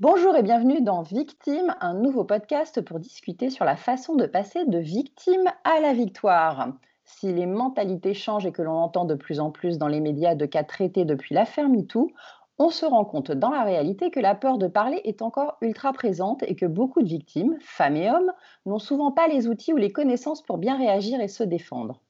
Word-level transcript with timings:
Bonjour 0.00 0.34
et 0.34 0.42
bienvenue 0.42 0.82
dans 0.82 1.02
Victime, 1.02 1.76
un 1.80 1.94
nouveau 1.94 2.24
podcast 2.24 2.80
pour 2.80 2.98
discuter 2.98 3.48
sur 3.48 3.64
la 3.64 3.76
façon 3.76 4.16
de 4.16 4.26
passer 4.26 4.64
de 4.64 4.78
victime 4.78 5.44
à 5.62 5.78
la 5.78 5.92
victoire. 5.92 6.72
Si 7.04 7.32
les 7.32 7.46
mentalités 7.46 8.12
changent 8.12 8.44
et 8.44 8.50
que 8.50 8.60
l'on 8.60 8.72
entend 8.72 9.04
de 9.04 9.14
plus 9.14 9.38
en 9.38 9.52
plus 9.52 9.78
dans 9.78 9.86
les 9.86 10.00
médias 10.00 10.34
de 10.34 10.46
cas 10.46 10.64
traités 10.64 11.04
depuis 11.04 11.32
l'affaire 11.32 11.68
MeToo, 11.68 12.10
on 12.58 12.70
se 12.70 12.84
rend 12.84 13.04
compte 13.04 13.30
dans 13.30 13.50
la 13.50 13.62
réalité 13.62 14.10
que 14.10 14.18
la 14.18 14.34
peur 14.34 14.58
de 14.58 14.66
parler 14.66 15.00
est 15.04 15.22
encore 15.22 15.58
ultra 15.60 15.92
présente 15.92 16.42
et 16.42 16.56
que 16.56 16.66
beaucoup 16.66 17.00
de 17.00 17.08
victimes, 17.08 17.56
femmes 17.60 17.96
et 17.96 18.10
hommes, 18.10 18.32
n'ont 18.66 18.80
souvent 18.80 19.12
pas 19.12 19.28
les 19.28 19.46
outils 19.46 19.72
ou 19.72 19.76
les 19.76 19.92
connaissances 19.92 20.42
pour 20.42 20.58
bien 20.58 20.76
réagir 20.76 21.20
et 21.20 21.28
se 21.28 21.44
défendre. 21.44 22.00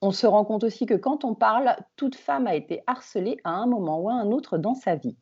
On 0.00 0.10
se 0.10 0.26
rend 0.26 0.46
compte 0.46 0.64
aussi 0.64 0.86
que 0.86 0.94
quand 0.94 1.26
on 1.26 1.34
parle, 1.34 1.76
toute 1.96 2.14
femme 2.14 2.46
a 2.46 2.54
été 2.54 2.82
harcelée 2.86 3.36
à 3.44 3.50
un 3.50 3.66
moment 3.66 4.00
ou 4.00 4.08
à 4.08 4.14
un 4.14 4.30
autre 4.30 4.56
dans 4.56 4.74
sa 4.74 4.94
vie. 4.94 5.18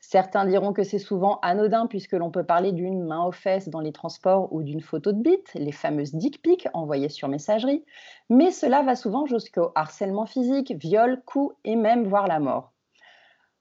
Certains 0.00 0.46
diront 0.46 0.72
que 0.72 0.84
c'est 0.84 0.98
souvent 0.98 1.38
anodin 1.42 1.86
puisque 1.86 2.12
l'on 2.12 2.30
peut 2.30 2.44
parler 2.44 2.72
d'une 2.72 3.04
main 3.04 3.24
aux 3.24 3.32
fesses 3.32 3.68
dans 3.68 3.80
les 3.80 3.92
transports 3.92 4.52
ou 4.52 4.62
d'une 4.62 4.80
photo 4.80 5.12
de 5.12 5.20
bite, 5.20 5.52
les 5.54 5.72
fameuses 5.72 6.14
dick 6.14 6.40
pics 6.40 6.68
envoyées 6.72 7.08
sur 7.08 7.28
messagerie, 7.28 7.84
mais 8.30 8.50
cela 8.50 8.82
va 8.82 8.94
souvent 8.94 9.26
jusqu'au 9.26 9.72
harcèlement 9.74 10.24
physique, 10.24 10.72
viol, 10.72 11.20
coups 11.26 11.54
et 11.64 11.76
même 11.76 12.06
voire 12.06 12.28
la 12.28 12.38
mort. 12.38 12.72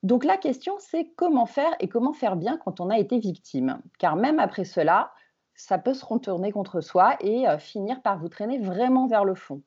Donc 0.03 0.23
la 0.23 0.37
question 0.37 0.75
c'est 0.79 1.09
comment 1.15 1.47
faire 1.47 1.75
et 1.79 1.89
comment 1.89 2.13
faire 2.13 2.35
bien 2.35 2.57
quand 2.57 2.79
on 2.79 2.91
a 2.91 2.99
été 2.99 3.17
victime, 3.17 3.81
car 3.97 4.15
même 4.15 4.39
après 4.39 4.63
cela, 4.63 5.11
ça 5.55 5.79
peut 5.79 5.95
se 5.95 6.05
retourner 6.05 6.51
contre 6.51 6.81
soi 6.81 7.17
et 7.19 7.47
euh, 7.47 7.57
finir 7.57 8.01
par 8.03 8.19
vous 8.19 8.29
traîner 8.29 8.59
vraiment 8.59 9.07
vers 9.07 9.25
le 9.25 9.33
fond. 9.33 9.63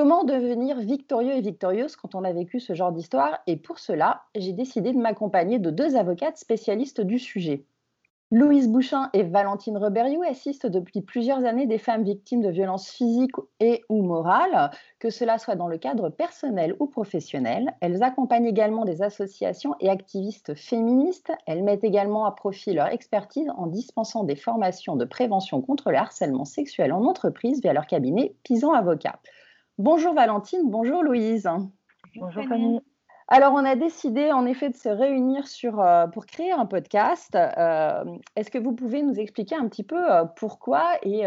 Comment 0.00 0.22
devenir 0.22 0.78
victorieux 0.78 1.32
et 1.32 1.40
victorieuse 1.40 1.96
quand 1.96 2.14
on 2.14 2.22
a 2.22 2.32
vécu 2.32 2.60
ce 2.60 2.72
genre 2.72 2.92
d'histoire 2.92 3.40
Et 3.48 3.56
pour 3.56 3.80
cela, 3.80 4.22
j'ai 4.36 4.52
décidé 4.52 4.92
de 4.92 4.98
m'accompagner 4.98 5.58
de 5.58 5.70
deux 5.72 5.96
avocates 5.96 6.38
spécialistes 6.38 7.00
du 7.00 7.18
sujet. 7.18 7.64
Louise 8.30 8.68
Bouchin 8.68 9.10
et 9.12 9.24
Valentine 9.24 9.76
Reberiou 9.76 10.22
assistent 10.22 10.68
depuis 10.68 11.00
plusieurs 11.00 11.44
années 11.44 11.66
des 11.66 11.78
femmes 11.78 12.04
victimes 12.04 12.42
de 12.42 12.48
violences 12.48 12.88
physiques 12.88 13.34
et 13.58 13.82
ou 13.88 14.04
morales, 14.04 14.70
que 15.00 15.10
cela 15.10 15.36
soit 15.36 15.56
dans 15.56 15.66
le 15.66 15.78
cadre 15.78 16.10
personnel 16.10 16.76
ou 16.78 16.86
professionnel. 16.86 17.74
Elles 17.80 18.04
accompagnent 18.04 18.46
également 18.46 18.84
des 18.84 19.02
associations 19.02 19.74
et 19.80 19.88
activistes 19.88 20.54
féministes. 20.54 21.32
Elles 21.44 21.64
mettent 21.64 21.82
également 21.82 22.24
à 22.24 22.30
profit 22.30 22.72
leur 22.72 22.86
expertise 22.86 23.50
en 23.56 23.66
dispensant 23.66 24.22
des 24.22 24.36
formations 24.36 24.94
de 24.94 25.04
prévention 25.04 25.60
contre 25.60 25.90
le 25.90 25.96
harcèlement 25.96 26.44
sexuel 26.44 26.92
en 26.92 27.04
entreprise 27.04 27.60
via 27.60 27.72
leur 27.72 27.88
cabinet 27.88 28.36
Pisan 28.44 28.72
Avocat. 28.74 29.18
Bonjour 29.78 30.12
Valentine, 30.12 30.62
bonjour 30.64 31.04
Louise. 31.04 31.48
Bonjour 32.16 32.44
Fanny. 32.48 32.80
Alors, 33.28 33.52
on 33.52 33.64
a 33.64 33.76
décidé 33.76 34.32
en 34.32 34.44
effet 34.44 34.70
de 34.70 34.74
se 34.74 34.88
réunir 34.88 35.46
sur, 35.46 35.80
euh, 35.80 36.08
pour 36.08 36.26
créer 36.26 36.50
un 36.50 36.66
podcast. 36.66 37.36
Euh, 37.36 38.04
est-ce 38.34 38.50
que 38.50 38.58
vous 38.58 38.74
pouvez 38.74 39.02
nous 39.02 39.20
expliquer 39.20 39.54
un 39.54 39.68
petit 39.68 39.84
peu 39.84 40.12
euh, 40.12 40.24
pourquoi 40.24 40.94
et, 41.02 41.26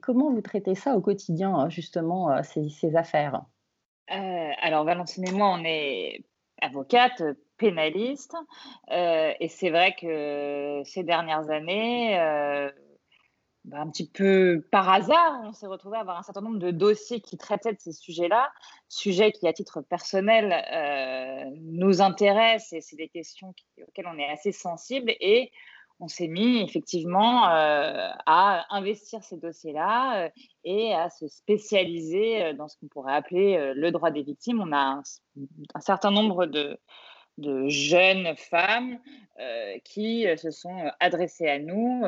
comment 0.00 0.32
vous 0.32 0.40
traitez 0.40 0.74
ça 0.74 0.96
au 0.96 1.00
quotidien, 1.00 1.68
justement, 1.68 2.42
ces, 2.42 2.70
ces, 2.70 2.96
affaires? 2.96 3.42
Alors, 4.08 4.84
Valentine 4.84 5.28
et 5.28 5.32
moi, 5.32 5.56
on 5.56 5.62
est 5.64 6.24
avocate, 6.60 7.22
pénaliste. 7.56 8.34
et 8.90 9.48
c'est 9.48 9.70
vrai 9.70 9.94
que 9.94 10.82
ces 10.84 11.04
dernières 11.04 11.50
années, 11.50 12.18
bah, 13.64 13.78
un 13.80 13.88
petit 13.88 14.08
peu 14.08 14.64
par 14.72 14.88
hasard, 14.90 15.40
on 15.44 15.52
s'est 15.52 15.68
retrouvé 15.68 15.96
à 15.96 16.00
avoir 16.00 16.18
un 16.18 16.22
certain 16.22 16.40
nombre 16.40 16.58
de 16.58 16.72
dossiers 16.72 17.20
qui 17.20 17.38
traitaient 17.38 17.72
de 17.72 17.78
ces 17.78 17.92
sujets-là, 17.92 18.50
sujets 18.88 19.30
qui, 19.30 19.46
à 19.46 19.52
titre 19.52 19.82
personnel, 19.82 20.52
euh, 20.52 21.48
nous 21.60 22.00
intéressent 22.02 22.72
et 22.72 22.80
c'est 22.80 22.96
des 22.96 23.08
questions 23.08 23.54
auxquelles 23.80 24.08
on 24.08 24.18
est 24.18 24.28
assez 24.28 24.50
sensible. 24.50 25.12
Et 25.20 25.52
on 26.00 26.08
s'est 26.08 26.26
mis 26.26 26.60
effectivement 26.60 27.46
euh, 27.50 28.08
à 28.26 28.66
investir 28.74 29.22
ces 29.22 29.36
dossiers-là 29.36 30.24
euh, 30.24 30.28
et 30.64 30.92
à 30.92 31.08
se 31.08 31.28
spécialiser 31.28 32.54
dans 32.54 32.66
ce 32.66 32.76
qu'on 32.78 32.88
pourrait 32.88 33.14
appeler 33.14 33.74
le 33.76 33.92
droit 33.92 34.10
des 34.10 34.22
victimes. 34.22 34.60
On 34.60 34.72
a 34.72 35.00
un, 35.74 35.80
certain 35.80 36.10
nombre 36.10 36.46
de, 36.46 36.80
de 37.38 37.68
jeunes 37.68 38.34
femmes 38.36 38.98
qui 39.84 40.26
se 40.36 40.50
sont 40.50 40.90
adressées 41.00 41.48
à 41.48 41.58
nous 41.58 42.04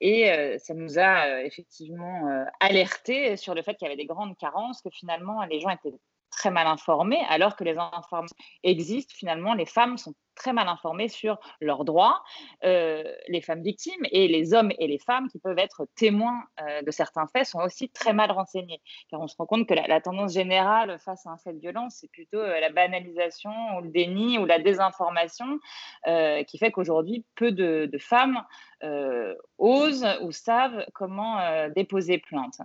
et 0.00 0.30
euh, 0.30 0.58
ça 0.58 0.74
nous 0.74 0.98
a 0.98 1.26
euh, 1.26 1.44
effectivement 1.44 2.28
euh, 2.28 2.44
alerté 2.60 3.36
sur 3.36 3.54
le 3.54 3.62
fait 3.62 3.74
qu'il 3.74 3.86
y 3.86 3.90
avait 3.90 3.96
des 3.96 4.06
grandes 4.06 4.36
carences, 4.36 4.82
que 4.82 4.90
finalement 4.90 5.44
les 5.44 5.60
gens 5.60 5.70
étaient 5.70 5.96
très 6.30 6.50
mal 6.50 6.66
informés, 6.66 7.22
alors 7.28 7.56
que 7.56 7.64
les 7.64 7.78
informations 7.78 8.36
existent. 8.64 9.14
Finalement, 9.16 9.54
les 9.54 9.66
femmes 9.66 9.96
sont 9.96 10.14
très 10.34 10.52
mal 10.52 10.68
informées 10.68 11.08
sur 11.08 11.38
leurs 11.60 11.84
droits, 11.84 12.22
euh, 12.64 13.02
les 13.28 13.40
femmes 13.40 13.62
victimes 13.62 14.04
et 14.10 14.28
les 14.28 14.54
hommes 14.54 14.72
et 14.78 14.86
les 14.86 14.98
femmes 14.98 15.28
qui 15.28 15.38
peuvent 15.38 15.58
être 15.58 15.86
témoins 15.96 16.42
euh, 16.60 16.82
de 16.82 16.90
certains 16.90 17.26
faits 17.26 17.46
sont 17.46 17.60
aussi 17.60 17.88
très 17.88 18.12
mal 18.12 18.30
renseignés. 18.30 18.80
Car 19.10 19.20
on 19.20 19.28
se 19.28 19.36
rend 19.36 19.46
compte 19.46 19.68
que 19.68 19.74
la, 19.74 20.00
tendance 20.00 20.34
générale 20.34 20.98
face 20.98 21.26
à 21.26 21.30
un 21.30 21.38
fait 21.38 21.52
violence, 21.52 21.98
c'est 22.00 22.10
plutôt 22.10 22.38
euh, 22.38 22.60
la 22.60 22.70
banalisation 22.70 23.52
ou 23.76 23.82
le 23.82 23.88
déni 23.88 24.38
ou 24.38 24.44
la 24.44 24.58
désinformation 24.58 25.58
qui 26.46 26.58
fait 26.58 26.70
qu'aujourd'hui, 26.70 27.24
peu 27.36 27.52
de, 27.52 27.88
de 27.90 27.98
femmes 27.98 28.42
osent 29.58 30.06
ou 30.22 30.32
savent 30.32 30.84
comment 30.92 31.68
déposer 31.70 32.18
plainte. 32.18 32.60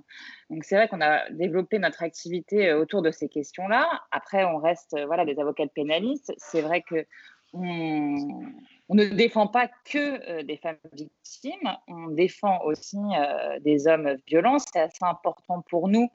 Donc 0.49 0.63
c'est 0.63 0.75
vrai 0.75 0.87
qu'on 0.87 1.01
a 1.01 1.29
développé 1.29 1.79
notre 1.79 2.03
activité 2.03 2.73
autour 2.73 3.01
de 3.01 3.11
ces 3.11 3.29
questions-là. 3.29 3.87
Après, 4.11 4.43
on 4.43 4.57
reste 4.57 4.97
voilà, 5.05 5.25
des 5.25 5.39
avocats 5.39 5.67
pénalistes. 5.67 6.33
C'est 6.37 6.61
vrai 6.61 6.81
que 6.81 7.05
on, 7.53 8.51
ne 8.89 9.05
défend 9.05 9.47
pas 9.47 9.67
que 9.85 10.29
euh, 10.29 10.43
des 10.43 10.57
femmes 10.57 10.77
victimes, 10.93 11.77
on 11.87 12.07
défend 12.07 12.61
aussi 12.63 12.97
euh, 12.97 13.59
des 13.59 13.87
hommes 13.87 14.17
violents. 14.27 14.59
C'est 14.59 14.79
assez 14.79 15.03
important 15.03 15.61
pour 15.69 15.87
nous 15.87 16.09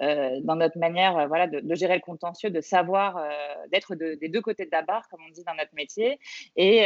euh, 0.00 0.40
dans 0.42 0.56
notre 0.56 0.78
manière 0.78 1.26
voilà, 1.28 1.46
de, 1.46 1.74
gérer 1.74 1.94
le 1.94 2.00
contentieux, 2.00 2.50
de 2.50 2.60
savoir, 2.60 3.22
d'être 3.72 3.94
des 3.94 4.28
deux 4.28 4.40
côtés 4.40 4.64
de 4.64 4.70
la 4.70 4.82
barre, 4.82 5.08
comme 5.08 5.20
on 5.26 5.30
dit 5.30 5.42
dans 5.44 5.54
notre 5.54 5.74
métier. 5.74 6.20
Et 6.56 6.84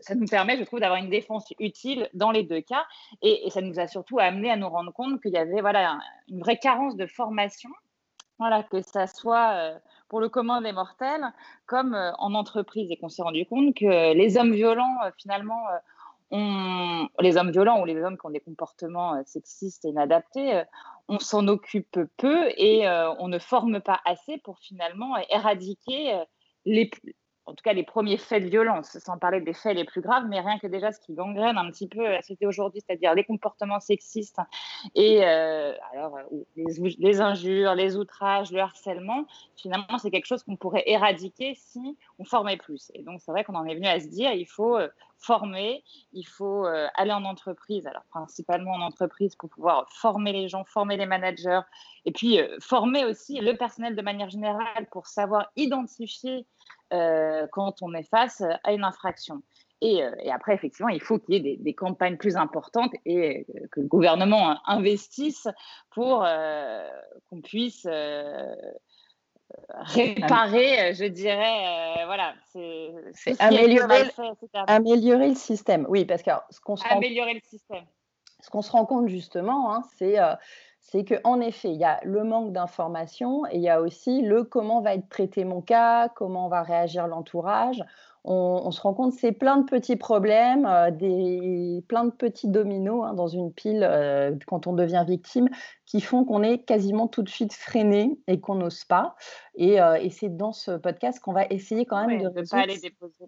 ça 0.00 0.14
nous 0.14 0.26
permet, 0.26 0.56
je 0.56 0.64
trouve, 0.64 0.80
d'avoir 0.80 0.98
une 0.98 1.10
défense 1.10 1.52
utile 1.58 2.08
dans 2.14 2.30
les 2.30 2.42
deux 2.42 2.62
cas. 2.62 2.86
Et, 3.22 3.50
ça 3.50 3.60
nous 3.60 3.78
a 3.78 3.86
surtout 3.86 4.18
amené 4.18 4.50
à 4.50 4.56
nous 4.56 4.68
rendre 4.68 4.92
compte 4.92 5.20
qu'il 5.20 5.32
y 5.32 5.36
avait 5.38 5.60
voilà, 5.60 5.98
une 6.28 6.40
vraie 6.40 6.58
carence 6.58 6.96
de 6.96 7.06
formation. 7.06 7.70
Voilà, 8.38 8.62
que 8.62 8.80
ça 8.80 9.06
soit 9.06 9.78
pour 10.08 10.20
le 10.20 10.28
commun 10.28 10.60
des 10.60 10.72
mortels, 10.72 11.32
comme 11.66 11.94
euh, 11.94 12.12
en 12.18 12.34
entreprise, 12.34 12.90
et 12.90 12.96
qu'on 12.96 13.08
s'est 13.08 13.22
rendu 13.22 13.46
compte 13.46 13.74
que 13.74 14.14
les 14.14 14.36
hommes 14.36 14.52
violents, 14.52 14.96
euh, 15.04 15.10
finalement, 15.18 15.62
euh, 16.32 17.04
les 17.20 17.36
hommes 17.36 17.50
violents 17.50 17.80
ou 17.80 17.84
les 17.84 18.00
hommes 18.02 18.18
qui 18.18 18.26
ont 18.26 18.30
des 18.30 18.40
comportements 18.40 19.22
sexistes 19.24 19.84
et 19.84 19.88
inadaptés, 19.88 20.64
on 21.06 21.20
s'en 21.20 21.46
occupe 21.46 22.00
peu 22.16 22.48
et 22.56 22.88
on 22.88 23.28
ne 23.28 23.38
forme 23.38 23.80
pas 23.80 24.00
assez 24.04 24.38
pour 24.38 24.58
finalement 24.58 25.16
éradiquer 25.30 26.24
les, 26.64 26.90
en 27.46 27.52
tout 27.52 27.62
cas 27.62 27.72
les 27.72 27.82
premiers 27.82 28.16
faits 28.16 28.42
de 28.42 28.48
violence, 28.48 28.98
sans 28.98 29.18
parler 29.18 29.40
des 29.40 29.52
faits 29.52 29.76
les 29.76 29.84
plus 29.84 30.00
graves, 30.00 30.24
mais 30.28 30.40
rien 30.40 30.58
que 30.58 30.66
déjà 30.66 30.92
ce 30.92 31.00
qui 31.00 31.12
gangrène 31.12 31.58
un 31.58 31.70
petit 31.70 31.88
peu 31.88 32.02
la 32.02 32.22
société 32.22 32.46
aujourd'hui, 32.46 32.80
c'est-à-dire 32.86 33.14
les 33.14 33.24
comportements 33.24 33.80
sexistes 33.80 34.40
et 34.94 35.24
euh, 35.24 35.72
alors, 35.92 36.16
euh, 36.16 36.44
les, 36.56 36.96
les, 36.98 37.20
injures, 37.20 37.74
les 37.74 37.96
outrages, 37.96 38.50
le 38.52 38.60
harcèlement, 38.60 39.26
finalement, 39.56 39.98
c'est 39.98 40.10
quelque 40.10 40.26
chose 40.26 40.42
qu'on 40.42 40.56
pourrait 40.56 40.84
éradiquer 40.86 41.54
si 41.54 41.96
on 42.18 42.24
formait 42.24 42.56
plus. 42.56 42.90
Et 42.94 43.02
donc, 43.02 43.20
c'est 43.20 43.30
vrai 43.30 43.44
qu'on 43.44 43.54
en 43.54 43.64
est 43.64 43.74
venu 43.74 43.86
à 43.86 44.00
se 44.00 44.06
dire, 44.06 44.32
il 44.32 44.46
faut 44.46 44.76
euh, 44.76 44.88
former, 45.18 45.82
il 46.12 46.26
faut 46.26 46.66
aller 46.66 47.12
en 47.12 47.24
entreprise, 47.24 47.86
alors 47.86 48.02
principalement 48.10 48.72
en 48.72 48.82
entreprise 48.82 49.36
pour 49.36 49.48
pouvoir 49.48 49.86
former 49.90 50.32
les 50.32 50.48
gens, 50.48 50.64
former 50.64 50.98
les 50.98 51.06
managers, 51.06 51.62
et 52.04 52.12
puis 52.12 52.38
former 52.60 53.06
aussi 53.06 53.40
le 53.40 53.56
personnel 53.56 53.96
de 53.96 54.02
manière 54.02 54.28
générale 54.28 54.86
pour 54.90 55.06
savoir 55.06 55.50
identifier 55.56 56.46
euh, 56.94 57.46
quand 57.50 57.82
on 57.82 57.92
est 57.94 58.08
face 58.08 58.42
à 58.62 58.72
une 58.72 58.84
infraction. 58.84 59.42
Et, 59.80 60.04
euh, 60.04 60.12
après, 60.32 60.54
effectivement, 60.54 60.88
il 60.88 61.02
faut 61.02 61.18
qu'il 61.18 61.34
y 61.34 61.38
ait 61.38 61.56
des, 61.56 61.74
campagnes 61.74 62.16
plus 62.16 62.36
importantes 62.36 62.92
et 63.04 63.44
euh, 63.54 63.66
que 63.72 63.80
le 63.80 63.88
gouvernement 63.88 64.56
investisse 64.66 65.48
pour 65.90 66.24
qu'on 67.28 67.40
puisse 67.42 67.86
réparer, 69.68 70.94
je 70.94 71.04
dirais, 71.06 72.04
voilà, 72.06 72.34
c'est 72.52 72.94
améliorer, 73.40 74.04
améliorer 74.68 75.28
le 75.30 75.34
système. 75.34 75.86
Oui, 75.88 76.04
parce 76.04 76.22
que 76.22 76.30
ce 76.50 76.60
qu'on 76.60 76.76
se 76.76 76.86
améliorer 76.88 77.32
rend, 77.32 77.34
le 77.34 77.48
système. 77.48 77.84
Ce 78.40 78.50
qu'on 78.50 78.62
se 78.62 78.70
rend 78.70 78.86
compte 78.86 79.08
justement, 79.08 79.74
hein, 79.74 79.82
c'est 79.96 80.16
c'est 80.84 81.04
qu'en 81.04 81.40
effet, 81.40 81.70
il 81.70 81.80
y 81.80 81.84
a 81.84 81.98
le 82.04 82.24
manque 82.24 82.52
d'information 82.52 83.46
et 83.46 83.56
il 83.56 83.62
y 83.62 83.70
a 83.70 83.80
aussi 83.80 84.20
le 84.20 84.44
comment 84.44 84.82
va 84.82 84.94
être 84.94 85.08
traité 85.08 85.44
mon 85.44 85.62
cas, 85.62 86.10
comment 86.10 86.48
va 86.48 86.62
réagir 86.62 87.08
l'entourage. 87.08 87.82
On, 88.26 88.70
se 88.70 88.80
rend 88.80 88.94
compte 88.94 89.12
que 89.12 89.20
c'est 89.20 89.32
plein 89.32 89.58
de 89.58 89.64
petits 89.64 89.96
problèmes, 89.96 90.64
euh, 90.64 90.90
des, 90.90 91.84
plein 91.88 92.06
de 92.06 92.10
petits 92.10 92.48
dominos 92.48 93.04
hein, 93.04 93.12
dans 93.12 93.26
une 93.26 93.52
pile 93.52 93.82
euh, 93.82 94.34
quand 94.46 94.66
on 94.66 94.72
devient 94.72 95.04
victime 95.06 95.50
qui 95.84 96.00
font 96.00 96.24
qu'on 96.24 96.42
est 96.42 96.64
quasiment 96.64 97.06
tout 97.06 97.22
de 97.22 97.28
suite 97.28 97.52
freiné 97.52 98.18
et 98.26 98.40
qu'on 98.40 98.54
n'ose 98.54 98.84
pas. 98.84 99.14
Et, 99.56 99.78
euh, 99.78 99.96
et 99.96 100.08
c'est 100.08 100.34
dans 100.34 100.52
ce 100.52 100.70
podcast 100.70 101.20
qu'on 101.20 101.34
va 101.34 101.44
essayer 101.50 101.84
quand 101.84 102.06
même 102.06 102.22
de, 102.22 102.28
ne 102.28 102.48
pas 102.48 102.60
aller 102.60 102.78
déposer 102.78 103.26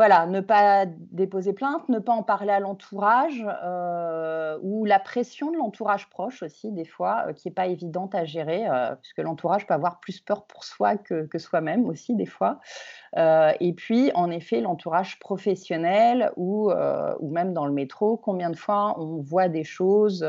voilà, 0.00 0.24
ne 0.24 0.40
pas 0.40 0.86
déposer 0.86 1.52
plainte, 1.52 1.86
ne 1.90 1.98
pas 1.98 2.14
en 2.14 2.22
parler 2.22 2.52
à 2.52 2.58
l'entourage 2.58 3.46
euh, 3.62 4.58
ou 4.62 4.86
la 4.86 4.98
pression 4.98 5.50
de 5.50 5.58
l'entourage 5.58 6.08
proche 6.08 6.42
aussi, 6.42 6.72
des 6.72 6.86
fois, 6.86 7.24
euh, 7.26 7.32
qui 7.34 7.48
n'est 7.48 7.52
pas 7.52 7.66
évidente 7.66 8.14
à 8.14 8.24
gérer, 8.24 8.66
euh, 8.66 8.94
puisque 8.96 9.18
l'entourage 9.18 9.66
peut 9.66 9.74
avoir 9.74 10.00
plus 10.00 10.18
peur 10.18 10.46
pour 10.46 10.64
soi 10.64 10.96
que, 10.96 11.28
soi-même 11.36 11.84
aussi, 11.84 12.14
des 12.14 12.24
fois. 12.24 12.60
et 13.14 13.74
puis, 13.76 14.10
en 14.14 14.30
effet, 14.30 14.62
l'entourage 14.62 15.18
professionnel 15.18 16.32
ou, 16.36 16.72
ou 16.72 17.30
même 17.30 17.52
dans 17.52 17.66
le 17.66 17.72
métro, 17.74 18.16
combien 18.16 18.48
de 18.48 18.56
fois 18.56 18.98
on 18.98 19.20
voit 19.20 19.48
des 19.48 19.64
choses 19.64 20.24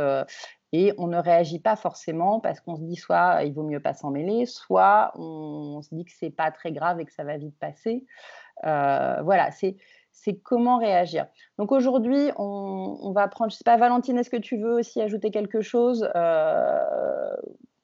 et 0.74 0.94
on 0.98 1.08
ne 1.08 1.18
réagit 1.18 1.60
pas 1.60 1.76
forcément 1.76 2.40
parce 2.40 2.62
qu'on 2.62 2.76
se 2.76 2.82
dit 2.82 2.96
soit 2.96 3.44
il 3.44 3.54
vaut 3.54 3.64
mieux 3.64 3.82
pas 3.82 3.94
s'en 3.94 4.10
mêler, 4.10 4.46
soit 4.46 5.12
on, 5.16 5.82
se 5.82 5.94
dit 5.94 6.06
que 6.06 6.12
c'est 6.18 6.30
pas 6.30 6.52
très 6.52 6.72
grave 6.72 7.00
et 7.00 7.06
que 7.06 7.14
ça 7.14 7.24
va 7.24 7.38
vite 7.38 7.58
passer. 7.60 8.06
Euh, 8.66 9.22
voilà, 9.24 9.52
c'est 9.52 9.78
c'est 10.12 10.38
comment 10.38 10.78
réagir. 10.78 11.25
Donc 11.58 11.72
aujourd'hui, 11.72 12.31
on, 12.38 13.12
va 13.16 13.28
prendre, 13.28 13.52
je 13.52 13.58
sais 13.58 13.63
pas, 13.63 13.78
Valentine, 13.78 14.18
est-ce 14.18 14.30
que 14.30 14.38
tu 14.38 14.58
veux 14.58 14.74
aussi 14.74 15.02
ajouter 15.02 15.31
quelque 15.31 15.62
chose 15.62 16.08
euh, 16.16 17.36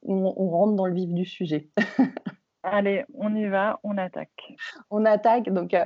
on, 0.02 0.48
rentre 0.48 0.74
dans 0.74 0.86
le 0.86 0.94
vif 0.94 1.12
du 1.12 1.24
sujet? 1.24 1.68
Allez, 2.62 3.04
on 3.14 3.34
y 3.34 3.46
va, 3.46 3.80
on 3.82 3.96
attaque. 3.96 4.54
On 4.90 5.04
attaque. 5.04 5.48
Donc, 5.50 5.74
euh, 5.74 5.84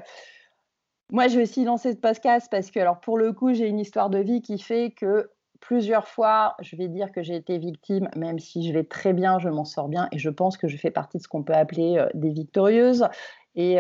moi, 1.11 1.29
je 1.29 1.37
vais 1.37 1.43
aussi 1.45 1.65
lancer 1.65 1.93
ce 1.93 1.97
podcast 1.97 2.49
parce 2.51 2.71
que, 2.71 2.81
alors, 2.81 3.01
pour 3.01 3.19
le 3.19 3.33
coup, 3.33 3.55
j'ai 3.55 3.69
une 3.69 3.79
histoire 3.79 4.11
de 4.11 4.19
vie 4.19 4.43
qui 4.43 4.59
fait 4.59 4.91
que 4.91 5.31
plusieurs 5.61 6.09
fois, 6.09 6.57
je 6.61 6.75
vais 6.75 6.89
dire 6.89 7.13
que 7.13 7.23
j'ai 7.23 7.37
été 7.37 7.57
victime, 7.57 8.09
même 8.17 8.41
si 8.41 8.67
je 8.67 8.73
vais 8.73 8.85
très 8.85 9.13
bien, 9.13 9.39
je 9.39 9.49
m'en 9.49 9.65
sors 9.65 9.89
bien, 9.89 10.09
et 10.11 10.19
je 10.19 10.29
pense 10.29 10.57
que 10.57 10.67
je 10.67 10.77
fais 10.77 10.91
partie 10.91 11.19
de 11.19 11.23
ce 11.23 11.29
qu'on 11.29 11.45
peut 11.45 11.55
appeler 11.55 12.05
des 12.15 12.31
victorieuses. 12.31 13.07
Et 13.55 13.79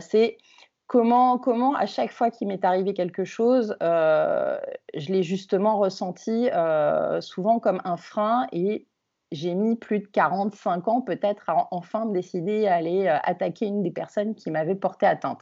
c'est 0.00 0.36
comment, 0.86 1.38
comment, 1.38 1.74
à 1.74 1.86
chaque 1.86 2.12
fois 2.12 2.30
qu'il 2.30 2.48
m'est 2.48 2.64
arrivé 2.64 2.94
quelque 2.94 3.24
chose, 3.24 3.76
euh, 3.82 4.58
je 4.94 5.12
l'ai 5.12 5.22
justement 5.22 5.78
ressenti 5.78 6.50
euh, 6.52 7.20
souvent 7.20 7.58
comme 7.58 7.80
un 7.84 7.96
frein 7.96 8.46
et 8.52 8.86
j'ai 9.32 9.54
mis 9.54 9.76
plus 9.76 10.00
de 10.00 10.06
45 10.06 10.88
ans 10.88 11.00
peut-être 11.00 11.48
à 11.48 11.68
enfin 11.70 12.06
décider 12.06 12.66
à 12.66 12.74
aller 12.74 13.06
euh, 13.06 13.16
attaquer 13.22 13.66
une 13.66 13.82
des 13.82 13.90
personnes 13.90 14.34
qui 14.34 14.50
m'avait 14.50 14.76
porté 14.76 15.06
atteinte. 15.06 15.40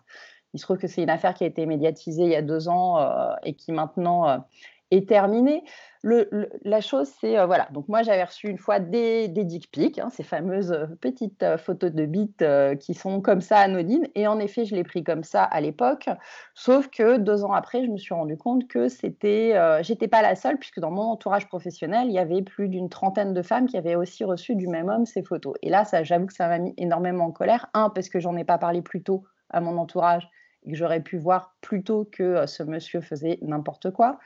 Il 0.54 0.60
se 0.60 0.64
trouve 0.64 0.78
que 0.78 0.86
c'est 0.86 1.02
une 1.02 1.10
affaire 1.10 1.34
qui 1.34 1.44
a 1.44 1.46
été 1.46 1.66
médiatisée 1.66 2.24
il 2.24 2.30
y 2.30 2.36
a 2.36 2.42
deux 2.42 2.68
ans 2.68 2.98
et 3.42 3.54
qui 3.54 3.72
maintenant 3.72 4.44
est 4.90 5.08
terminée 5.08 5.64
la 6.04 6.81
chose, 6.81 7.08
c'est, 7.20 7.38
euh, 7.38 7.46
voilà, 7.46 7.69
donc 7.72 7.88
moi 7.88 8.02
j'avais 8.02 8.25
reçu 8.25 8.49
une 8.49 8.58
fois 8.58 8.81
des, 8.81 9.28
dick 9.28 9.70
pics, 9.70 10.00
hein, 10.00 10.10
ces 10.10 10.25
fameuses 10.25 10.72
euh, 10.72 10.87
petites 11.00 11.43
euh, 11.44 11.56
photos 11.56 11.93
de 11.93 12.06
bites 12.06 12.44
qui 12.81 12.94
sont 12.94 13.20
comme 13.20 13.40
ça 13.40 13.58
anodines, 13.58 14.08
et 14.16 14.26
en 14.26 14.40
effet 14.40 14.64
je 14.64 14.75
l'ai 14.75 14.82
pris 14.82 15.04
comme 15.04 15.22
ça 15.22 15.44
à 15.44 15.60
l'époque, 15.60 16.08
sauf 16.54 16.88
que 16.88 17.19
deux 17.19 17.44
ans 17.44 17.52
après 17.52 17.84
je 17.84 17.90
me 17.90 17.99
suis 17.99 18.14
rendu 18.14 18.37
compte 18.37 18.66
que 18.66 18.88
c'était, 18.88 19.54
j'étais 19.82 20.08
pas 20.08 20.22
la 20.22 20.34
seule, 20.34 20.58
puisque 20.58 20.81
dans 20.81 20.90
mon 20.90 21.02
entourage 21.02 21.46
professionnel, 21.46 22.08
il 22.08 22.14
y 22.14 22.19
avait 22.19 22.43
plus 22.43 22.69
d'une 22.69 22.88
trentaine 22.88 23.32
de 23.32 23.43
femmes 23.43 23.66
qui 23.66 23.76
avaient 23.76 23.94
aussi 23.94 24.25
reçu 24.25 24.56
du 24.56 24.66
même 24.66 24.88
homme 24.88 25.06
ces 25.06 25.22
photos. 25.22 25.55
Et 25.62 25.70
là, 25.70 25.84
j'avoue 26.02 26.26
que 26.26 26.32
ça 26.32 26.48
m'a 26.48 26.58
mis 26.58 26.75
énormément 26.76 27.26
en 27.26 27.32
colère, 27.32 27.69
un, 27.75 27.90
parce 27.90 28.08
que 28.08 28.19
j'en 28.19 28.37
ai 28.37 28.44
pas 28.44 28.58
parlé 28.58 28.82
plus 28.82 29.02
tôt 29.02 29.25
à 29.50 29.60
mon 29.60 29.76
entourage, 29.78 30.28
et 30.64 30.72
que 30.72 30.76
j'aurais 30.76 31.00
pu 31.00 31.19
voir 31.19 31.55
plus 31.60 31.82
tôt 31.84 32.08
que 32.10 32.46
ce 32.46 32.62
monsieur 32.62 33.00
faisait 33.00 33.38
n'importe 33.43 33.90
quoi. 33.90 34.19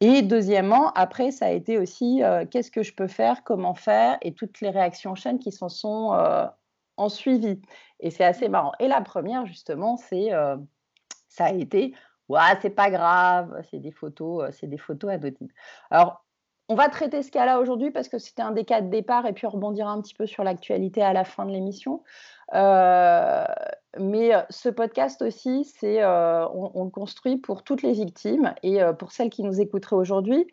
Et 0.00 0.22
deuxièmement, 0.22 0.92
après, 0.92 1.30
ça 1.30 1.46
a 1.46 1.50
été 1.50 1.78
aussi 1.78 2.22
euh, 2.22 2.44
qu'est-ce 2.50 2.70
que 2.70 2.82
je 2.82 2.94
peux 2.94 3.06
faire, 3.06 3.44
comment 3.44 3.74
faire, 3.74 4.18
et 4.22 4.34
toutes 4.34 4.60
les 4.60 4.70
réactions 4.70 5.14
chaînes 5.14 5.38
qui 5.38 5.52
s'en 5.52 5.68
sont 5.68 6.12
euh, 6.14 6.46
en 6.96 7.08
suivi. 7.08 7.60
Et 8.00 8.10
c'est 8.10 8.24
assez 8.24 8.48
marrant. 8.48 8.72
Et 8.80 8.88
la 8.88 9.00
première, 9.00 9.46
justement, 9.46 9.96
c'est 9.96 10.32
euh, 10.32 10.56
ça 11.28 11.46
a 11.46 11.52
été 11.52 11.94
ouais, 12.28 12.40
c'est 12.62 12.70
pas 12.70 12.90
grave, 12.90 13.62
c'est 13.70 13.78
des 13.78 13.92
photos, 13.92 14.50
c'est 14.52 14.66
des 14.66 14.78
photos 14.78 15.10
anonymes. 15.10 15.52
Alors, 15.90 16.24
on 16.68 16.74
va 16.74 16.88
traiter 16.88 17.22
ce 17.22 17.30
cas-là 17.30 17.60
aujourd'hui 17.60 17.90
parce 17.90 18.08
que 18.08 18.18
c'était 18.18 18.42
un 18.42 18.52
des 18.52 18.64
cas 18.64 18.80
de 18.80 18.88
départ 18.88 19.26
et 19.26 19.32
puis 19.34 19.46
on 19.46 19.50
rebondira 19.50 19.90
un 19.90 20.00
petit 20.00 20.14
peu 20.14 20.26
sur 20.26 20.44
l'actualité 20.44 21.02
à 21.02 21.12
la 21.12 21.24
fin 21.24 21.44
de 21.44 21.50
l'émission. 21.50 22.02
Euh, 22.52 23.44
mais 23.98 24.34
euh, 24.34 24.40
ce 24.50 24.68
podcast 24.68 25.22
aussi, 25.22 25.64
c'est 25.64 26.02
euh, 26.02 26.46
on, 26.48 26.84
le 26.84 26.90
construit 26.90 27.36
pour 27.36 27.62
toutes 27.62 27.82
les 27.82 27.92
victimes 27.92 28.54
et 28.62 28.80
pour 28.98 29.12
celles 29.12 29.30
qui 29.30 29.42
nous 29.42 29.60
écouteraient 29.60 29.96
aujourd'hui. 29.96 30.46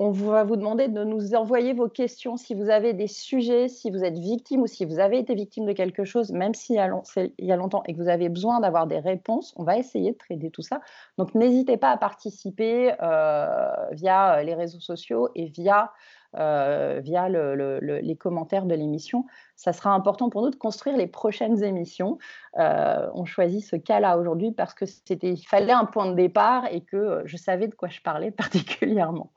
On 0.00 0.12
va 0.12 0.44
vous 0.44 0.54
demander 0.54 0.86
de 0.86 1.02
nous 1.02 1.34
envoyer 1.34 1.72
vos 1.72 1.88
questions 1.88 2.36
si 2.36 2.54
vous 2.54 2.70
avez 2.70 2.92
des 2.92 3.08
sujets, 3.08 3.66
si 3.66 3.90
vous 3.90 4.04
êtes 4.04 4.16
victime 4.16 4.62
ou 4.62 4.68
si 4.68 4.84
vous 4.84 5.00
avez 5.00 5.18
été 5.18 5.34
victime 5.34 5.66
de 5.66 5.72
quelque 5.72 6.04
chose, 6.04 6.30
même 6.30 6.54
s'il 6.54 6.76
y, 6.76 7.44
y 7.44 7.52
a 7.52 7.56
longtemps 7.56 7.82
et 7.84 7.94
que 7.94 7.98
vous 7.98 8.08
avez 8.08 8.28
besoin 8.28 8.60
d'avoir 8.60 8.86
des 8.86 9.00
réponses. 9.00 9.52
On 9.56 9.64
va 9.64 9.76
essayer 9.76 10.12
de 10.12 10.16
traiter 10.16 10.52
tout 10.52 10.62
ça. 10.62 10.80
Donc 11.16 11.34
n'hésitez 11.34 11.78
pas 11.78 11.90
à 11.90 11.96
participer 11.96 12.94
via 13.90 14.42
les 14.44 14.54
réseaux 14.54 14.78
sociaux 14.78 15.30
et 15.34 15.46
via 15.46 15.90
euh, 16.36 17.00
via 17.02 17.28
les 17.28 18.16
commentaires 18.16 18.66
de 18.66 18.74
l'émission. 18.74 19.24
Ça 19.56 19.72
sera 19.72 19.90
important 19.90 20.28
pour 20.28 20.42
nous 20.42 20.50
de 20.50 20.56
construire 20.56 20.96
les 20.96 21.06
prochaines 21.06 21.64
émissions. 21.64 22.18
Euh, 22.58 23.08
on 23.14 23.24
choisit 23.24 23.64
ce 23.64 23.76
cas-là 23.76 24.18
aujourd'hui 24.18 24.52
parce 24.52 24.74
que 24.74 24.84
c'était, 24.84 25.32
il 25.32 25.46
fallait 25.46 25.72
un 25.72 25.86
point 25.86 26.06
de 26.10 26.14
départ 26.14 26.66
et 26.70 26.82
que 26.82 27.22
je 27.24 27.36
savais 27.36 27.66
de 27.66 27.74
quoi 27.74 27.88
je 27.88 28.00
parlais 28.02 28.30
particulièrement. 28.32 29.32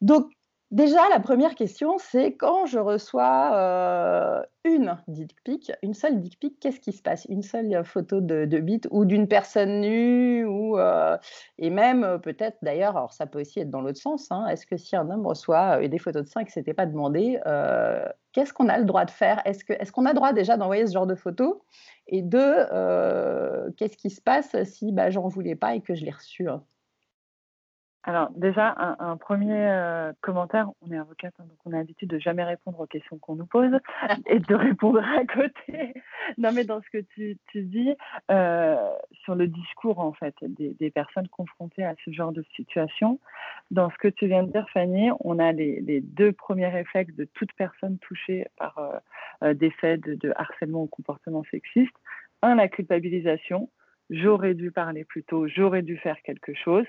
Donc, 0.00 0.30
Déjà, 0.72 1.08
la 1.10 1.20
première 1.20 1.54
question, 1.54 1.96
c'est 1.96 2.34
quand 2.34 2.66
je 2.66 2.80
reçois 2.80 3.52
euh, 3.54 4.42
une 4.64 4.98
dick 5.06 5.36
pic, 5.44 5.70
une 5.80 5.94
seule 5.94 6.18
dick 6.18 6.40
pic, 6.40 6.58
qu'est-ce 6.58 6.80
qui 6.80 6.90
se 6.92 7.02
passe? 7.02 7.24
Une 7.26 7.42
seule 7.42 7.72
euh, 7.72 7.84
photo 7.84 8.20
de, 8.20 8.46
de 8.46 8.58
bite 8.58 8.88
ou 8.90 9.04
d'une 9.04 9.28
personne 9.28 9.80
nue 9.80 10.44
ou 10.44 10.76
euh, 10.76 11.16
et 11.58 11.70
même 11.70 12.18
peut-être 12.20 12.58
d'ailleurs, 12.62 12.96
alors 12.96 13.12
ça 13.12 13.26
peut 13.26 13.40
aussi 13.42 13.60
être 13.60 13.70
dans 13.70 13.80
l'autre 13.80 14.00
sens. 14.00 14.26
Hein, 14.32 14.48
est-ce 14.48 14.66
que 14.66 14.76
si 14.76 14.96
un 14.96 15.08
homme 15.08 15.24
reçoit 15.24 15.86
des 15.86 15.98
photos 15.98 16.24
de 16.24 16.28
seins 16.28 16.44
que 16.44 16.50
c'était 16.50 16.74
pas 16.74 16.86
demandé, 16.86 17.38
qu'est-ce 18.32 18.52
qu'on 18.52 18.68
a 18.68 18.78
le 18.78 18.84
droit 18.86 19.04
de 19.04 19.10
faire? 19.12 19.40
Est-ce 19.44 19.92
qu'on 19.92 20.04
a 20.04 20.14
droit 20.14 20.32
déjà 20.32 20.56
d'envoyer 20.56 20.84
ce 20.88 20.92
genre 20.94 21.06
de 21.06 21.14
photos 21.14 21.58
Et 22.08 22.22
deux, 22.22 22.56
qu'est-ce 23.76 23.96
qui 23.96 24.10
se 24.10 24.20
passe 24.20 24.56
si 24.64 24.90
bah, 24.92 25.10
j'en 25.10 25.28
voulais 25.28 25.54
pas 25.54 25.76
et 25.76 25.80
que 25.80 25.94
je 25.94 26.04
l'ai 26.04 26.10
reçu 26.10 26.48
hein? 26.48 26.64
Alors 28.06 28.30
déjà, 28.36 28.72
un, 29.00 29.16
premier 29.16 29.52
euh, 29.52 30.12
commentaire, 30.20 30.70
on 30.80 30.92
est 30.92 30.96
avocate, 30.96 31.34
hein, 31.40 31.44
donc 31.48 31.58
on 31.64 31.72
a 31.72 31.78
l'habitude 31.78 32.08
de 32.08 32.20
jamais 32.20 32.44
répondre 32.44 32.78
aux 32.78 32.86
questions 32.86 33.18
qu'on 33.18 33.34
nous 33.34 33.46
pose 33.46 33.72
et 34.26 34.38
de 34.38 34.54
répondre 34.54 35.00
à 35.00 35.24
côté. 35.26 35.92
non 36.38 36.52
mais 36.52 36.62
dans 36.62 36.80
ce 36.80 36.88
que 36.90 37.04
tu, 37.14 37.36
dis, 37.52 37.92
euh, 38.30 38.76
sur 39.24 39.34
le 39.34 39.48
discours 39.48 39.98
en 39.98 40.12
fait 40.12 40.36
des, 40.42 40.90
personnes 40.92 41.26
confrontées 41.26 41.84
à 41.84 41.96
ce 42.04 42.12
genre 42.12 42.30
de 42.30 42.44
situation, 42.54 43.18
dans 43.72 43.90
ce 43.90 43.96
que 43.96 44.08
tu 44.08 44.28
viens 44.28 44.44
de 44.44 44.52
dire 44.52 44.68
Fanny, 44.72 45.10
on 45.18 45.40
a 45.40 45.50
les, 45.50 46.00
deux 46.00 46.30
premiers 46.30 46.68
réflexes 46.68 47.14
de 47.16 47.24
toute 47.24 47.52
personne 47.54 47.98
touchée 47.98 48.46
par 48.56 49.00
euh, 49.42 49.52
des 49.52 49.70
faits 49.70 50.00
de, 50.00 50.32
harcèlement 50.36 50.84
ou 50.84 50.86
comportement 50.86 51.42
sexiste. 51.50 51.94
Un, 52.42 52.54
la 52.54 52.68
culpabilisation. 52.68 53.68
J'aurais 54.10 54.54
dû 54.54 54.70
parler 54.70 55.02
plus 55.02 55.24
tôt, 55.24 55.48
j'aurais 55.48 55.82
dû 55.82 55.96
faire 55.96 56.22
quelque 56.22 56.54
chose. 56.54 56.86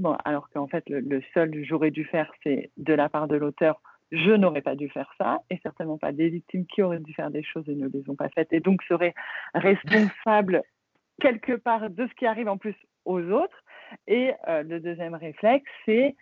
Bon, 0.00 0.16
alors 0.24 0.48
qu'en 0.48 0.66
fait, 0.66 0.82
le, 0.88 1.20
seul 1.34 1.62
j'aurais 1.62 1.90
dû 1.90 2.06
faire, 2.06 2.32
c'est 2.42 2.70
de 2.78 2.94
la 2.94 3.10
part 3.10 3.28
de 3.28 3.36
l'auteur, 3.36 3.82
je 4.10 4.30
n'aurais 4.30 4.62
pas 4.62 4.74
dû 4.74 4.88
faire 4.88 5.12
ça, 5.18 5.40
et 5.50 5.58
certainement 5.62 5.98
pas 5.98 6.10
des 6.10 6.30
victimes 6.30 6.64
qui 6.64 6.80
auraient 6.80 7.00
dû 7.00 7.12
faire 7.12 7.30
des 7.30 7.42
choses 7.42 7.68
et 7.68 7.74
ne 7.74 7.86
les 7.86 8.08
ont 8.08 8.16
pas 8.16 8.30
faites, 8.30 8.50
et 8.50 8.60
donc 8.60 8.82
seraient 8.84 9.12
responsables 9.52 10.62
quelque 11.20 11.52
part 11.52 11.90
de 11.90 12.06
ce 12.06 12.14
qui 12.14 12.24
arrive 12.24 12.48
en 12.48 12.56
plus 12.56 12.74
aux 13.04 13.20
autres. 13.20 13.62
Et 14.06 14.32
euh, 14.48 14.62
le 14.62 14.80
deuxième 14.80 15.14
réflexe, 15.14 15.70
c'est 15.84 16.16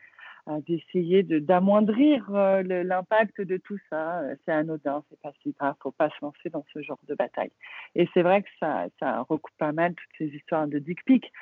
euh, 0.48 0.58
d'essayer 0.66 1.22
d'amoindrir 1.22 2.28
euh, 2.34 2.64
l'impact 2.64 3.40
de 3.40 3.58
tout 3.58 3.78
ça. 3.90 4.22
C'est 4.44 4.50
anodin, 4.50 5.04
c'est 5.08 5.20
pas 5.20 5.32
si 5.44 5.52
grave, 5.52 5.76
faut 5.80 5.92
pas 5.92 6.10
se 6.10 6.16
lancer 6.20 6.50
dans 6.50 6.64
ce 6.74 6.82
genre 6.82 6.98
de 7.06 7.14
bataille. 7.14 7.52
Et 7.94 8.08
c'est 8.12 8.22
vrai 8.22 8.42
que 8.42 8.48
ça, 8.58 8.86
ça 8.98 9.20
recoupe 9.20 9.56
pas 9.56 9.70
mal 9.70 9.94
toutes 9.94 10.18
ces 10.18 10.34
histoires 10.34 10.66
de 10.66 10.80
dick 10.80 11.04
pic 11.04 11.32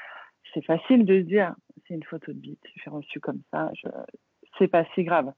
c'est 0.57 0.65
facile 0.65 1.05
de 1.05 1.19
se 1.19 1.25
dire, 1.27 1.55
c'est 1.87 1.95
une 1.95 2.03
photo 2.03 2.33
de 2.33 2.39
bite, 2.39 2.63
je 2.75 2.81
suis 2.81 2.91
reçue 2.91 3.21
comme 3.21 3.43
ça, 3.53 3.71
je... 3.75 3.89
c'est 4.59 4.69
pas 4.69 4.85
si 4.95 5.05
grave. 5.05 5.33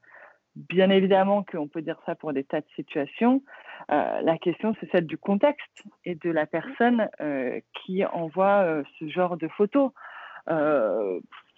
Bien 0.55 0.89
évidemment 0.89 1.43
qu'on 1.43 1.67
peut 1.67 1.81
dire 1.81 1.99
ça 2.05 2.15
pour 2.15 2.33
des 2.33 2.43
tas 2.43 2.61
de 2.61 2.65
situations. 2.75 3.43
Euh, 3.91 4.21
la 4.21 4.37
question, 4.37 4.73
c'est 4.79 4.89
celle 4.91 5.05
du 5.05 5.17
contexte 5.17 5.83
et 6.05 6.15
de 6.15 6.31
la 6.31 6.45
personne 6.45 7.07
euh, 7.21 7.59
qui 7.73 8.03
envoie 8.05 8.63
euh, 8.63 8.83
ce 8.97 9.07
genre 9.09 9.37
de 9.37 9.47
photos. 9.49 9.91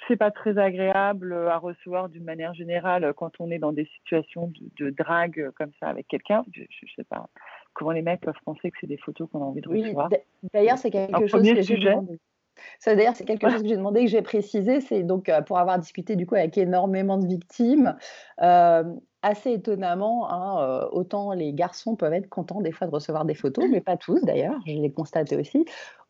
C'est 0.07 0.17
pas 0.17 0.31
très 0.31 0.57
agréable 0.57 1.33
à 1.47 1.57
recevoir 1.57 2.09
d'une 2.09 2.25
manière 2.25 2.53
générale 2.53 3.13
quand 3.15 3.31
on 3.39 3.49
est 3.51 3.59
dans 3.59 3.71
des 3.71 3.85
situations 3.85 4.51
de, 4.77 4.89
drague 4.89 5.51
comme 5.55 5.71
ça 5.79 5.87
avec 5.87 6.07
quelqu'un. 6.07 6.43
Je, 6.51 6.63
sais 6.95 7.05
pas 7.05 7.27
comment 7.73 7.91
les 7.91 8.01
mecs 8.01 8.19
peuvent 8.19 8.33
penser 8.43 8.71
que 8.71 8.77
c'est 8.81 8.87
des 8.87 8.97
photos 8.97 9.29
qu'on 9.29 9.41
a 9.41 9.45
envie 9.45 9.61
de 9.61 9.69
recevoir. 9.69 10.09
D'ailleurs, 10.53 10.77
c'est 10.77 10.91
quelque 10.91 11.27
chose 11.27 11.41
que 11.41 11.61
j'ai 11.61 11.77
demandé. 11.77 12.19
Ça, 12.79 12.95
d'ailleurs, 12.95 13.15
c'est 13.15 13.25
quelque 13.25 13.49
chose 13.49 13.61
que 13.61 13.67
j'ai 13.67 13.77
demandé, 13.77 14.05
que 14.05 14.09
j'ai 14.09 14.21
précisé. 14.21 14.81
C'est 14.81 15.03
donc 15.03 15.29
euh, 15.29 15.41
pour 15.41 15.57
avoir 15.57 15.79
discuté 15.79 16.15
du 16.15 16.25
coup 16.25 16.35
avec 16.35 16.57
énormément 16.57 17.17
de 17.17 17.27
victimes. 17.27 17.95
Euh, 18.41 18.83
assez 19.21 19.51
étonnamment, 19.51 20.31
hein, 20.31 20.63
euh, 20.63 20.89
autant 20.91 21.33
les 21.33 21.53
garçons 21.53 21.95
peuvent 21.95 22.13
être 22.13 22.27
contents 22.29 22.61
des 22.61 22.71
fois 22.71 22.87
de 22.87 22.91
recevoir 22.91 23.25
des 23.25 23.35
photos, 23.35 23.65
mais 23.69 23.81
pas 23.81 23.97
tous 23.97 24.23
d'ailleurs, 24.23 24.59
je 24.65 24.73
l'ai 24.73 24.91
constaté 24.91 25.35
aussi. 25.37 25.65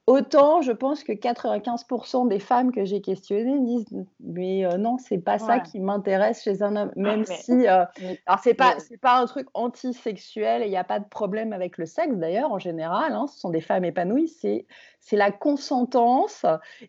Autant, 0.08 0.63
je 0.63 0.72
pense 0.72 1.03
que 1.03 1.12
95% 1.12 2.27
des 2.27 2.39
femmes 2.39 2.72
que 2.72 2.86
j'ai 2.86 3.01
questionnées 3.01 3.60
disent 3.60 3.86
mais 4.20 4.65
euh, 4.65 4.77
non, 4.77 4.98
c'est 4.98 5.20
pas 5.20 5.38
ça 5.38 5.60
qui 5.60 5.79
m'intéresse 5.79 6.41
chez 6.41 6.63
un 6.63 6.75
homme, 6.75 6.91
même 6.96 7.24
si 7.24 7.67
euh, 7.67 7.86
alors 8.25 8.39
c'est 8.43 8.55
pas 8.55 8.79
c'est 8.79 8.98
pas 9.00 9.20
un 9.20 9.27
truc 9.27 9.48
antisexuel, 9.53 10.63
il 10.65 10.70
n'y 10.70 10.77
a 10.77 10.84
pas 10.84 11.00
de 11.00 11.05
problème 11.05 11.53
avec 11.53 11.77
le 11.77 11.86
sexe 11.86 12.15
d'ailleurs 12.15 12.51
en 12.51 12.58
général, 12.58 13.13
hein, 13.13 13.27
ce 13.27 13.39
sont 13.39 13.51
des 13.51 13.62
femmes 13.62 13.86
épanouies, 13.86 14.27
c'est 14.27 14.65
c'est 15.00 15.17
la 15.17 15.31
consentance 15.31 16.48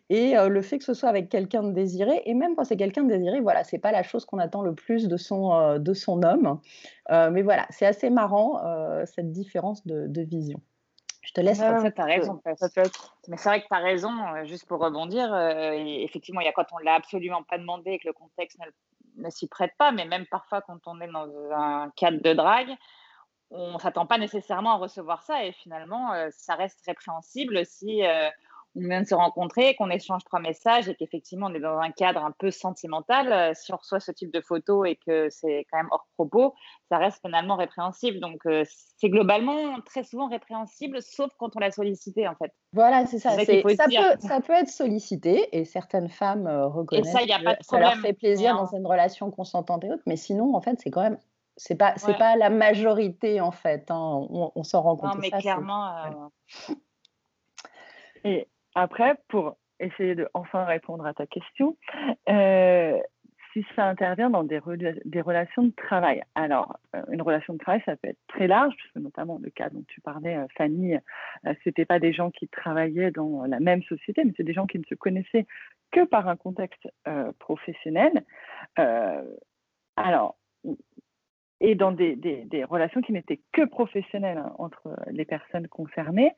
et 0.09 0.35
euh, 0.35 0.49
le 0.49 0.61
fait 0.63 0.79
que 0.79 0.83
ce 0.83 0.95
soit 0.95 1.09
avec 1.09 1.29
quelqu'un 1.29 1.61
de 1.61 1.71
désiré 1.71 2.23
et 2.25 2.33
même 2.33 2.55
quand 2.55 2.63
c'est 2.63 2.77
quelqu'un 2.77 3.03
de 3.03 3.09
désiré, 3.09 3.41
voilà, 3.41 3.63
c'est 3.63 3.77
pas 3.77 3.91
la 3.91 4.01
chose 4.01 4.25
qu'on 4.25 4.39
attend 4.39 4.63
le 4.63 4.73
plus 4.73 5.07
de 5.07 5.17
son 5.17 5.77
de 5.77 5.93
son 5.93 6.23
homme, 6.23 6.59
mais 7.09 7.43
voilà, 7.43 7.67
c'est 7.69 7.85
assez 7.85 8.09
marrant 8.09 8.59
cette 9.05 9.31
différence 9.31 9.85
de 9.85 10.21
vision. 10.21 10.59
Je 11.23 11.31
te 11.31 11.41
laisse. 11.41 11.59
Ouais, 11.59 11.91
tu 11.91 12.01
as 12.01 12.05
raison. 12.05 12.41
Mais 13.29 13.37
c'est 13.37 13.49
vrai 13.49 13.61
que 13.61 13.67
tu 13.67 13.73
as 13.73 13.79
raison, 13.79 14.11
euh, 14.27 14.45
juste 14.45 14.67
pour 14.67 14.79
rebondir. 14.79 15.33
Euh, 15.33 15.71
effectivement, 15.73 16.41
il 16.41 16.45
y 16.45 16.49
a 16.49 16.51
quand 16.51 16.65
on 16.73 16.79
ne 16.79 16.83
l'a 16.83 16.95
absolument 16.95 17.43
pas 17.43 17.57
demandé 17.57 17.91
et 17.91 17.99
que 17.99 18.07
le 18.07 18.13
contexte 18.13 18.59
ne, 19.15 19.29
s'y 19.29 19.47
prête 19.47 19.71
pas, 19.77 19.91
mais 19.91 20.05
même 20.05 20.25
parfois 20.25 20.61
quand 20.61 20.79
on 20.85 20.99
est 20.99 21.07
dans 21.07 21.29
un 21.53 21.89
cadre 21.95 22.21
de 22.21 22.33
drague, 22.33 22.75
on 23.51 23.73
ne 23.73 23.79
s'attend 23.79 24.05
pas 24.05 24.17
nécessairement 24.17 24.73
à 24.73 24.77
recevoir 24.77 25.23
ça 25.23 25.45
et 25.45 25.53
finalement, 25.53 26.11
euh, 26.13 26.27
ça 26.31 26.55
reste 26.55 26.81
répréhensible 26.85 27.65
si 27.65 28.01
on 28.75 28.87
vient 28.87 29.01
de 29.01 29.07
se 29.07 29.15
rencontrer, 29.15 29.75
qu'on 29.75 29.89
échange 29.89 30.23
trois 30.23 30.39
messages 30.39 30.89
et 30.89 30.95
qu'effectivement 30.95 31.47
on 31.49 31.53
est 31.53 31.59
dans 31.59 31.77
un 31.77 31.91
cadre 31.91 32.23
un 32.23 32.31
peu 32.31 32.51
sentimental, 32.51 33.31
euh, 33.31 33.51
si 33.53 33.71
on 33.73 33.77
reçoit 33.77 33.99
ce 33.99 34.11
type 34.11 34.31
de 34.33 34.41
photos 34.41 34.87
et 34.87 34.97
que 35.05 35.29
c'est 35.29 35.65
quand 35.71 35.77
même 35.77 35.89
hors 35.91 36.07
propos, 36.15 36.53
ça 36.89 36.97
reste 36.97 37.19
finalement 37.23 37.55
répréhensible. 37.55 38.19
Donc 38.19 38.45
euh, 38.45 38.63
c'est 38.97 39.09
globalement 39.09 39.79
très 39.81 40.03
souvent 40.03 40.27
répréhensible, 40.27 41.01
sauf 41.01 41.31
quand 41.37 41.55
on 41.55 41.59
l'a 41.59 41.71
sollicité 41.71 42.27
en 42.27 42.35
fait. 42.35 42.51
Voilà, 42.73 43.05
c'est 43.05 43.19
ça. 43.19 43.31
ça, 43.31 43.45
peut, 43.45 43.75
ça, 44.19 44.41
peut, 44.41 44.53
être 44.53 44.69
sollicité 44.69 45.49
et 45.55 45.65
certaines 45.65 46.09
femmes 46.09 46.47
euh, 46.47 46.67
reconnaissent 46.67 47.09
et 47.09 47.11
ça, 47.11 47.23
y 47.23 47.31
a 47.31 47.39
pas 47.39 47.55
de 47.55 47.63
ça 47.63 47.79
leur 47.79 47.95
fait 47.97 48.13
plaisir 48.13 48.55
dans 48.55 48.75
une 48.75 48.87
relation 48.87 49.29
consentante 49.29 49.83
et 49.83 49.91
autres, 49.91 50.03
mais 50.07 50.17
sinon 50.17 50.55
en 50.55 50.61
fait 50.61 50.79
c'est 50.79 50.89
quand 50.89 51.01
même 51.01 51.17
c'est 51.57 51.75
pas 51.75 51.93
c'est 51.97 52.17
pas 52.17 52.35
la 52.35 52.49
majorité 52.49 53.39
en 53.39 53.51
fait. 53.51 53.91
Hein. 53.91 54.27
On, 54.55 54.63
s'en 54.63 54.81
rend 54.81 54.97
compte. 54.97 55.13
Non, 55.13 55.19
mais 55.19 55.29
clairement. 55.29 56.31
Et 58.23 58.47
après, 58.75 59.15
pour 59.27 59.57
essayer 59.79 60.15
de 60.15 60.27
enfin 60.33 60.65
répondre 60.65 61.05
à 61.05 61.13
ta 61.13 61.27
question, 61.27 61.77
euh, 62.29 62.97
si 63.51 63.63
ça 63.75 63.85
intervient 63.85 64.31
dans 64.31 64.43
des, 64.43 64.57
relations 64.57 65.63
de 65.63 65.73
travail. 65.75 66.23
Alors, 66.33 66.79
euh, 66.95 67.03
une 67.11 67.21
relation 67.21 67.53
de 67.53 67.59
travail, 67.59 67.83
ça 67.85 67.95
peut 67.95 68.09
être 68.09 68.19
très 68.27 68.47
large, 68.47 68.73
puisque 68.77 68.95
notamment 68.95 69.39
le 69.41 69.51
cas 69.51 69.69
dont 69.69 69.83
tu 69.87 70.01
parlais, 70.01 70.37
euh, 70.37 70.47
Fanny, 70.57 70.95
ce 71.43 71.51
n'était 71.65 71.85
pas 71.85 71.99
des 71.99 72.13
gens 72.13 72.31
qui 72.31 72.47
travaillaient 72.47 73.11
dans 73.11 73.45
la 73.45 73.59
même 73.59 73.83
société, 73.83 74.23
mais 74.23 74.33
c'est 74.35 74.43
des 74.43 74.53
gens 74.53 74.65
qui 74.65 74.79
ne 74.79 74.85
se 74.85 74.95
connaissaient 74.95 75.45
que 75.91 76.03
par 76.05 76.27
un 76.27 76.35
contexte 76.35 76.87
professionnel. 77.37 78.23
alors, 79.95 80.35
et 81.63 81.75
dans 81.75 81.93
des, 81.93 82.65
relations 82.69 83.01
qui 83.01 83.13
n'étaient 83.13 83.39
que 83.53 83.63
professionnelles 83.65 84.37
hein, 84.37 84.53
entre 84.59 84.99
les 85.09 85.23
personnes 85.23 85.69
concernées, 85.69 86.33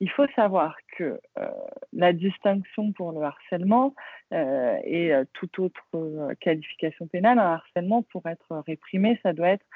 il 0.00 0.10
faut 0.10 0.26
savoir 0.36 0.76
que 0.98 1.18
euh, 1.38 1.48
la 1.94 2.12
distinction 2.12 2.92
pour 2.92 3.12
le 3.12 3.22
harcèlement 3.22 3.94
euh, 4.34 4.76
et 4.84 5.14
euh, 5.14 5.24
toute 5.32 5.58
autre 5.58 6.34
qualification 6.40 7.06
pénale, 7.06 7.38
un 7.38 7.54
harcèlement 7.54 8.02
pour 8.02 8.26
être 8.26 8.62
réprimé, 8.66 9.18
ça 9.22 9.32
doit 9.32 9.48
être 9.48 9.66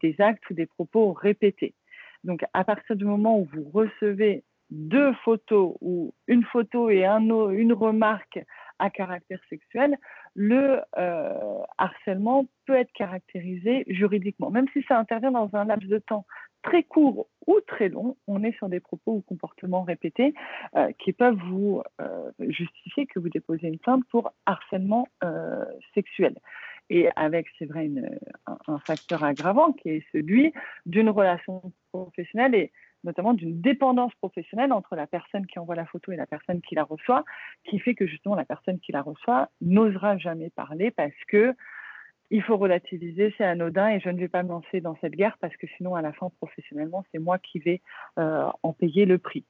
des 0.00 0.14
actes 0.20 0.48
ou 0.48 0.54
des 0.54 0.66
propos 0.66 1.12
répétés. 1.12 1.74
Donc 2.22 2.44
à 2.52 2.62
partir 2.62 2.94
du 2.94 3.04
moment 3.04 3.40
où 3.40 3.48
vous 3.52 3.68
recevez 3.74 4.44
deux 4.70 5.12
photos 5.24 5.76
ou 5.80 6.14
une 6.28 6.44
photo 6.44 6.88
et 6.88 7.04
un, 7.04 7.20
une 7.50 7.72
remarque 7.72 8.38
à 8.78 8.90
caractère 8.90 9.40
sexuel, 9.48 9.96
le 10.34 10.80
euh, 10.98 11.58
harcèlement 11.78 12.46
peut 12.66 12.74
être 12.74 12.92
caractérisé 12.92 13.84
juridiquement. 13.88 14.50
Même 14.50 14.66
si 14.72 14.82
ça 14.88 14.98
intervient 14.98 15.30
dans 15.30 15.50
un 15.54 15.64
laps 15.64 15.88
de 15.88 15.98
temps 15.98 16.26
très 16.62 16.82
court 16.82 17.28
ou 17.46 17.60
très 17.66 17.88
long, 17.88 18.16
on 18.26 18.42
est 18.42 18.56
sur 18.56 18.68
des 18.68 18.80
propos 18.80 19.12
ou 19.12 19.20
comportements 19.22 19.82
répétés 19.82 20.34
euh, 20.74 20.90
qui 20.98 21.12
peuvent 21.12 21.38
vous 21.48 21.82
euh, 22.00 22.30
justifier 22.40 23.06
que 23.06 23.20
vous 23.20 23.28
déposez 23.28 23.68
une 23.68 23.78
plainte 23.78 24.04
pour 24.10 24.32
harcèlement 24.46 25.08
sexuel. 25.94 26.36
Et 26.88 27.08
avec, 27.16 27.46
c'est 27.58 27.66
vrai, 27.66 27.90
un, 28.46 28.78
facteur 28.78 29.24
aggravant 29.24 29.72
qui 29.72 29.88
est 29.88 30.04
celui 30.12 30.52
d'une 30.86 31.10
relation 31.10 31.72
professionnelle 31.90 32.54
et 32.54 32.72
notamment 33.04 33.34
d'une 33.34 33.60
dépendance 33.60 34.14
professionnelle 34.16 34.72
entre 34.72 34.96
la 34.96 35.06
personne 35.06 35.46
qui 35.46 35.58
envoie 35.58 35.74
la 35.74 35.86
photo 35.86 36.12
et 36.12 36.16
la 36.16 36.26
personne 36.26 36.60
qui 36.60 36.74
la 36.74 36.84
reçoit, 36.84 37.24
qui 37.64 37.78
fait 37.78 37.94
que 37.94 38.06
justement 38.06 38.34
la 38.34 38.44
personne 38.44 38.78
qui 38.80 38.92
la 38.92 39.02
reçoit 39.02 39.50
n'osera 39.60 40.18
jamais 40.18 40.50
parler 40.50 40.90
parce 40.90 41.14
que 41.28 41.54
il 42.30 42.42
faut 42.42 42.56
relativiser, 42.56 43.32
c'est 43.38 43.44
anodin 43.44 43.88
et 43.88 44.00
je 44.00 44.08
ne 44.08 44.18
vais 44.18 44.28
pas 44.28 44.42
me 44.42 44.48
lancer 44.48 44.80
dans 44.80 44.96
cette 45.00 45.14
guerre 45.14 45.38
parce 45.40 45.56
que 45.56 45.66
sinon 45.76 45.94
à 45.94 46.02
la 46.02 46.12
fin 46.12 46.28
professionnellement 46.38 47.04
c'est 47.12 47.20
moi 47.20 47.38
qui 47.38 47.60
vais 47.60 47.82
euh, 48.18 48.50
en 48.62 48.72
payer 48.72 49.04
le 49.06 49.18
prix. 49.18 49.44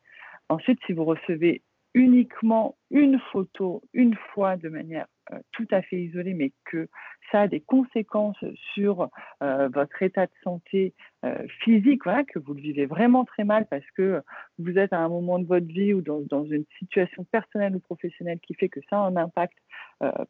Ensuite, 0.49 0.79
si 0.87 0.93
vous 0.93 1.05
recevez 1.05 1.62
uniquement 1.95 2.76
une 2.91 3.19
photo 3.33 3.83
une 3.95 4.15
fois 4.35 4.57
de 4.57 4.69
manière 4.69 5.07
tout 5.52 5.66
à 5.71 5.83
fait 5.83 5.97
isolée, 5.97 6.35
mais 6.35 6.52
que 6.64 6.88
ça 7.30 7.42
a 7.42 7.49
des 7.49 7.61
conséquences 7.61 8.42
sur 8.75 9.09
euh, 9.42 9.68
votre 9.68 10.02
état 10.02 10.26
de 10.26 10.33
santé 10.42 10.95
euh, 11.25 11.47
physique, 11.61 12.02
que 12.28 12.38
vous 12.38 12.54
le 12.54 12.61
vivez 12.61 12.87
vraiment 12.87 13.25
très 13.25 13.45
mal 13.45 13.66
parce 13.68 13.88
que 13.97 14.23
vous 14.59 14.78
êtes 14.78 14.92
à 14.92 14.99
un 14.99 15.09
moment 15.09 15.38
de 15.38 15.47
votre 15.47 15.66
vie 15.66 15.92
ou 15.92 16.02
dans 16.02 16.45
une 16.45 16.64
situation 16.78 17.25
personnelle 17.25 17.75
ou 17.75 17.80
professionnelle 17.80 18.38
qui 18.40 18.54
fait 18.54 18.68
que 18.68 18.80
ça 18.88 18.99
a 18.99 19.00
un 19.00 19.16
impact 19.16 19.56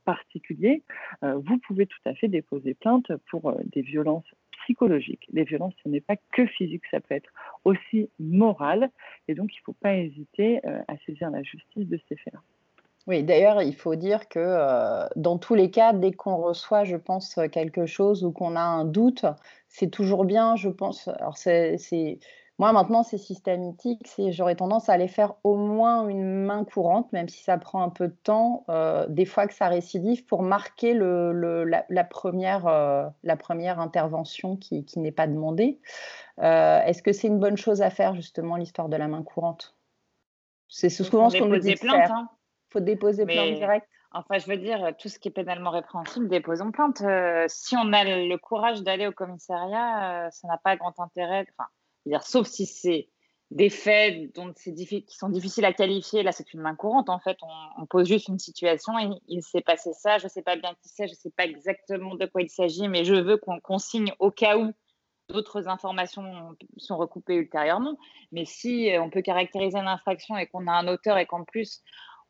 particulier, 0.05 0.85
vous 1.23 1.59
pouvez 1.59 1.87
tout 1.87 1.99
à 2.05 2.15
fait 2.15 2.29
déposer 2.29 2.75
plainte 2.75 3.11
pour 3.31 3.53
des 3.65 3.83
violences 3.83 4.27
psychologiques. 4.63 5.27
Les 5.33 5.45
violences, 5.45 5.75
ce 5.83 5.89
n'est 5.89 6.01
pas 6.01 6.17
que 6.33 6.47
physique, 6.47 6.85
ça 6.91 7.01
peut 7.01 7.15
être 7.15 7.31
aussi 7.65 8.09
moral. 8.21 8.91
Et 9.29 9.35
donc, 9.35 9.53
il 9.53 9.59
ne 9.61 9.65
faut 9.65 9.73
pas 9.81 9.97
hésiter 9.97 10.61
à 10.65 10.97
saisir 11.05 11.31
la 11.31 11.43
justice 11.43 11.89
de 11.89 11.99
ces 12.09 12.17
faits-là. 12.17 12.41
Oui, 13.07 13.23
d'ailleurs, 13.23 13.63
il 13.63 13.75
faut 13.75 13.95
dire 13.95 14.29
que 14.29 14.41
euh, 14.41 15.07
dans 15.15 15.39
tous 15.39 15.55
les 15.55 15.71
cas, 15.71 15.93
dès 15.93 16.11
qu'on 16.11 16.37
reçoit, 16.37 16.83
je 16.83 16.97
pense, 16.97 17.39
quelque 17.53 17.87
chose 17.87 18.25
ou 18.25 18.33
qu'on 18.33 18.57
a 18.57 18.61
un 18.61 18.85
doute, 18.85 19.25
c'est 19.69 19.91
toujours 19.91 20.25
bien, 20.25 20.57
je 20.57 20.69
pense. 20.69 21.07
Alors, 21.07 21.39
c'est, 21.39 21.79
moi, 22.59 22.73
maintenant, 22.73 23.05
c'est 23.05 23.19
systématique. 23.19 24.01
C'est, 24.07 24.33
j'aurais 24.33 24.57
tendance 24.57 24.89
à 24.89 24.95
aller 24.95 25.07
faire 25.07 25.35
au 25.45 25.55
moins 25.55 26.09
une 26.09 26.47
main 26.47 26.65
courante, 26.65 27.13
même 27.13 27.29
si 27.29 27.45
ça 27.45 27.59
prend 27.59 27.81
un 27.85 27.91
peu 27.91 28.09
de 28.09 28.17
temps, 28.25 28.65
euh, 28.71 29.07
des 29.09 29.25
fois 29.25 29.47
que 29.47 29.55
ça 29.55 29.69
récidive, 29.69 30.25
pour 30.27 30.43
marquer 30.43 30.93
le, 30.93 31.63
la, 31.63 32.05
première, 32.05 32.67
euh, 32.67 33.07
la 33.23 33.37
première 33.37 33.79
intervention 33.79 34.57
qui, 34.57 34.85
qui 34.85 34.99
n'est 34.99 35.13
pas 35.13 35.29
demandée. 35.29 35.79
est-ce 36.39 37.03
que 37.03 37.13
c'est 37.13 37.29
une 37.29 37.39
bonne 37.39 37.57
chose 37.57 37.83
à 37.83 37.91
faire, 37.91 38.17
justement, 38.17 38.57
l'histoire 38.57 38.89
de 38.89 38.97
la 38.97 39.07
main 39.07 39.23
courante? 39.23 39.77
C'est 40.69 40.89
souvent 40.89 41.31
ce 41.31 41.39
qu'on 41.39 41.47
nous 41.47 41.61
dit 41.61 41.77
faire. 41.77 42.11
Hein 42.11 42.29
faut 42.79 42.85
déposer 42.85 43.27
plainte 43.27 43.55
direct 43.55 43.87
Enfin, 44.13 44.39
je 44.39 44.47
veux 44.47 44.57
dire, 44.57 44.93
tout 44.99 45.09
ce 45.09 45.19
qui 45.19 45.29
est 45.29 45.33
pénalement 45.33 45.71
répréhensible, 45.71 46.29
déposons 46.29 46.73
plainte. 46.73 47.03
Euh, 47.03 47.45
si 47.49 47.77
on 47.77 47.93
a 47.93 48.05
le 48.05 48.37
courage 48.37 48.83
d'aller 48.83 49.07
au 49.07 49.13
commissariat, 49.13 50.27
euh, 50.27 50.31
ça 50.31 50.49
n'a 50.49 50.57
pas 50.57 50.77
grand 50.77 50.99
intérêt. 51.01 51.47
Enfin, 51.59 51.69
dire, 52.07 52.23
sauf 52.23 52.47
si 52.47 52.65
c'est 52.65 53.11
des 53.51 53.69
faits 53.69 54.35
dont 54.35 54.53
qui 54.55 55.05
sont 55.09 55.29
difficiles 55.29 55.65
à 55.65 55.73
qualifier. 55.73 56.23
Là, 56.23 56.33
c'est 56.33 56.55
une 56.55 56.61
main 56.61 56.75
courante. 56.75 57.11
En 57.11 57.19
fait, 57.19 57.37
on, 57.77 57.87
pose 57.87 58.09
juste 58.09 58.29
une 58.29 58.39
situation 58.39 58.99
et 58.99 59.11
il 59.29 59.43
s'est 59.43 59.61
passé 59.61 59.93
ça. 59.93 60.19
Je 60.19 60.25
ne 60.25 60.31
sais 60.31 60.43
pas 60.43 60.57
bien 60.57 60.73
qui 60.83 60.89
c'est, 60.89 61.07
je 61.07 61.13
ne 61.13 61.17
sais 61.17 61.31
pas 61.37 61.45
exactement 61.45 62.15
de 62.15 62.27
quoi 62.27 62.43
il 62.43 62.49
s'agit, 62.49 62.89
mais 62.89 63.05
je 63.05 63.15
veux 63.15 63.37
qu'on 63.37 63.61
consigne 63.61 64.13
au 64.19 64.31
cas 64.31 64.57
où 64.57 64.73
d'autres 65.29 65.69
informations 65.69 66.57
sont 66.79 66.97
recoupées 66.97 67.35
ultérieurement. 67.35 67.99
Mais 68.33 68.45
si 68.45 68.93
euh, 68.93 69.03
on 69.03 69.11
peut 69.11 69.23
caractériser 69.23 69.79
une 69.79 69.89
infraction 69.89 70.37
et 70.37 70.47
qu'on 70.47 70.67
a 70.67 70.73
un 70.73 70.89
auteur 70.89 71.19
et 71.19 71.27
qu'en 71.27 71.45
plus 71.45 71.83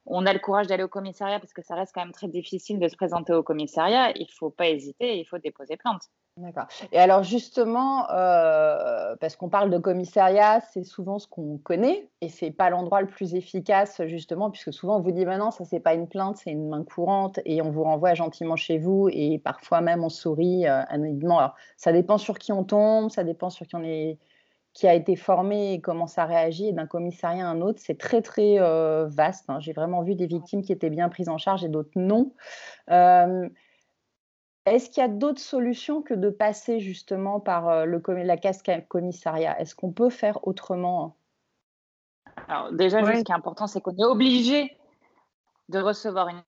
on 0.06 0.26
a 0.26 0.32
le 0.32 0.38
courage 0.38 0.66
d'aller 0.66 0.84
au 0.84 0.88
commissariat 0.88 1.38
parce 1.38 1.52
que 1.52 1.62
ça 1.62 1.74
reste 1.74 1.92
quand 1.94 2.02
même 2.02 2.12
très 2.12 2.28
difficile 2.28 2.78
de 2.78 2.88
se 2.88 2.96
présenter 2.96 3.32
au 3.32 3.42
commissariat, 3.42 4.12
il 4.16 4.22
ne 4.22 4.32
faut 4.32 4.50
pas 4.50 4.68
hésiter, 4.68 5.18
il 5.18 5.24
faut 5.24 5.38
déposer 5.38 5.76
plainte. 5.76 6.02
D'accord. 6.36 6.66
Et 6.92 6.98
alors 6.98 7.22
justement, 7.22 8.10
euh, 8.10 9.16
parce 9.20 9.36
qu'on 9.36 9.48
parle 9.48 9.70
de 9.70 9.78
commissariat, 9.78 10.60
c'est 10.60 10.84
souvent 10.84 11.18
ce 11.18 11.26
qu'on 11.26 11.56
connaît 11.56 12.10
et 12.20 12.28
c'est 12.28 12.50
pas 12.50 12.68
l'endroit 12.68 13.00
le 13.00 13.06
plus 13.06 13.34
efficace 13.34 14.02
justement, 14.04 14.50
puisque 14.50 14.70
souvent 14.70 14.98
on 14.98 15.00
vous 15.00 15.12
dit 15.12 15.24
maintenant 15.24 15.50
ça 15.50 15.64
c'est 15.64 15.80
pas 15.80 15.94
une 15.94 16.08
plainte, 16.08 16.36
c'est 16.36 16.50
une 16.50 16.68
main 16.68 16.84
courante 16.84 17.40
et 17.46 17.62
on 17.62 17.70
vous 17.70 17.84
renvoie 17.84 18.12
gentiment 18.12 18.56
chez 18.56 18.76
vous 18.76 19.08
et 19.10 19.38
parfois 19.38 19.80
même 19.80 20.04
on 20.04 20.10
sourit 20.10 20.66
euh, 20.66 20.82
anonymement. 20.88 21.38
Alors 21.38 21.54
ça 21.78 21.90
dépend 21.90 22.18
sur 22.18 22.38
qui 22.38 22.52
on 22.52 22.64
tombe, 22.64 23.10
ça 23.10 23.24
dépend 23.24 23.48
sur 23.48 23.66
qui 23.66 23.74
on 23.74 23.82
est 23.82 24.18
qui 24.76 24.86
a 24.86 24.92
été 24.92 25.16
formé 25.16 25.72
et 25.72 25.80
comment 25.80 26.06
ça 26.06 26.26
réagit, 26.26 26.68
et 26.68 26.72
d'un 26.74 26.86
commissariat 26.86 27.48
à 27.48 27.50
un 27.50 27.62
autre, 27.62 27.80
c'est 27.82 27.96
très 27.96 28.20
très 28.20 28.60
euh, 28.60 29.06
vaste. 29.08 29.48
Hein. 29.48 29.58
J'ai 29.58 29.72
vraiment 29.72 30.02
vu 30.02 30.14
des 30.14 30.26
victimes 30.26 30.60
qui 30.60 30.70
étaient 30.70 30.90
bien 30.90 31.08
prises 31.08 31.30
en 31.30 31.38
charge 31.38 31.64
et 31.64 31.70
d'autres 31.70 31.92
non. 31.96 32.34
Euh, 32.90 33.48
est-ce 34.66 34.90
qu'il 34.90 35.00
y 35.00 35.04
a 35.04 35.08
d'autres 35.08 35.40
solutions 35.40 36.02
que 36.02 36.12
de 36.12 36.28
passer 36.28 36.78
justement 36.78 37.40
par 37.40 37.70
euh, 37.70 37.84
le, 37.86 38.02
la 38.22 38.36
casque 38.36 38.70
commissariat? 38.88 39.58
Est-ce 39.58 39.74
qu'on 39.74 39.92
peut 39.92 40.10
faire 40.10 40.46
autrement 40.46 41.16
Alors 42.46 42.70
déjà, 42.70 43.02
ce 43.02 43.22
qui 43.22 43.32
est 43.32 43.34
important, 43.34 43.66
c'est 43.66 43.80
qu'on 43.80 43.96
est 43.96 44.04
obligé 44.04 44.76
de 45.70 45.78
recevoir 45.78 46.28
une 46.28 46.42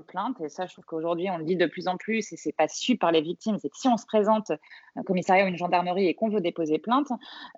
plainte. 0.00 0.40
Et 0.40 0.48
ça, 0.48 0.66
je 0.66 0.72
trouve 0.72 0.84
qu'aujourd'hui, 0.84 1.28
on 1.30 1.36
le 1.36 1.44
dit 1.44 1.56
de 1.56 1.66
plus 1.66 1.88
en 1.88 1.96
plus, 1.96 2.32
et 2.32 2.36
c'est 2.36 2.52
pas 2.52 2.68
su 2.68 2.96
par 2.96 3.12
les 3.12 3.20
victimes, 3.20 3.58
c'est 3.58 3.68
que 3.68 3.76
si 3.76 3.88
on 3.88 3.96
se 3.96 4.06
présente 4.06 4.50
un 4.96 5.02
commissariat 5.02 5.44
ou 5.44 5.48
une 5.48 5.58
gendarmerie 5.58 6.06
et 6.06 6.14
qu'on 6.14 6.30
veut 6.30 6.40
déposer 6.40 6.78
plainte, 6.78 7.08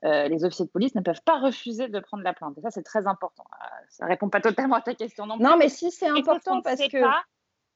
euh, 0.05 0.27
les 0.29 0.45
officiers 0.45 0.65
de 0.65 0.71
police 0.71 0.95
ne 0.95 1.01
peuvent 1.01 1.23
pas 1.25 1.39
refuser 1.39 1.89
de 1.89 2.01
prendre 2.01 2.25
la 2.25 2.33
plainte. 2.33 2.59
Et 2.59 2.63
ça, 2.63 2.71
c'est 2.71 2.83
très 2.83 3.07
important. 3.07 3.45
Euh, 3.63 3.67
ça 3.89 4.07
répond 4.07 4.29
pas 4.29 4.41
totalement 4.41 4.77
à 4.77 4.81
ta 4.81 4.95
question 4.95 5.27
non 5.27 5.37
plus. 5.37 5.45
Non, 5.45 5.57
mais 5.57 5.69
si 5.69 5.91
c'est 5.91 6.09
important 6.09 6.61
parce 6.63 6.81
que... 6.89 6.99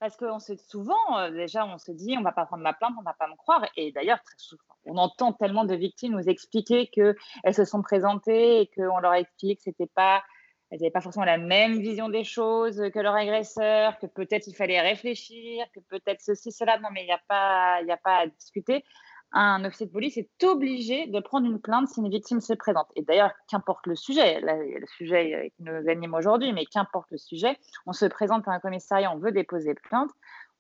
parce 0.01 0.17
qu'on 0.17 0.39
sait 0.41 0.57
souvent, 0.57 1.19
euh, 1.19 1.31
déjà, 1.31 1.65
on 1.65 1.79
se 1.79 1.93
dit, 1.93 2.17
on 2.19 2.23
va 2.23 2.33
pas 2.33 2.47
prendre 2.47 2.63
ma 2.63 2.73
plainte, 2.73 2.95
on 2.99 3.03
va 3.03 3.15
pas 3.15 3.29
me 3.29 3.37
croire. 3.37 3.65
Et 3.77 3.93
d'ailleurs, 3.93 4.23
très 4.25 4.39
souvent, 4.39 4.63
on 4.85 4.97
entend 4.97 5.33
tellement 5.33 5.65
de 5.65 5.75
victimes 5.75 6.13
nous 6.13 6.29
expliquer 6.29 6.89
qu'elles 6.89 7.55
se 7.55 7.65
sont 7.65 7.83
présentées 7.83 8.61
et 8.61 8.71
qu'on 8.75 8.99
leur 8.99 9.13
a 9.13 9.21
expliqué 9.21 9.57
que 9.57 9.63
c'était 9.63 9.91
pas 9.95 10.23
elles 10.71 10.81
n'avaient 10.81 10.91
pas 10.91 11.01
forcément 11.01 11.25
la 11.25 11.39
même 11.39 11.79
vision 11.79 12.09
des 12.09 12.25
choses 12.25 12.83
que 12.93 12.99
leur 12.99 13.15
agresseur, 13.15 13.99
que 13.99 14.07
peut-être 14.07 14.47
il 14.47 14.55
fallait 14.55 14.81
réfléchir, 14.81 15.65
que 15.75 15.81
peut-être 15.81 16.21
ceci, 16.21 16.53
cela. 16.53 16.79
Non, 16.79 16.89
mais 16.93 17.03
il 17.03 17.07
n'y 17.07 17.13
a, 17.13 17.21
pas, 17.27 17.77
a 17.77 17.97
pas 17.97 18.19
à 18.19 18.27
discuter. 18.27 18.85
Un 19.33 19.65
officier 19.65 19.87
de 19.87 19.93
police 19.93 20.17
est 20.17 20.45
obligé 20.45 21.07
de 21.07 21.21
prendre 21.21 21.47
une 21.47 21.61
plainte 21.61 21.89
si 21.89 22.01
une 22.01 22.09
victime 22.09 22.41
se 22.41 22.55
présente. 22.55 22.87
Et 22.97 23.03
d'ailleurs, 23.03 23.33
qu'importe 23.51 23.87
le 23.87 23.95
sujet, 23.95 24.41
le 24.41 24.87
sujet 24.97 25.53
qui 25.57 25.65
nous 25.65 25.89
anime 25.89 26.15
aujourd'hui, 26.15 26.53
mais 26.53 26.65
qu'importe 26.65 27.11
le 27.11 27.19
sujet, 27.19 27.59
on 27.87 27.93
se 27.93 28.07
présente 28.07 28.49
à 28.49 28.53
un 28.53 28.61
commissariat, 28.61 29.13
on 29.13 29.19
veut 29.19 29.33
déposer 29.33 29.75
plainte, 29.75 30.11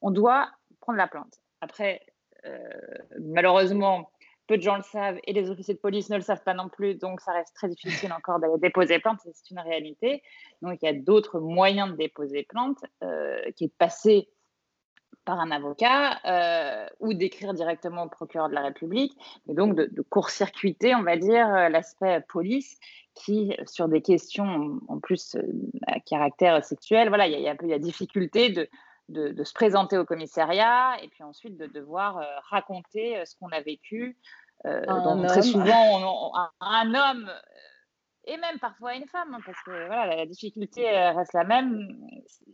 on 0.02 0.10
doit 0.10 0.50
prendre 0.80 0.98
la 0.98 1.06
plainte. 1.06 1.40
Après, 1.60 2.02
euh, 2.44 2.58
malheureusement, 3.20 4.10
peu 4.48 4.56
de 4.56 4.62
gens 4.62 4.76
le 4.76 4.82
savent 4.82 5.18
et 5.24 5.32
les 5.32 5.50
officiers 5.50 5.74
de 5.74 5.78
police 5.78 6.10
ne 6.10 6.16
le 6.16 6.22
savent 6.22 6.42
pas 6.42 6.54
non 6.54 6.68
plus, 6.68 6.96
donc 6.96 7.20
ça 7.20 7.32
reste 7.32 7.54
très 7.54 7.68
difficile 7.68 8.12
encore 8.12 8.40
d'aller 8.40 8.58
déposer 8.58 8.98
plainte, 8.98 9.20
c'est 9.22 9.50
une 9.50 9.60
réalité. 9.60 10.22
Donc 10.62 10.78
il 10.82 10.86
y 10.86 10.88
a 10.88 10.94
d'autres 10.94 11.38
moyens 11.38 11.92
de 11.92 11.96
déposer 11.96 12.42
plainte, 12.42 12.78
euh, 13.04 13.38
qui 13.56 13.64
est 13.64 13.68
de 13.68 13.72
passer 13.78 14.28
par 15.24 15.38
un 15.38 15.50
avocat 15.50 16.18
euh, 16.24 16.88
ou 17.00 17.12
d'écrire 17.12 17.52
directement 17.52 18.04
au 18.04 18.08
procureur 18.08 18.48
de 18.48 18.54
la 18.54 18.62
République, 18.62 19.12
et 19.48 19.54
donc 19.54 19.76
de, 19.76 20.02
court-circuiter, 20.02 20.94
on 20.94 21.02
va 21.02 21.18
dire, 21.18 21.46
euh, 21.54 21.68
l'aspect 21.68 22.24
police 22.28 22.78
qui, 23.14 23.54
sur 23.66 23.88
des 23.88 24.00
questions 24.00 24.80
en 24.88 24.98
plus 24.98 25.36
à 25.86 26.00
caractère 26.00 26.64
sexuel, 26.64 27.08
voilà, 27.08 27.26
il 27.26 27.38
y 27.38 27.46
a, 27.46 27.52
un 27.52 27.56
peu 27.56 27.66
la 27.66 27.78
difficulté 27.78 28.48
de, 28.48 28.68
de, 29.08 29.44
se 29.44 29.52
présenter 29.52 29.96
au 29.96 30.04
commissariat 30.04 30.96
et 31.02 31.08
puis 31.08 31.22
ensuite 31.22 31.56
de 31.56 31.66
devoir 31.66 32.18
euh, 32.18 32.24
raconter 32.50 33.18
euh, 33.18 33.24
ce 33.24 33.36
qu'on 33.36 33.48
a 33.48 33.60
vécu. 33.60 34.16
Euh, 34.66 34.82
très 35.28 35.42
souvent, 35.42 36.44
un, 36.60 36.94
homme 36.94 37.30
et 38.24 38.36
même 38.36 38.58
parfois 38.58 38.96
une 38.96 39.06
femme, 39.06 39.32
hein, 39.32 39.40
parce 39.46 39.62
que 39.62 39.86
voilà, 39.86 40.16
la 40.16 40.26
difficulté 40.26 40.90
reste 40.90 41.32
la 41.32 41.44
même. 41.44 41.96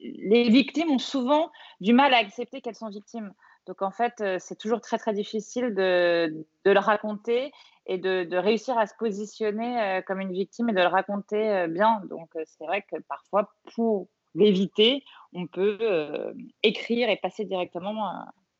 Les 0.00 0.50
victimes 0.50 0.90
ont 0.90 0.98
souvent 0.98 1.50
du 1.80 1.94
mal 1.94 2.12
à 2.12 2.18
accepter 2.18 2.60
qu'elles 2.60 2.74
sont 2.74 2.90
victimes. 2.90 3.32
Donc 3.66 3.80
en 3.80 3.90
fait, 3.90 4.22
c'est 4.38 4.58
toujours 4.58 4.82
très 4.82 4.98
très 4.98 5.14
difficile 5.14 5.74
de, 5.74 6.44
de 6.66 6.70
le 6.70 6.78
raconter 6.78 7.52
et 7.86 7.96
de, 7.96 8.24
de, 8.24 8.36
réussir 8.36 8.76
à 8.76 8.86
se 8.86 8.94
positionner 8.98 10.02
comme 10.06 10.20
une 10.20 10.32
victime 10.32 10.68
et 10.68 10.74
de 10.74 10.80
le 10.80 10.86
raconter 10.86 11.66
bien. 11.68 12.02
Donc 12.10 12.28
c'est 12.44 12.66
vrai 12.66 12.82
que 12.82 13.00
parfois, 13.08 13.50
pour 13.74 14.08
l'éviter, 14.34 15.04
on 15.34 15.46
peut 15.46 15.78
euh, 15.80 16.32
écrire 16.62 17.08
et 17.10 17.16
passer 17.16 17.44
directement 17.44 18.08
euh, 18.08 18.12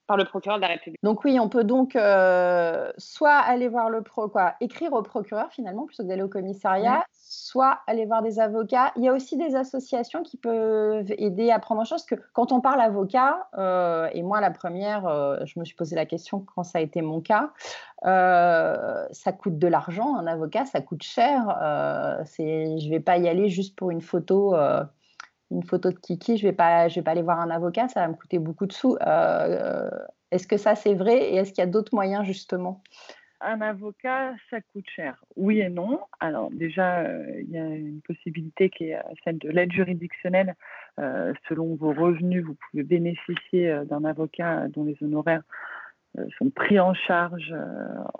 par 0.06 0.16
le 0.16 0.24
procureur 0.24 0.58
de 0.58 0.62
la 0.62 0.68
République. 0.68 1.00
Donc 1.02 1.24
oui, 1.24 1.38
on 1.40 1.48
peut 1.48 1.64
donc 1.64 1.96
euh, 1.96 2.92
soit 2.98 3.36
aller 3.36 3.68
voir 3.68 3.88
le 3.88 4.02
pro, 4.02 4.28
quoi, 4.28 4.54
écrire 4.60 4.92
au 4.92 5.02
procureur 5.02 5.50
finalement 5.50 5.86
plutôt 5.86 6.02
que 6.02 6.08
d'aller 6.08 6.22
au 6.22 6.28
commissariat, 6.28 7.04
soit 7.12 7.78
aller 7.86 8.04
voir 8.04 8.20
des 8.20 8.38
avocats. 8.38 8.92
Il 8.96 9.04
y 9.04 9.08
a 9.08 9.14
aussi 9.14 9.38
des 9.38 9.56
associations 9.56 10.22
qui 10.22 10.36
peuvent 10.36 11.10
aider 11.16 11.50
à 11.50 11.58
prendre 11.58 11.80
en 11.80 11.84
charge. 11.84 12.04
que 12.04 12.16
quand 12.34 12.52
on 12.52 12.60
parle 12.60 12.82
avocat, 12.82 13.48
et 14.12 14.22
moi 14.22 14.42
la 14.42 14.50
première, 14.50 15.46
je 15.46 15.58
me 15.58 15.64
suis 15.64 15.74
posé 15.74 15.96
la 15.96 16.04
question 16.04 16.44
quand 16.54 16.64
ça 16.64 16.78
a 16.78 16.80
été 16.82 17.00
mon 17.00 17.22
cas, 17.22 17.52
ça 18.02 19.32
coûte 19.32 19.58
de 19.58 19.68
l'argent, 19.68 20.16
un 20.16 20.26
avocat, 20.26 20.66
ça 20.66 20.82
coûte 20.82 21.02
cher. 21.02 21.56
c'est, 22.26 22.78
je 22.78 22.84
ne 22.84 22.90
vais 22.90 23.00
pas 23.00 23.16
y 23.16 23.26
aller 23.26 23.48
juste 23.48 23.74
pour 23.74 23.90
une 23.90 24.02
photo 24.02 24.54
une 25.54 25.62
photo 25.62 25.90
de 25.90 25.98
Kiki, 25.98 26.36
je 26.36 26.46
ne 26.46 26.50
vais, 26.50 26.56
pas, 26.56 26.88
vais 26.88 27.08
aller 27.08 27.22
voir 27.22 27.40
un 27.40 27.50
avocat, 27.50 27.88
ça 27.88 28.00
va 28.00 28.08
me 28.08 28.14
coûter 28.14 28.38
beaucoup 28.38 28.66
de 28.66 28.72
sous. 28.72 28.96
Euh, 29.06 29.88
est-ce 30.30 30.46
que 30.46 30.56
ça, 30.56 30.74
c'est 30.74 30.94
vrai 30.94 31.30
et 31.30 31.36
est-ce 31.36 31.52
qu'il 31.52 31.62
y 31.62 31.66
a 31.66 31.70
d'autres 31.70 31.94
moyens, 31.94 32.26
justement? 32.26 32.82
Un 33.40 33.60
avocat, 33.60 34.34
ça 34.50 34.60
coûte 34.72 34.88
cher. 34.88 35.22
Oui 35.36 35.60
et 35.60 35.68
non. 35.68 36.00
Alors 36.18 36.50
déjà, 36.50 37.00
euh, 37.00 37.40
il 37.40 37.50
y 37.50 37.58
a 37.58 37.66
une 37.66 38.00
possibilité 38.00 38.70
qui 38.70 38.90
est 38.90 38.98
celle 39.22 39.38
de 39.38 39.50
l'aide 39.50 39.72
juridictionnelle. 39.72 40.54
Euh, 40.98 41.32
selon 41.48 41.74
vos 41.74 41.92
revenus, 41.92 42.44
vous 42.44 42.56
pouvez 42.70 42.82
bénéficier 42.82 43.82
d'un 43.86 44.04
avocat 44.04 44.68
dont 44.68 44.84
les 44.84 44.96
honoraires 45.02 45.42
sont 46.38 46.50
pris 46.50 46.78
en 46.78 46.94
charge 46.94 47.54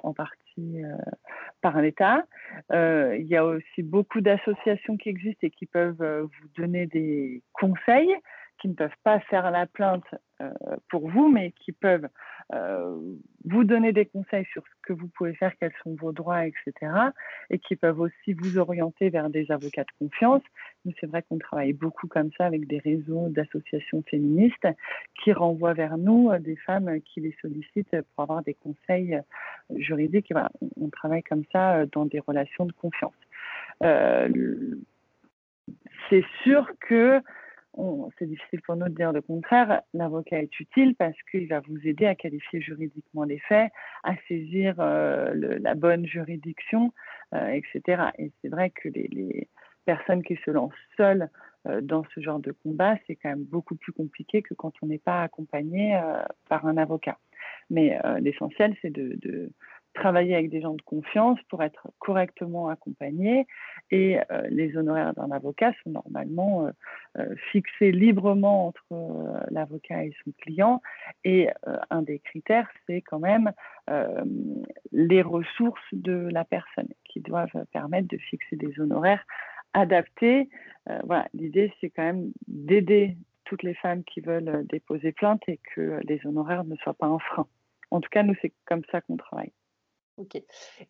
en 0.03 0.13
partie 0.13 0.44
par 1.65 1.81
l'État. 1.81 2.25
Euh, 2.73 3.17
il 3.19 3.27
y 3.27 3.37
a 3.37 3.45
aussi 3.45 3.83
beaucoup 3.83 4.21
d'associations 4.21 4.97
qui 4.97 5.09
existent 5.09 5.47
et 5.47 5.51
qui 5.51 5.65
peuvent 5.67 6.03
euh, 6.03 6.23
vous 6.23 6.49
donner 6.57 6.87
des 6.87 7.43
conseils, 7.55 8.15
qui 8.65 8.71
ne 8.71 8.75
peuvent 8.75 8.97
pas 9.03 9.21
faire 9.21 9.51
la 9.51 9.67
plainte 9.67 10.07
euh, 10.41 10.51
pour 10.89 11.11
vous, 11.11 11.29
mais 11.29 11.53
qui 11.53 11.73
peuvent 11.73 12.09
vous 13.45 13.65
donner 13.65 13.93
des 13.93 14.07
conseils 14.07 14.45
sur 14.53 14.63
ce 14.63 14.87
que 14.87 14.93
vous 14.93 15.09
pouvez 15.09 15.35
faire, 15.35 15.53
quels 15.59 15.73
sont 15.83 15.95
vos 15.95 16.13
droits, 16.13 16.47
etc. 16.47 16.73
Et 17.51 17.59
qui 17.59 17.75
peuvent 17.75 18.01
aussi 18.01 18.33
vous 18.33 18.59
orienter 18.59 19.11
vers 19.11 19.29
des 19.29 19.51
avocats 19.51 19.85
de 19.85 20.07
confiance. 20.07 20.43
C'est 21.01 21.07
vrai 21.07 21.23
qu'on 21.23 21.39
travaille 21.39 21.73
beaucoup 21.73 22.07
comme 22.07 22.31
ça 22.39 22.47
avec 22.47 22.67
des 22.67 22.79
réseaux 22.79 23.29
d'associations 23.29 24.03
féministes 24.09 24.69
qui 25.23 25.33
renvoient 25.33 25.75
vers 25.75 25.97
nous 25.99 26.31
des 26.39 26.57
femmes 26.57 27.01
qui 27.01 27.21
les 27.21 27.35
sollicitent 27.41 27.97
pour 28.15 28.23
avoir 28.23 28.43
des 28.43 28.55
conseils 28.55 29.19
juridiques. 29.77 30.33
on 30.81 30.89
travaille 30.89 31.23
comme 31.23 31.45
ça 31.51 31.85
dans 31.87 32.07
des 32.07 32.21
relations 32.21 32.65
de 32.67 32.73
confiance. 32.73 33.15
Euh, 33.83 34.29
c'est 36.09 36.25
sûr 36.43 36.71
que 36.81 37.21
c'est 38.19 38.27
difficile 38.27 38.61
pour 38.63 38.77
nous 38.77 38.89
de 38.89 38.95
dire 38.95 39.13
le 39.13 39.21
contraire. 39.21 39.83
L'avocat 39.93 40.41
est 40.41 40.61
utile 40.61 40.95
parce 40.97 41.17
qu'il 41.31 41.49
va 41.49 41.61
vous 41.61 41.79
aider 41.85 42.07
à 42.07 42.15
qualifier 42.15 42.61
juridiquement 42.61 43.25
les 43.25 43.39
faits, 43.41 43.73
à 44.03 44.15
saisir 44.29 44.77
euh, 44.79 45.59
la 45.61 45.75
bonne 45.75 46.07
juridiction, 46.07 46.93
euh, 47.35 47.49
etc. 47.49 48.11
Et 48.19 48.33
c'est 48.41 48.49
vrai 48.49 48.71
que 48.71 48.89
les, 48.89 49.49
personnes 49.85 50.23
qui 50.23 50.39
se 50.47 50.51
lancent 50.51 50.73
seules 50.97 51.29
dans 51.83 52.05
ce 52.15 52.21
genre 52.21 52.41
de 52.41 52.53
combat, 52.53 52.95
c'est 53.07 53.17
quand 53.17 53.29
même 53.29 53.45
beaucoup 53.45 53.75
plus 53.75 53.93
compliqué 53.93 54.41
que 54.41 54.55
quand 54.55 54.73
on 54.81 54.87
n'est 54.87 54.97
pas 54.99 55.23
accompagné 55.23 56.01
par 56.49 56.65
un 56.65 56.79
avocat. 56.79 57.19
Mais 57.69 57.99
l'essentiel, 58.21 58.75
c'est 58.81 58.89
de, 58.89 59.51
travailler 59.95 60.35
avec 60.35 60.51
des 60.51 60.61
gens 60.61 60.75
de 60.75 60.83
confiance 60.83 61.39
pour 61.49 61.63
être 61.63 61.89
correctement 61.99 62.69
accompagné 62.69 63.47
et 63.91 64.19
euh, 64.31 64.43
les 64.51 64.77
honoraires 64.77 65.15
d'un 65.15 65.31
avocat 65.31 65.73
sont 65.83 65.91
normalement 65.91 66.67
euh, 66.67 66.71
euh, 67.19 67.35
fixés 67.53 67.93
librement 67.93 68.69
entre 68.69 68.85
l'avocat 69.51 70.05
et 70.05 70.13
son 70.25 70.33
client 70.43 70.83
et 71.25 71.49
un 71.91 72.03
des 72.03 72.19
critères 72.19 72.69
c'est 72.87 73.01
quand 73.01 73.19
même 73.19 73.53
les 74.93 75.23
ressources 75.23 75.83
de 75.93 76.29
la 76.31 76.45
personne 76.45 76.89
qui 77.05 77.21
doivent 77.21 77.65
permettre 77.73 78.09
de 78.09 78.19
fixer 78.19 78.57
des 78.57 78.81
honoraires 78.81 79.25
adaptés. 79.73 80.49
voilà, 81.05 81.29
l'idée 81.35 81.73
c'est 81.81 81.91
quand 81.91 82.03
même 82.03 82.33
d'aider 82.49 83.17
toutes 83.45 83.63
les 83.63 83.75
femmes 83.75 84.03
qui 84.05 84.21
veulent 84.21 84.67
déposer 84.69 85.13
plainte 85.13 85.43
et 85.49 85.61
que 85.75 86.01
les 86.05 86.21
honoraires 86.27 86.65
ne 86.65 86.77
soient 86.77 86.95
pas 86.95 87.07
un 87.07 87.19
frein. 87.19 87.47
En 87.91 88.01
tout 88.01 88.09
cas, 88.11 88.23
nous, 88.23 88.35
c'est 88.43 88.53
comme 88.65 88.83
ça 88.91 89.01
qu'on 89.01 89.17
travaille. 89.17 89.53
Ok. 90.17 90.37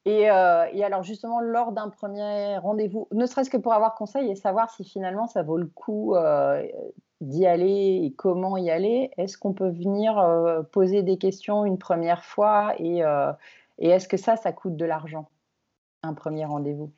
Et, 0.04 0.30
euh, 0.30 0.66
et, 0.72 0.84
alors 0.84 1.02
justement, 1.02 1.40
lors 1.40 1.72
d'un 1.72 1.88
premier 1.88 2.58
rendez-vous, 2.58 3.08
ne 3.12 3.24
serait-ce 3.24 3.48
que 3.48 3.56
pour 3.56 3.72
avoir 3.72 3.94
conseil 3.94 4.30
et 4.30 4.34
savoir 4.34 4.70
si 4.70 4.84
finalement 4.84 5.26
ça 5.26 5.42
vaut 5.42 5.56
le 5.56 5.66
coup 5.66 6.14
euh, 6.14 6.62
d'y 7.22 7.46
aller 7.46 8.02
et 8.04 8.12
comment 8.12 8.58
y 8.58 8.70
aller, 8.70 9.10
est-ce 9.16 9.38
qu'on 9.38 9.54
peut 9.54 9.70
venir 9.70 10.18
euh, 10.18 10.62
poser 10.62 11.02
des 11.02 11.16
questions 11.16 11.64
une 11.64 11.78
première 11.78 12.22
fois 12.22 12.74
et 12.78 13.02
est-ce 13.78 14.08
que 14.08 14.18
ça, 14.18 14.36
ça 14.36 14.52
coûte 14.52 14.76
de 14.76 14.84
l'argent, 14.84 15.28
un 16.02 16.12
premier 16.12 16.44
rendez-vous? 16.44 16.92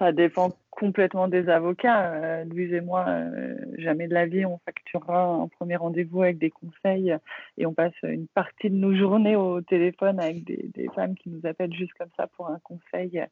Ça 0.00 0.12
dépend 0.12 0.50
complètement 0.70 1.28
des 1.28 1.50
avocats. 1.50 2.14
Euh, 2.14 2.44
Louise 2.44 2.72
et 2.72 2.80
moi, 2.80 3.04
euh, 3.06 3.54
jamais 3.76 4.08
de 4.08 4.14
la 4.14 4.24
vie, 4.24 4.46
on 4.46 4.58
facturera 4.64 5.26
un 5.26 5.46
premier 5.46 5.76
rendez-vous 5.76 6.22
avec 6.22 6.38
des 6.38 6.50
conseils 6.50 7.14
et 7.58 7.66
on 7.66 7.74
passe 7.74 7.92
une 8.02 8.26
partie 8.28 8.70
de 8.70 8.76
nos 8.76 8.96
journées 8.96 9.36
au 9.36 9.60
téléphone 9.60 10.18
avec 10.18 10.42
des, 10.44 10.88
femmes 10.94 11.14
qui 11.14 11.28
nous 11.28 11.46
appellent 11.46 11.74
juste 11.74 11.92
comme 11.98 12.08
ça 12.16 12.26
pour 12.28 12.48
un 12.48 12.58
conseil 12.60 13.22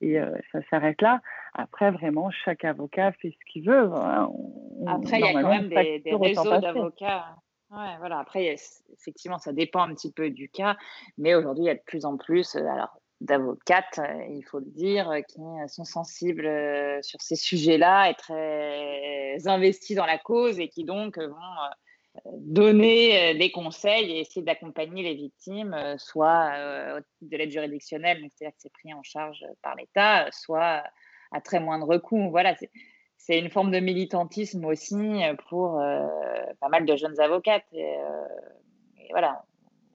et 0.00 0.18
euh, 0.18 0.34
ça 0.50 0.60
s'arrête 0.70 1.02
là. 1.02 1.20
Après, 1.52 1.90
vraiment, 1.90 2.30
chaque 2.30 2.64
avocat 2.64 3.12
fait 3.12 3.30
ce 3.30 3.52
qu'il 3.52 3.68
veut. 3.68 3.92
Hein. 3.92 4.30
Après, 4.86 5.20
il 5.20 5.26
y 5.26 5.28
a 5.28 5.42
quand 5.42 5.50
même 5.50 5.68
des, 5.68 6.02
réseaux 6.06 6.58
d'avocats. 6.58 7.36
Ouais, 7.70 7.96
voilà. 7.98 8.18
Après, 8.18 8.56
effectivement, 8.92 9.38
ça 9.38 9.52
dépend 9.52 9.82
un 9.82 9.94
petit 9.94 10.12
peu 10.12 10.30
du 10.30 10.48
cas, 10.48 10.76
mais 11.18 11.34
aujourd'hui, 11.34 11.64
il 11.64 11.66
y 11.66 11.70
a 11.70 11.74
de 11.74 11.82
plus 11.84 12.06
en 12.06 12.16
plus. 12.16 12.56
Alors, 12.56 12.98
d'avocates, 13.24 14.00
il 14.30 14.42
faut 14.42 14.58
le 14.58 14.70
dire, 14.70 15.10
qui 15.28 15.40
sont 15.68 15.84
sensibles 15.84 16.48
sur 17.02 17.20
ces 17.22 17.36
sujets-là 17.36 18.10
et 18.10 18.14
très 18.14 19.48
investis 19.48 19.96
dans 19.96 20.06
la 20.06 20.18
cause 20.18 20.60
et 20.60 20.68
qui 20.68 20.84
donc 20.84 21.18
vont 21.18 21.34
donner 22.26 23.34
des 23.34 23.50
conseils 23.50 24.12
et 24.12 24.20
essayer 24.20 24.42
d'accompagner 24.42 25.02
les 25.02 25.14
victimes, 25.14 25.76
soit 25.98 26.52
de 27.22 27.36
l'aide 27.36 27.50
juridictionnelle, 27.50 28.24
c'est-à-dire 28.30 28.54
que 28.54 28.60
c'est 28.60 28.72
pris 28.72 28.94
en 28.94 29.02
charge 29.02 29.44
par 29.62 29.74
l'État, 29.74 30.28
soit 30.30 30.84
à 31.32 31.40
très 31.40 31.60
moindre 31.60 31.96
coût. 31.98 32.30
Voilà, 32.30 32.54
c'est 33.16 33.38
une 33.38 33.50
forme 33.50 33.70
de 33.70 33.80
militantisme 33.80 34.64
aussi 34.66 35.22
pour 35.48 35.82
pas 36.60 36.68
mal 36.68 36.84
de 36.84 36.94
jeunes 36.94 37.18
avocates. 37.18 37.64
voilà, 39.10 39.44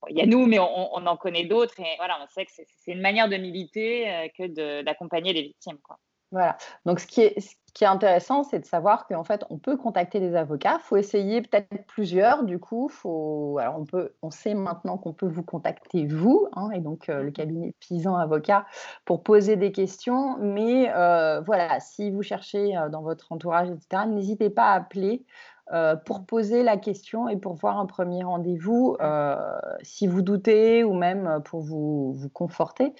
il 0.09 0.17
y 0.17 0.21
a 0.21 0.25
nous, 0.25 0.45
mais 0.45 0.59
on, 0.59 1.05
en 1.05 1.17
connaît 1.17 1.45
d'autres. 1.45 1.79
Et 1.79 1.95
voilà, 1.97 2.17
on 2.23 2.27
sait 2.27 2.45
que 2.45 2.51
c'est 2.51 2.91
une 2.91 3.01
manière 3.01 3.29
de 3.29 3.37
militer 3.37 4.09
euh, 4.09 4.27
que 4.37 4.81
d'accompagner 4.81 5.33
les 5.33 5.43
victimes. 5.43 5.77
Quoi. 5.83 5.97
Voilà. 6.31 6.57
Donc, 6.85 6.99
ce 6.99 7.07
qui 7.07 7.21
est, 7.21 7.39
ce 7.39 7.73
qui 7.73 7.83
est 7.83 7.87
intéressant, 7.87 8.43
c'est 8.43 8.59
de 8.59 8.65
savoir 8.65 9.07
qu'en 9.07 9.23
fait, 9.23 9.43
on 9.49 9.57
peut 9.57 9.77
contacter 9.77 10.19
des 10.19 10.35
avocats. 10.35 10.77
Il 10.79 10.85
faut 10.85 10.97
essayer 10.97 11.41
peut-être 11.41 11.85
plusieurs. 11.87 12.43
Du 12.43 12.59
coup, 12.59 12.87
faut, 12.87 13.57
alors 13.59 13.79
on, 13.79 13.85
peut, 13.85 14.13
on 14.21 14.29
sait 14.29 14.53
maintenant 14.53 14.97
qu'on 14.97 15.13
peut 15.13 15.27
vous 15.27 15.43
contacter, 15.43 16.05
vous, 16.05 16.47
hein, 16.53 16.69
et 16.71 16.79
donc 16.79 17.09
euh, 17.09 17.23
le 17.23 17.31
cabinet 17.31 17.73
Pisan 17.79 18.15
Avocat, 18.15 18.65
pour 19.05 19.23
poser 19.23 19.55
des 19.55 19.71
questions. 19.71 20.37
Mais 20.39 20.91
euh, 20.95 21.41
voilà, 21.41 21.79
si 21.79 22.11
vous 22.11 22.21
cherchez 22.21 22.73
dans 22.91 23.01
votre 23.01 23.31
entourage, 23.31 23.69
etc., 23.69 24.03
n'hésitez 24.07 24.51
pas 24.51 24.71
à 24.71 24.75
appeler. 24.75 25.25
Euh, 25.71 25.95
pour 25.95 26.25
poser 26.25 26.63
la 26.63 26.77
question 26.77 27.29
et 27.29 27.37
pour 27.37 27.53
voir 27.53 27.77
un 27.77 27.85
premier 27.85 28.23
rendez-vous, 28.23 28.97
euh, 29.01 29.35
si 29.83 30.07
vous 30.07 30.23
doutez 30.23 30.83
ou 30.83 30.93
même 30.93 31.41
pour 31.45 31.61
vous, 31.61 32.11
vous 32.13 32.29
conforter. 32.29 32.95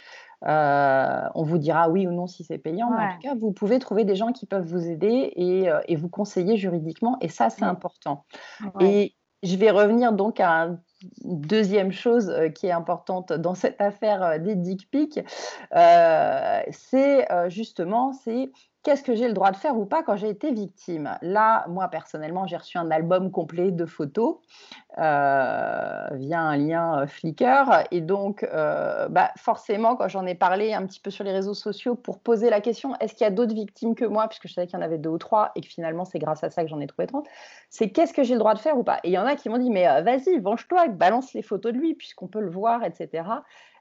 Euh, 0.45 1.21
on 1.33 1.43
vous 1.43 1.57
dira 1.57 1.89
oui 1.89 2.05
ou 2.05 2.11
non 2.11 2.27
si 2.27 2.43
c'est 2.43 2.59
payant, 2.59 2.91
mais 2.91 3.03
en 3.03 3.13
tout 3.15 3.21
cas, 3.21 3.35
vous 3.35 3.51
pouvez 3.51 3.79
trouver 3.79 4.05
des 4.05 4.15
gens 4.15 4.31
qui 4.31 4.45
peuvent 4.45 4.67
vous 4.67 4.87
aider 4.87 5.33
et, 5.35 5.95
vous 5.95 6.09
conseiller 6.09 6.57
juridiquement, 6.57 7.17
et 7.21 7.27
ça, 7.27 7.49
c'est 7.49 7.65
important. 7.65 8.23
Et 8.79 9.15
je 9.41 9.55
vais 9.57 9.71
revenir 9.71 10.13
donc 10.13 10.39
à 10.39 10.67
une 11.23 11.41
deuxième 11.41 11.91
chose 11.91 12.31
qui 12.55 12.67
est 12.67 12.71
importante 12.71 13.33
dans 13.33 13.55
cette 13.55 13.81
affaire 13.81 14.39
des 14.39 14.55
dick 14.55 14.89
pics, 14.91 15.19
c'est 15.71 17.27
justement 17.49 18.13
c'est 18.13 18.51
qu'est-ce 18.83 19.03
que 19.03 19.15
j'ai 19.15 19.27
le 19.27 19.33
droit 19.33 19.51
de 19.51 19.57
faire 19.57 19.77
ou 19.77 19.85
pas 19.85 20.03
quand 20.03 20.15
j'ai 20.15 20.29
été 20.29 20.51
victime 20.51 21.17
Là, 21.21 21.65
moi 21.67 21.87
personnellement, 21.89 22.47
j'ai 22.47 22.57
reçu 22.57 22.77
un 22.77 22.91
album 22.91 23.31
complet 23.31 23.71
de 23.71 23.85
photos 23.85 24.37
euh, 24.97 26.07
via 26.13 26.39
un 26.39 26.57
lien 26.57 27.01
euh, 27.01 27.07
Flickr. 27.07 27.83
Et 27.91 28.01
donc, 28.01 28.43
euh, 28.43 29.07
bah, 29.09 29.31
forcément, 29.37 29.95
quand 29.95 30.07
j'en 30.07 30.25
ai 30.25 30.35
parlé 30.35 30.73
un 30.73 30.85
petit 30.85 30.99
peu 30.99 31.11
sur 31.11 31.23
les 31.23 31.31
réseaux 31.31 31.53
sociaux 31.53 31.95
pour 31.95 32.19
poser 32.19 32.49
la 32.49 32.61
question, 32.61 32.95
est-ce 32.99 33.13
qu'il 33.13 33.25
y 33.25 33.27
a 33.27 33.31
d'autres 33.31 33.53
victimes 33.53 33.95
que 33.95 34.05
moi 34.05 34.27
Puisque 34.27 34.47
je 34.47 34.53
savais 34.53 34.67
qu'il 34.67 34.77
y 34.77 34.81
en 34.81 34.85
avait 34.85 34.97
deux 34.97 35.09
ou 35.09 35.17
trois 35.17 35.51
et 35.55 35.61
que 35.61 35.67
finalement, 35.67 36.05
c'est 36.05 36.19
grâce 36.19 36.43
à 36.43 36.49
ça 36.49 36.63
que 36.63 36.69
j'en 36.69 36.79
ai 36.79 36.87
trouvé 36.87 37.07
30. 37.07 37.27
C'est 37.69 37.89
qu'est-ce 37.89 38.13
que 38.13 38.23
j'ai 38.23 38.33
le 38.33 38.39
droit 38.39 38.53
de 38.53 38.59
faire 38.59 38.77
ou 38.77 38.83
pas? 38.83 38.99
Et 39.03 39.09
il 39.09 39.13
y 39.13 39.17
en 39.17 39.25
a 39.25 39.35
qui 39.35 39.49
m'ont 39.49 39.57
dit, 39.57 39.69
mais 39.69 40.01
vas-y, 40.01 40.39
venge-toi, 40.39 40.87
balance 40.87 41.33
les 41.33 41.41
photos 41.41 41.73
de 41.73 41.77
lui 41.77 41.93
puisqu'on 41.95 42.27
peut 42.27 42.41
le 42.41 42.49
voir, 42.49 42.83
etc. 42.83 43.23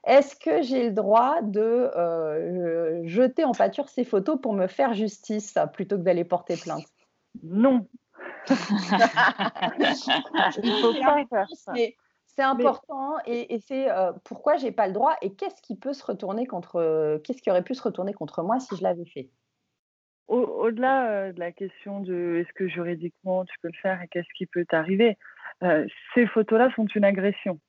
Est-ce 0.05 0.35
que 0.35 0.61
j'ai 0.61 0.85
le 0.85 0.91
droit 0.91 1.41
de 1.41 1.59
euh, 1.61 3.01
jeter 3.05 3.43
en 3.43 3.51
pâture 3.51 3.89
ces 3.89 4.05
photos 4.05 4.39
pour 4.41 4.53
me 4.53 4.67
faire 4.67 4.93
justice 4.93 5.57
plutôt 5.73 5.97
que 5.97 6.03
d'aller 6.03 6.23
porter 6.23 6.55
plainte? 6.57 6.85
Non. 7.43 7.87
Il 8.49 8.55
faut 10.81 10.93
pas 11.03 11.25
faire 11.29 11.47
ça. 11.53 11.73
C'est 12.25 12.43
important 12.43 13.17
et, 13.25 13.59
c'est 13.67 13.91
euh, 13.91 14.13
pourquoi 14.23 14.55
j'ai 14.55 14.71
pas 14.71 14.87
le 14.87 14.93
droit 14.93 15.17
et 15.21 15.33
qu'est-ce 15.33 15.61
qui 15.61 15.75
peut 15.75 15.91
se 15.93 16.05
retourner 16.05 16.47
contre 16.47 17.19
qu'est-ce 17.23 17.41
qui 17.41 17.51
aurait 17.51 17.63
pu 17.63 17.75
se 17.75 17.81
retourner 17.81 18.13
contre 18.13 18.43
moi 18.43 18.59
si 18.59 18.77
je 18.77 18.83
l'avais 18.83 19.05
fait? 19.05 19.29
Au-delà 20.27 21.09
euh, 21.09 21.33
de 21.33 21.39
la 21.39 21.51
question 21.51 21.99
de 21.99 22.37
est-ce 22.37 22.53
que 22.53 22.69
juridiquement 22.69 23.43
tu 23.45 23.55
peux 23.61 23.67
le 23.67 23.79
faire 23.81 24.01
et 24.01 24.07
qu'est-ce 24.07 24.31
qui 24.37 24.45
peut 24.45 24.63
t'arriver, 24.63 25.17
ces 26.13 26.25
photos-là 26.27 26.69
sont 26.75 26.85
une 26.85 27.03
agression. 27.03 27.59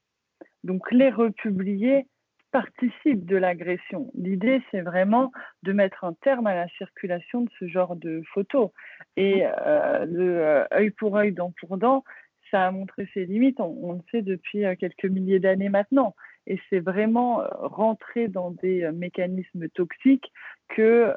Donc 0.63 0.93
les 0.93 1.11
republier, 1.11 2.07
participe 2.51 3.25
de 3.27 3.37
l'agression. 3.37 4.11
L'idée, 4.15 4.63
c'est 4.71 4.81
vraiment 4.81 5.33
de 5.63 5.73
mettre 5.73 6.05
un 6.05 6.15
terme 6.15 6.47
à 6.47 6.55
la 6.55 6.69
circulation 6.69 7.43
de 7.43 7.51
ce 7.59 7.69
genre 7.69 7.97
de 7.97 8.23
photos. 8.33 8.71
Et 9.17 9.45
euh, 9.45 10.05
le 10.07 10.39
euh, 10.39 10.65
œil 10.73 10.91
pour 10.91 11.17
œil, 11.17 11.33
dent 11.33 11.53
pour 11.61 11.79
dent, 11.79 12.05
ça 12.51 12.67
a 12.67 12.71
montré 12.71 13.09
ses 13.15 13.27
limites, 13.27 13.61
on, 13.61 13.93
le 13.93 14.01
sait 14.11 14.23
depuis 14.23 14.65
euh, 14.65 14.75
quelques 14.75 15.05
milliers 15.05 15.39
d'années 15.39 15.69
maintenant. 15.69 16.15
Et 16.47 16.59
c'est 16.69 16.81
vraiment 16.81 17.45
rentrer 17.61 18.27
dans 18.27 18.51
des 18.51 18.91
mécanismes 18.93 19.69
toxiques 19.69 20.33
que 20.71 21.15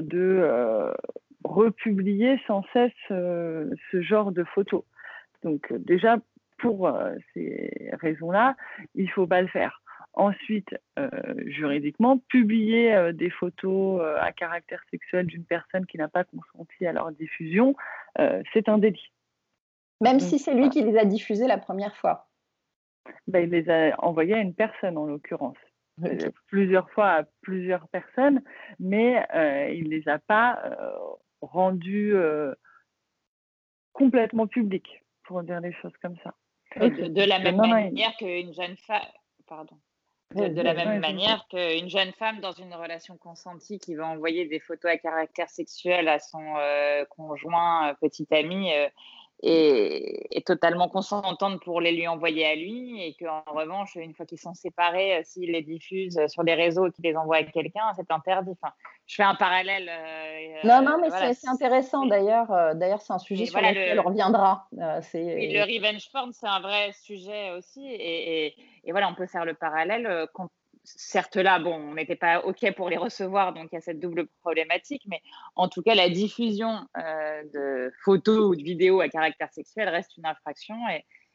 de 0.00 0.90
republier 1.44 2.40
sans 2.46 2.64
cesse 2.72 2.90
ce 3.08 4.00
genre 4.00 4.32
de 4.32 4.42
photos. 4.42 4.82
Donc 5.44 5.72
déjà, 5.74 6.16
pour 6.58 6.90
ces 7.34 7.90
raisons-là, 8.00 8.56
il 8.94 9.04
ne 9.04 9.10
faut 9.10 9.26
pas 9.26 9.42
le 9.42 9.48
faire. 9.48 9.81
Ensuite, 10.14 10.74
euh, 10.98 11.08
juridiquement, 11.46 12.18
publier 12.18 12.94
euh, 12.94 13.12
des 13.12 13.30
photos 13.30 14.02
euh, 14.02 14.16
à 14.20 14.30
caractère 14.32 14.82
sexuel 14.90 15.26
d'une 15.26 15.44
personne 15.44 15.86
qui 15.86 15.96
n'a 15.96 16.08
pas 16.08 16.24
consenti 16.24 16.86
à 16.86 16.92
leur 16.92 17.12
diffusion, 17.12 17.74
c'est 18.52 18.68
un 18.68 18.76
délit. 18.76 19.10
Même 20.02 20.20
si 20.20 20.38
c'est 20.38 20.54
lui 20.54 20.68
qui 20.68 20.82
les 20.82 20.98
a 20.98 21.04
diffusés 21.04 21.46
la 21.46 21.56
première 21.56 21.96
fois 21.96 22.28
ben, 23.26 23.44
Il 23.44 23.50
les 23.50 23.70
a 23.70 23.98
envoyés 24.04 24.34
à 24.34 24.40
une 24.40 24.54
personne 24.54 24.98
en 24.98 25.06
l'occurrence. 25.06 25.56
Plusieurs 26.48 26.90
fois 26.90 27.10
à 27.10 27.22
plusieurs 27.40 27.88
personnes, 27.88 28.42
mais 28.78 29.26
il 29.74 29.84
ne 29.84 29.88
les 29.88 30.08
a 30.08 30.18
pas 30.18 30.60
rendus 31.40 32.14
complètement 33.92 34.46
publics, 34.46 35.02
pour 35.24 35.42
dire 35.42 35.60
les 35.60 35.72
choses 35.72 35.96
comme 36.02 36.16
ça. 36.22 36.34
De, 36.76 37.28
la 37.28 37.38
même 37.38 37.56
manière 37.56 38.14
qu'une 38.18 38.52
jeune 38.52 38.76
femme. 38.76 39.00
Pardon. 39.46 39.76
De, 40.34 40.62
la 40.62 40.74
même 40.74 41.00
manière 41.00 41.46
qu'une 41.48 41.88
jeune 41.88 42.12
femme 42.12 42.40
dans 42.40 42.52
une 42.52 42.74
relation 42.74 43.16
consentie 43.16 43.78
qui 43.78 43.94
va 43.94 44.06
envoyer 44.06 44.46
des 44.46 44.60
photos 44.60 44.90
à 44.90 44.96
caractère 44.96 45.48
sexuel 45.48 46.08
à 46.08 46.18
son 46.18 46.56
euh, 46.58 47.04
conjoint, 47.06 47.90
euh, 47.90 47.94
petit 48.00 48.26
ami, 48.30 48.70
euh, 49.44 49.98
est, 50.30 50.46
totalement 50.46 50.88
consentante 50.88 51.62
pour 51.64 51.80
les 51.80 51.92
lui 51.92 52.06
envoyer 52.06 52.46
à 52.46 52.54
lui 52.54 53.02
et 53.02 53.14
qu'en 53.14 53.42
revanche, 53.46 53.96
une 53.96 54.14
fois 54.14 54.26
qu'ils 54.26 54.38
sont 54.38 54.54
séparés, 54.54 55.20
s'il 55.24 55.52
les 55.52 55.62
diffuse 55.62 56.18
sur 56.28 56.42
les 56.42 56.54
réseaux 56.54 56.86
et 56.86 56.92
qu'il 56.92 57.04
les 57.04 57.16
envoie 57.16 57.36
à 57.36 57.42
quelqu'un, 57.42 57.92
c'est 57.96 58.10
interdit. 58.10 58.52
Enfin, 58.62 58.72
je 59.06 59.16
fais 59.16 59.22
un 59.22 59.34
parallèle. 59.34 59.90
non, 60.64 60.82
non, 60.82 60.98
mais 61.00 61.10
c'est 61.34 61.48
intéressant 61.48 62.06
d'ailleurs. 62.06 62.48
d'ailleurs, 62.74 63.00
c'est 63.00 63.12
un 63.12 63.18
sujet 63.18 63.46
sur 63.46 63.60
lequel 63.60 63.98
on 64.00 64.04
reviendra. 64.04 64.66
le 64.72 65.62
revenge 65.62 66.10
porn, 66.12 66.32
c'est 66.32 66.46
un 66.46 66.60
vrai 66.60 66.92
sujet 66.92 67.50
aussi. 67.52 67.86
et 67.86 68.54
et 68.84 68.92
voilà, 68.92 69.08
on 69.08 69.14
peut 69.14 69.26
faire 69.26 69.44
le 69.44 69.54
parallèle. 69.54 70.06
Euh, 70.06 70.26
certes, 70.84 71.36
là, 71.36 71.58
bon, 71.58 71.74
on 71.74 71.94
n'était 71.94 72.16
pas 72.16 72.40
OK 72.40 72.70
pour 72.74 72.88
les 72.88 72.96
recevoir, 72.96 73.52
donc 73.52 73.68
il 73.72 73.76
y 73.76 73.78
a 73.78 73.80
cette 73.80 74.00
double 74.00 74.26
problématique, 74.40 75.02
mais 75.06 75.20
en 75.56 75.68
tout 75.68 75.82
cas, 75.82 75.94
la 75.94 76.08
diffusion 76.08 76.86
euh, 76.96 77.42
de 77.54 77.92
photos 78.04 78.50
ou 78.50 78.56
de 78.56 78.62
vidéos 78.62 79.00
à 79.00 79.08
caractère 79.08 79.52
sexuel 79.52 79.88
reste 79.88 80.16
une 80.16 80.26
infraction. 80.26 80.76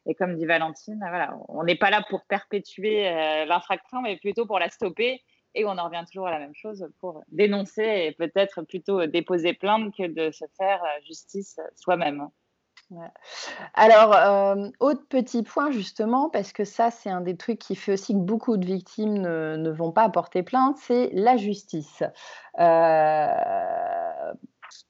Et, 0.06 0.16
comme 0.16 0.36
dit 0.36 0.46
Valentine, 0.46 1.00
voilà, 1.00 1.38
on 1.50 1.64
n'est 1.64 1.76
pas 1.76 1.90
là 1.90 2.02
pour 2.10 2.26
perpétuer 2.28 3.10
euh, 3.10 3.46
l'infraction, 3.46 4.02
mais 4.02 4.18
plutôt 4.18 4.46
pour 4.46 4.60
la 4.60 4.70
stopper. 4.70 5.22
Et 5.54 5.66
on 5.66 5.78
en 5.78 5.86
revient 5.86 6.04
toujours 6.06 6.28
à 6.28 6.32
la 6.32 6.40
même 6.40 6.56
chose 6.56 6.88
pour 7.00 7.24
dénoncer 7.30 7.82
et 7.82 8.12
peut-être 8.12 8.62
plutôt 8.62 9.06
déposer 9.08 9.54
plainte 9.54 9.94
que 9.98 10.08
de 10.08 10.32
se 10.32 10.46
faire 10.58 10.82
justice 11.06 11.60
soi-même. 11.76 12.30
Alors, 13.73 14.15
euh, 14.15 14.69
autre 14.80 15.06
petit 15.10 15.43
point 15.43 15.71
justement, 15.71 16.30
parce 16.30 16.54
que 16.54 16.63
ça, 16.63 16.89
c'est 16.89 17.10
un 17.10 17.21
des 17.21 17.36
trucs 17.36 17.60
qui 17.60 17.76
fait 17.76 17.93
aussi 17.93 18.13
que 18.13 18.19
beaucoup 18.19 18.58
de 18.58 18.65
victimes 18.65 19.21
ne, 19.21 19.69
vont 19.69 19.91
pas 19.91 20.08
porter 20.10 20.43
plainte, 20.43 20.78
c'est 20.78 21.10
la 21.13 21.36
justice. 21.38 22.04
Euh, 22.60 24.34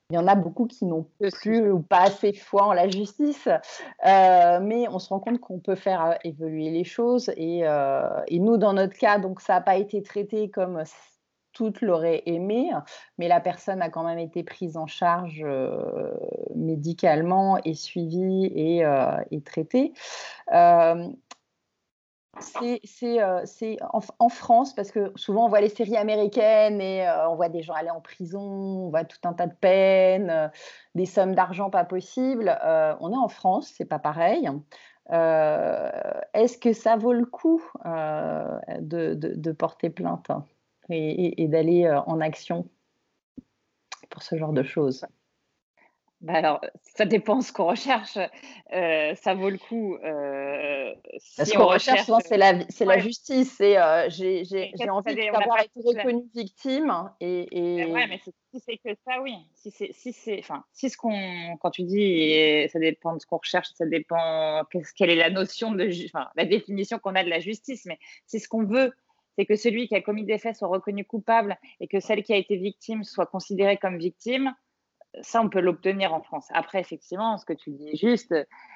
il 0.10 0.16
y 0.16 0.18
en 0.18 0.28
a 0.28 0.36
beaucoup 0.36 0.68
qui 0.68 0.86
n'ont 0.86 1.08
plus 1.34 1.70
ou 1.72 1.82
pas 1.82 2.04
assez 2.04 2.34
foi 2.34 2.68
en 2.68 2.74
la 2.74 2.88
justice, 2.88 3.48
euh, 3.48 4.60
mais 4.62 4.88
on 4.90 5.00
se 5.00 5.10
rend 5.10 5.20
compte 5.20 5.40
qu'on 5.40 5.60
peut 5.60 5.76
faire 5.76 6.18
évoluer 6.24 6.70
les 6.70 6.86
choses. 6.86 7.30
Et, 7.36 7.60
et, 8.28 8.40
nous, 8.40 8.58
dans 8.58 8.74
notre 8.74 8.98
cas, 8.98 9.18
donc 9.18 9.42
ça 9.42 9.54
n'a 9.54 9.62
pas 9.62 9.76
été 9.76 10.02
traité 10.04 10.50
comme 10.50 10.84
toutes 11.58 11.82
l'auraient 11.82 12.22
aimé, 12.28 12.70
mais 13.18 13.28
la 13.28 13.40
personne 13.40 13.82
a 13.82 13.90
quand 13.90 14.04
même 14.04 14.20
été 14.20 14.44
prise 14.44 14.78
en 14.78 14.86
charge 14.86 15.42
euh, 15.44 16.14
médicalement 16.54 17.58
et 17.66 17.74
suivie 17.74 18.52
et, 18.54 18.86
euh, 18.86 19.18
traitée. 19.44 19.92
Euh, 20.54 21.10
c'est 22.84 23.78
en, 24.20 24.30
France, 24.30 24.76
parce 24.76 24.92
que 24.92 25.12
souvent 25.16 25.46
on 25.46 25.50
voit 25.50 25.62
les 25.62 25.70
séries 25.70 25.98
américaines 25.98 26.80
et 26.80 27.10
on 27.28 27.36
voit 27.36 27.50
des 27.50 27.64
gens 27.64 27.74
aller 27.74 27.90
en 27.90 28.02
prison, 28.02 28.40
on 28.40 28.90
voit 28.92 29.06
tout 29.06 29.18
un 29.24 29.34
tas 29.34 29.48
de 29.48 29.56
peines, 29.56 30.52
des 30.94 31.08
sommes 31.08 31.34
d'argent 31.34 31.72
pas 31.72 31.84
possibles. 31.84 32.56
on 33.00 33.12
est 33.12 33.18
en 33.18 33.28
France, 33.28 33.74
c'est 33.76 33.86
pas 33.86 33.98
pareil. 33.98 34.48
Est-ce 35.10 36.60
que 36.60 36.74
ça 36.74 36.96
vaut 36.96 37.14
le 37.14 37.26
coup 37.26 37.64
de, 37.86 39.52
porter 39.54 39.90
plainte? 39.90 40.30
Et 40.90 41.48
d'aller 41.48 41.90
en 42.08 42.22
action 42.22 42.68
pour 44.10 44.24
ce 44.24 44.38
genre 44.38 44.54
de 44.54 44.64
choses 44.64 45.06
bah 46.20 46.34
alors, 46.34 46.62
ça 46.82 47.06
dépend 47.06 47.42
ce 47.42 47.54
qu'on 47.54 47.68
recherche. 47.68 48.18
Euh, 48.74 49.14
ça 49.14 49.36
vaut 49.36 49.52
le 49.52 49.60
coup. 49.60 49.96
Euh, 49.98 50.92
si 51.20 51.46
ce 51.46 51.54
qu'on 51.56 51.68
recherche, 51.68 52.06
souvent, 52.06 52.20
c'est 52.20 52.38
la, 52.38 52.68
c'est 52.70 52.86
la 52.86 52.98
justice. 52.98 53.58
Euh, 53.62 54.10
j'ai, 54.10 54.66
envie 54.90 55.16
d'avoir 55.16 55.60
été 55.60 55.80
reconnue 55.80 56.26
victime. 56.34 57.12
Et, 57.20 57.48
et... 57.52 57.86
Ouais, 57.86 58.08
mais 58.08 58.20
si 58.20 58.60
c'est 58.66 58.78
que 58.78 58.98
ça, 59.06 59.22
oui. 59.22 59.36
Si 59.54 59.70
c'est, 59.70 59.94
si 59.94 60.12
c'est, 60.12 60.40
enfin, 60.40 60.64
si 60.74 60.90
ce 60.90 60.98
qu'on, 60.98 61.56
quand 61.58 61.70
tu 61.70 61.84
dis, 61.84 62.68
ça 62.70 62.80
dépend 62.80 63.14
de 63.14 63.22
ce 63.22 63.28
qu'on 63.28 63.38
recherche, 63.38 63.68
ça 63.76 63.86
dépend 63.86 64.64
quelle 64.96 65.12
est 65.12 65.16
la 65.16 65.30
notion 65.30 65.72
de, 65.72 65.88
enfin, 66.08 66.30
la 66.36 66.46
définition 66.46 66.98
qu'on 66.98 67.14
a 67.14 67.24
de 67.24 67.30
la 67.30 67.40
justice. 67.40 67.86
Mais 67.86 68.00
c'est 68.26 68.40
ce 68.40 68.50
qu'on 68.50 68.64
veut, 68.64 68.92
c'est 69.38 69.46
que 69.46 69.56
celui 69.56 69.88
qui 69.88 69.96
a 69.96 70.02
commis 70.02 70.26
des 70.26 70.38
faits 70.38 70.56
soit 70.56 70.68
reconnu 70.68 71.06
coupable 71.06 71.58
et 71.80 71.88
que 71.88 72.00
celle 72.00 72.24
qui 72.24 72.34
a 72.34 72.38
été 72.38 72.58
victime 72.58 73.04
soit 73.04 73.28
considérée 73.28 73.78
comme 73.78 73.98
victime 73.98 74.54
ça, 75.22 75.42
on 75.42 75.50
peut 75.50 75.60
l'obtenir 75.60 76.14
en 76.14 76.22
France. 76.22 76.48
Après, 76.52 76.80
effectivement, 76.80 77.38
ce 77.38 77.46
que 77.46 77.54
tu 77.54 77.72
dis 77.72 77.90
est 77.90 77.96
juste, 77.96 78.34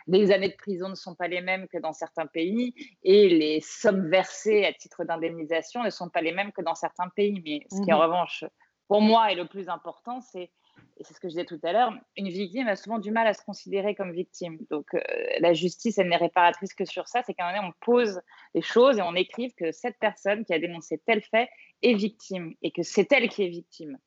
les 0.07 0.31
années 0.31 0.49
de 0.49 0.55
prison 0.55 0.89
ne 0.89 0.95
sont 0.95 1.15
pas 1.15 1.27
les 1.27 1.41
mêmes 1.41 1.67
que 1.67 1.77
dans 1.77 1.93
certains 1.93 2.25
pays 2.25 2.73
et 3.03 3.29
les 3.29 3.61
sommes 3.61 4.09
versées 4.09 4.65
à 4.65 4.73
titre 4.73 5.03
d'indemnisation 5.03 5.83
ne 5.83 5.89
sont 5.89 6.09
pas 6.09 6.21
les 6.21 6.31
mêmes 6.31 6.51
que 6.51 6.61
dans 6.61 6.75
certains 6.75 7.09
pays. 7.09 7.41
Mais 7.45 7.65
ce 7.69 7.83
qui, 7.83 7.93
en 7.93 7.99
mmh 7.99 8.01
revanche, 8.01 8.45
pour 8.87 9.01
moi, 9.01 9.31
est 9.31 9.35
le 9.35 9.47
plus 9.47 9.69
important, 9.69 10.21
c'est, 10.21 10.51
et 11.01 11.03
c'est 11.03 11.15
ce 11.15 11.19
que 11.19 11.29
je 11.29 11.33
disais 11.33 11.45
tout 11.45 11.59
à 11.63 11.73
l'heure, 11.73 11.91
une 12.15 12.29
victime 12.29 12.67
a 12.67 12.75
souvent 12.75 12.99
du 12.99 13.09
mal 13.09 13.25
à 13.25 13.33
se 13.33 13.43
considérer 13.43 13.95
comme 13.95 14.11
victime. 14.11 14.59
Donc, 14.69 14.93
euh, 14.93 14.99
la 15.39 15.51
justice, 15.51 15.97
elle 15.97 16.09
n'est 16.09 16.15
réparatrice 16.15 16.75
que 16.75 16.85
sur 16.85 17.07
ça. 17.07 17.23
C'est 17.23 17.33
qu'à 17.33 17.47
un 17.47 17.51
moment 17.51 17.63
donné, 17.63 17.73
on 17.73 17.83
pose 17.83 18.21
les 18.53 18.61
choses 18.61 18.99
et 18.99 19.01
on 19.01 19.15
écrive 19.15 19.51
que 19.55 19.71
cette 19.71 19.97
personne 19.97 20.45
qui 20.45 20.53
a 20.53 20.59
dénoncé 20.59 21.01
tel 21.07 21.23
fait 21.23 21.49
est 21.81 21.95
victime 21.95 22.53
et 22.61 22.71
que 22.71 22.83
c'est 22.83 23.11
elle 23.11 23.29
qui 23.29 23.43
est 23.43 23.49
victime. 23.49 23.97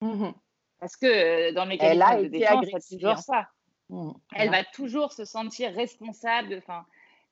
Mmh 0.00 0.32
parce 0.80 0.96
que 0.96 1.06
euh, 1.06 1.52
dans 1.52 1.64
les 1.64 1.78
mécanismes 1.78 2.24
de 2.24 2.28
défense, 2.28 2.66
c'est 2.80 2.96
toujours 2.96 3.16
ça. 3.16 3.48
Mmh, 3.88 4.10
Elle 4.34 4.50
va 4.50 4.64
toujours 4.64 5.12
se 5.12 5.24
sentir 5.24 5.72
responsable. 5.72 6.56
Enfin, 6.58 6.84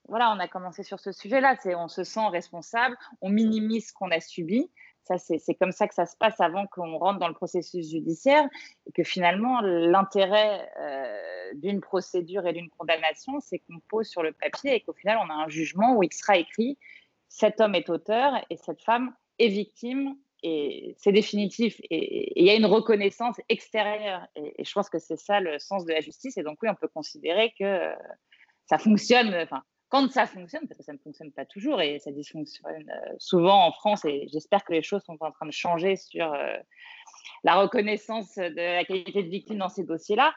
voilà, 0.08 0.32
on 0.34 0.38
a 0.38 0.48
commencé 0.48 0.82
sur 0.82 0.98
ce 0.98 1.12
sujet-là. 1.12 1.58
On 1.76 1.88
se 1.88 2.02
sent 2.02 2.28
responsable, 2.28 2.96
on 3.20 3.28
minimise 3.28 3.88
ce 3.88 3.92
qu'on 3.92 4.10
a 4.10 4.20
subi. 4.20 4.70
Ça, 5.04 5.18
c'est 5.18 5.54
comme 5.54 5.72
ça 5.72 5.88
que 5.88 5.94
ça 5.94 6.06
se 6.06 6.16
passe 6.16 6.40
avant 6.40 6.66
qu'on 6.68 6.96
rentre 6.96 7.18
dans 7.18 7.28
le 7.28 7.34
processus 7.34 7.90
judiciaire 7.90 8.48
et 8.86 8.92
que 8.92 9.02
finalement, 9.02 9.60
l'intérêt 9.60 10.70
euh, 10.78 11.50
d'une 11.54 11.80
procédure 11.80 12.46
et 12.46 12.52
d'une 12.52 12.70
condamnation, 12.70 13.40
c'est 13.40 13.58
qu'on 13.58 13.80
pose 13.88 14.06
sur 14.06 14.22
le 14.22 14.32
papier 14.32 14.76
et 14.76 14.80
qu'au 14.80 14.92
final, 14.92 15.18
on 15.24 15.28
a 15.28 15.34
un 15.34 15.48
jugement 15.48 15.96
où 15.96 16.02
il 16.02 16.12
sera 16.12 16.36
écrit 16.36 16.78
cet 17.32 17.60
homme 17.60 17.74
est 17.74 17.88
auteur 17.88 18.34
et 18.50 18.56
cette 18.58 18.82
femme 18.82 19.14
est 19.38 19.48
victime 19.48 20.16
et 20.42 20.94
c'est 20.98 21.12
définitif. 21.12 21.80
Et 21.88 22.38
il 22.38 22.44
y 22.44 22.50
a 22.50 22.54
une 22.54 22.66
reconnaissance 22.66 23.36
extérieure. 23.48 24.26
Et, 24.36 24.64
je 24.64 24.72
pense 24.72 24.90
que 24.90 24.98
c'est 24.98 25.16
ça 25.16 25.40
le 25.40 25.58
sens 25.58 25.84
de 25.84 25.92
la 25.92 26.00
justice. 26.00 26.36
Et 26.36 26.42
donc, 26.42 26.58
oui, 26.62 26.68
on 26.70 26.74
peut 26.74 26.88
considérer 26.88 27.54
que 27.58 27.64
euh, 27.64 27.94
ça 28.66 28.78
fonctionne. 28.78 29.46
Quand 29.92 30.10
ça 30.10 30.26
fonctionne, 30.26 30.66
parce 30.66 30.78
que 30.78 30.84
ça 30.84 30.94
ne 30.94 30.98
fonctionne 30.98 31.32
pas 31.32 31.44
toujours 31.44 31.82
et 31.82 31.98
ça 31.98 32.10
dysfonctionne 32.12 32.90
euh, 32.90 33.14
souvent 33.18 33.66
en 33.66 33.72
France. 33.72 34.06
Et 34.06 34.26
j'espère 34.32 34.64
que 34.64 34.72
les 34.72 34.82
choses 34.82 35.02
sont 35.04 35.18
en 35.20 35.30
train 35.30 35.44
de 35.44 35.52
changer 35.52 35.96
sur 35.96 36.32
euh, 36.32 36.56
la 37.44 37.56
reconnaissance 37.56 38.36
de 38.36 38.56
la 38.56 38.86
qualité 38.86 39.22
de 39.22 39.28
victime 39.28 39.58
dans 39.58 39.68
ces 39.68 39.84
dossiers-là. 39.84 40.34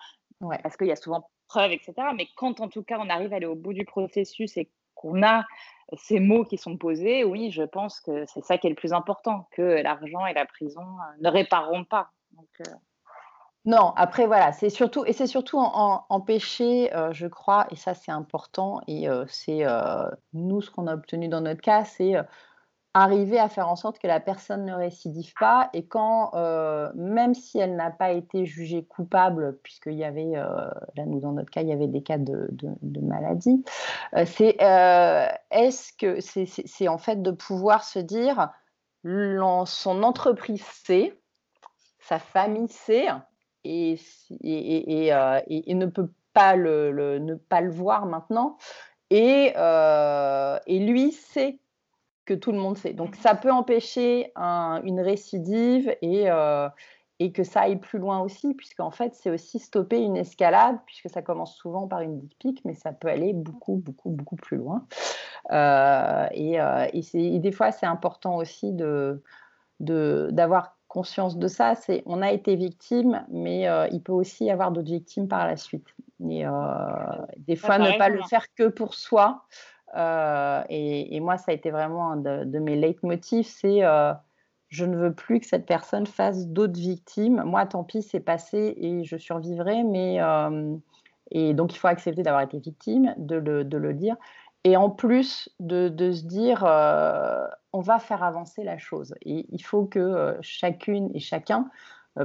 Parce 0.62 0.76
qu'il 0.76 0.88
y 0.88 0.92
a 0.92 0.98
souvent 0.98 1.30
preuves, 1.48 1.72
etc. 1.72 1.94
Mais 2.18 2.28
quand 2.36 2.60
en 2.60 2.68
tout 2.68 2.84
cas 2.84 3.00
on 3.00 3.10
arrive 3.10 3.32
à 3.32 3.38
aller 3.38 3.46
au 3.46 3.56
bout 3.56 3.72
du 3.72 3.86
processus 3.86 4.58
et 4.58 4.70
qu'on 4.94 5.24
a 5.24 5.46
ces 5.96 6.20
mots 6.20 6.44
qui 6.44 6.58
sont 6.58 6.78
posés, 6.78 7.24
oui, 7.24 7.50
je 7.52 7.64
pense 7.64 8.02
que 8.02 8.26
c'est 8.26 8.44
ça 8.44 8.58
qui 8.58 8.68
est 8.68 8.72
le 8.72 8.76
plus 8.76 8.92
important, 8.92 9.48
que 9.52 9.62
l'argent 9.62 10.26
et 10.26 10.34
la 10.34 10.46
prison 10.46 10.82
euh, 10.82 11.22
ne 11.22 11.30
répareront 11.30 11.86
pas. 11.86 12.10
Euh, 12.60 12.64
non, 13.66 13.94
après 13.96 14.28
voilà, 14.28 14.52
c'est 14.52 14.70
surtout 14.70 15.06
et 15.06 15.14
c'est 15.14 15.28
surtout 15.28 15.58
empêcher, 15.58 16.96
euh, 16.96 17.14
je 17.14 17.28
crois, 17.28 17.68
et 17.72 17.76
ça 17.76 17.94
c'est 17.94 18.12
important 18.12 18.82
et 18.88 19.08
c'est 19.28 19.66
nous 20.34 20.62
ce 20.62 20.72
qu'on 20.72 20.88
a 20.88 20.94
obtenu 20.94 21.28
dans 21.28 21.42
notre 21.42 21.62
cas, 21.62 21.84
c'est 21.86 22.16
arriver 22.96 23.38
à 23.38 23.50
faire 23.50 23.68
en 23.68 23.76
sorte 23.76 24.00
que 24.00 24.08
la 24.08 24.22
personne 24.22 24.64
ne 24.64 24.74
récidive 24.74 25.34
pas 25.38 25.70
et 25.74 25.86
quand, 25.86 26.32
euh, 26.34 26.90
même 26.96 27.34
si 27.34 27.60
elle 27.60 27.76
n'a 27.76 27.92
pas 27.92 28.12
été 28.12 28.46
jugée 28.46 28.86
coupable, 28.86 29.60
puisqu'il 29.64 29.96
y 29.96 30.06
avait, 30.06 30.38
euh, 30.38 30.70
là 30.96 31.06
nous 31.06 31.20
dans 31.20 31.34
notre 31.34 31.52
cas, 31.52 31.62
il 31.62 31.68
y 31.68 31.74
avait 31.74 31.90
des 31.90 32.02
cas 32.02 32.18
de, 32.18 32.48
maladie, 33.02 33.66
euh, 34.16 34.24
c'est 34.26 34.56
est-ce 35.52 35.92
que 35.98 36.22
c'est 36.22 36.88
en 36.88 36.98
fait 36.98 37.22
de 37.22 37.32
pouvoir 37.32 37.84
se 37.84 38.00
dire 38.00 38.50
son 39.04 40.02
entreprise 40.02 40.64
sait, 40.64 41.20
sa 42.00 42.18
famille 42.18 42.70
sait 42.70 43.08
et, 43.66 44.00
et, 44.44 45.74
ne 45.74 45.86
peut 45.86 46.10
pas 46.34 46.56
le, 46.56 47.20
ne 47.20 47.36
pas 47.36 47.62
le 47.62 47.72
voir 47.72 48.06
maintenant 48.06 48.58
et, 49.10 49.54
et 49.56 50.80
lui 50.80 51.12
sait 51.12 51.60
que 52.26 52.34
tout 52.34 52.52
le 52.52 52.58
monde 52.58 52.78
sait. 52.78 52.94
Donc 52.94 53.16
ça 53.16 53.36
peut 53.36 53.52
empêcher 53.52 54.32
une 54.36 55.00
récidive 55.00 55.96
et, 56.02 56.30
euh, 56.30 56.68
et, 57.20 57.32
que 57.32 57.44
ça 57.44 57.62
aille 57.62 57.78
plus 57.78 58.00
loin 58.00 58.20
aussi, 58.20 58.54
puisqu'en 58.56 58.92
fait 58.92 59.14
c'est 59.14 59.30
aussi 59.30 59.60
stopper 59.60 60.02
une 60.02 60.18
escalade, 60.18 60.78
puisque 60.86 61.10
ça 61.10 61.22
commence 61.22 61.56
souvent 61.56 61.88
par 61.88 62.02
une 62.02 62.20
dick 62.20 62.38
pic, 62.40 62.62
mais 62.66 62.74
ça 62.74 62.92
peut 62.92 63.08
aller 63.08 63.34
beaucoup, 63.34 63.76
beaucoup, 63.76 64.10
beaucoup 64.10 64.36
plus 64.36 64.58
loin. 64.58 64.86
Euh, 65.52 66.28
et, 66.32 66.60
euh, 66.60 66.88
et, 66.94 67.40
des 67.40 67.52
fois 67.52 67.72
c'est 67.72 67.86
important 67.86 68.36
aussi 68.38 68.74
de 68.74 69.22
d'avoir 69.80 70.78
conscience 70.96 71.38
de 71.38 71.48
ça. 71.48 71.76
C'est 71.76 72.02
on 72.06 72.22
a 72.22 72.32
été 72.32 72.56
victime, 72.56 73.26
mais 73.30 73.68
il 73.92 74.02
peut 74.02 74.14
aussi 74.14 74.46
y 74.46 74.52
avoir 74.52 74.72
d'autres 74.72 74.92
victimes 74.92 75.28
par 75.28 75.46
la 75.46 75.58
suite. 75.58 75.88
Et 76.30 76.44
des 77.38 77.56
fois 77.56 77.78
ne 77.78 77.98
pas 77.98 78.10
le 78.10 78.22
faire 78.24 78.46
que 78.56 78.70
pour 78.70 78.96
soi. 78.96 79.44
Euh, 79.96 80.64
et, 80.70 81.20
moi, 81.20 81.38
ça 81.38 81.52
a 81.52 81.54
été 81.54 81.72
vraiment 81.72 82.12
un 82.12 82.18
de, 82.18 82.60
mes 82.60 82.76
leitmotifs, 82.76 83.48
c'est 83.48 83.84
euh, 83.84 84.14
je 84.68 84.86
ne 84.86 84.98
veux 84.98 85.14
plus 85.14 85.40
que 85.40 85.46
cette 85.46 85.66
personne 85.66 86.06
fasse 86.06 86.48
d'autres 86.48 86.80
victimes. 86.80 87.44
Moi, 87.46 87.66
tant 87.66 87.84
pis, 87.84 88.02
c'est 88.02 88.20
passé 88.20 88.76
et 88.78 89.04
je 89.04 89.18
survivrai, 89.18 89.84
mais 89.84 90.22
euh, 90.22 90.76
et 91.32 91.54
donc 91.54 91.74
il 91.74 91.78
faut 91.78 91.88
accepter 91.88 92.24
d'avoir 92.24 92.44
été 92.44 92.60
victime, 92.60 93.14
de 93.18 93.36
le, 93.36 93.64
de 93.64 93.78
le, 93.78 93.94
dire. 93.94 94.16
Et 94.64 94.76
en 94.76 94.90
plus 94.90 95.50
de, 95.60 95.90
de 95.90 96.12
se 96.12 96.24
dire, 96.24 96.66
on 97.76 97.82
va 97.82 98.00
faire 98.00 98.24
avancer 98.24 98.64
la 98.64 98.78
chose. 98.78 99.14
Et 99.22 99.46
il 99.52 99.64
faut 99.64 99.86
que 99.86 100.38
chacune 100.42 101.12
et 101.14 101.20
chacun, 101.20 101.70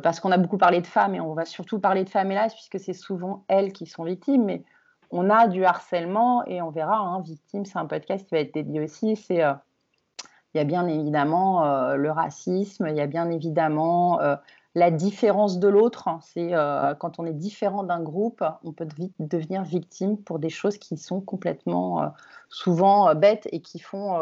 parce 0.03 0.21
qu'on 0.21 0.31
a 0.31 0.39
beaucoup 0.39 0.59
parlé 0.59 0.81
de 0.81 0.87
femmes 0.87 1.15
et 1.15 1.21
on 1.21 1.35
va 1.35 1.45
surtout 1.45 1.81
parler 1.81 2.05
de 2.05 2.09
femmes 2.09 2.31
hélas, 2.31 2.55
puisque 2.55 2.79
c'est 2.79 2.95
souvent 2.95 3.45
elles 3.49 3.73
qui 3.73 3.87
sont 3.87 4.05
victimes, 4.05 4.45
mais 4.45 4.63
on 5.11 5.29
a 5.29 5.49
du 5.49 5.65
harcèlement 5.65 6.45
et 6.47 6.63
on 6.63 6.71
verra, 6.71 6.99
hein, 6.99 7.21
Victime, 7.21 7.65
c'est 7.65 7.79
un 7.79 7.87
podcast 7.87 8.27
qui 8.27 8.35
va 8.35 8.41
être 8.41 8.55
dédié 8.55 8.81
aussi. 8.81 9.17
C'est, 9.17 9.43
euh, 9.43 9.55
il 10.55 10.59
y 10.59 10.61
a 10.61 10.65
bien 10.65 10.87
évidemment 10.87 11.65
euh, 11.65 11.97
le 11.97 12.11
racisme, 12.11 12.87
il 12.89 12.97
y 12.97 13.01
a 13.01 13.07
bien 13.07 13.31
évidemment 13.31 14.21
euh, 14.21 14.37
la 14.75 14.91
différence 14.91 15.59
de 15.59 15.69
l'autre. 15.69 16.09
C'est 16.23 16.53
quand 16.99 17.19
on 17.19 17.27
est 17.27 17.35
différent 17.35 17.83
d'un 17.83 18.03
groupe, 18.03 18.45
on 18.63 18.73
peut 18.73 18.87
vite 18.97 19.15
devenir 19.19 19.63
victime 19.63 20.17
pour 20.17 20.39
des 20.39 20.49
choses 20.49 20.79
qui 20.79 20.97
sont 20.97 21.21
complètement 21.21 22.13
souvent 22.49 23.15
bêtes 23.15 23.49
et 23.53 23.63
qui 23.63 23.81
font 23.81 24.19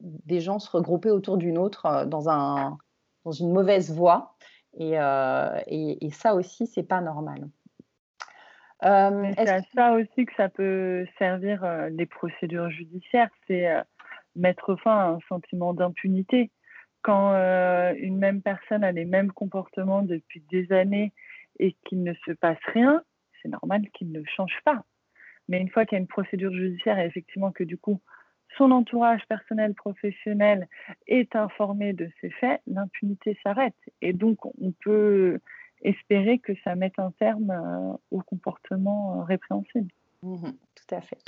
des 0.00 0.40
gens 0.40 0.58
se 0.58 0.70
regrouper 0.70 1.10
autour 1.10 1.36
d'une 1.36 1.58
autre 1.58 2.06
dans, 2.06 2.30
un, 2.30 2.78
dans 3.24 3.32
une 3.32 3.52
mauvaise 3.52 3.92
voie. 3.92 4.36
Et, 4.78 4.94
et, 5.66 6.06
et 6.06 6.10
ça 6.10 6.34
aussi, 6.34 6.66
c'est 6.66 6.82
pas 6.82 7.02
normal. 7.02 7.48
Euh, 8.84 9.32
c'est 9.38 9.48
à 9.48 9.62
ça 9.74 9.92
aussi 9.92 10.26
que 10.26 10.34
ça 10.36 10.48
peut 10.48 11.06
servir 11.18 11.64
euh, 11.64 11.88
les 11.88 12.06
procédures 12.06 12.68
judiciaires, 12.70 13.30
c'est 13.46 13.66
euh, 13.66 13.82
mettre 14.36 14.76
fin 14.76 14.98
à 14.98 15.06
un 15.08 15.18
sentiment 15.28 15.72
d'impunité. 15.72 16.50
Quand 17.04 17.34
une 17.98 18.16
même 18.16 18.40
personne 18.40 18.82
a 18.82 18.90
les 18.90 19.04
mêmes 19.04 19.30
comportements 19.30 20.02
depuis 20.02 20.42
des 20.50 20.72
années 20.72 21.12
et 21.58 21.76
qu'il 21.84 22.02
ne 22.02 22.14
se 22.26 22.32
passe 22.32 22.58
rien, 22.72 23.02
c'est 23.42 23.50
normal 23.50 23.82
qu'il 23.92 24.10
ne 24.10 24.22
change 24.24 24.58
pas. 24.64 24.84
Mais 25.48 25.60
une 25.60 25.68
fois 25.68 25.84
qu'il 25.84 25.96
y 25.96 25.98
a 25.98 26.00
une 26.00 26.08
procédure 26.08 26.52
judiciaire 26.52 26.98
et 26.98 27.04
effectivement 27.04 27.52
que 27.52 27.62
du 27.62 27.76
coup 27.76 28.00
son 28.56 28.70
entourage 28.70 29.22
personnel, 29.28 29.74
professionnel 29.74 30.68
est 31.06 31.34
informé 31.36 31.92
de 31.92 32.08
ces 32.20 32.30
faits, 32.30 32.60
l'impunité 32.66 33.38
s'arrête. 33.42 33.74
Et 34.00 34.12
donc 34.12 34.44
on 34.46 34.72
peut 34.72 35.40
espérer 35.82 36.38
que 36.38 36.52
ça 36.64 36.74
mette 36.74 36.98
un 36.98 37.10
terme 37.12 37.50
euh, 37.50 37.96
au 38.10 38.22
comportement 38.22 39.20
euh, 39.20 39.24
répréhensible. 39.24 39.90
Mmh 40.22 40.50
tout 40.74 40.94
à 40.94 41.00
fait. 41.00 41.18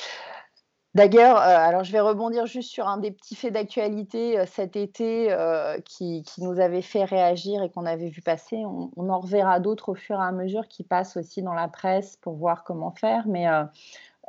D'ailleurs, 0.96 1.36
euh, 1.36 1.42
alors 1.42 1.84
je 1.84 1.92
vais 1.92 2.00
rebondir 2.00 2.46
juste 2.46 2.70
sur 2.70 2.88
un 2.88 2.96
des 2.96 3.10
petits 3.10 3.34
faits 3.34 3.52
d'actualité 3.52 4.42
cet 4.46 4.76
été 4.76 5.28
qui, 5.84 6.24
nous 6.38 6.58
avait 6.58 6.80
fait 6.80 7.04
réagir 7.04 7.62
et 7.62 7.68
qu'on 7.68 7.84
avait 7.84 8.08
vu 8.08 8.22
passer. 8.22 8.64
On, 8.64 9.10
en 9.10 9.20
reverra 9.20 9.60
d'autres 9.60 9.90
au 9.90 9.94
fur 9.94 10.18
et 10.18 10.24
à 10.24 10.32
mesure 10.32 10.68
qui 10.68 10.84
passent 10.84 11.18
aussi 11.18 11.42
dans 11.42 11.52
la 11.52 11.68
presse 11.68 12.16
pour 12.16 12.36
voir 12.36 12.64
comment 12.64 12.92
faire. 12.92 13.24
Mais 13.26 13.46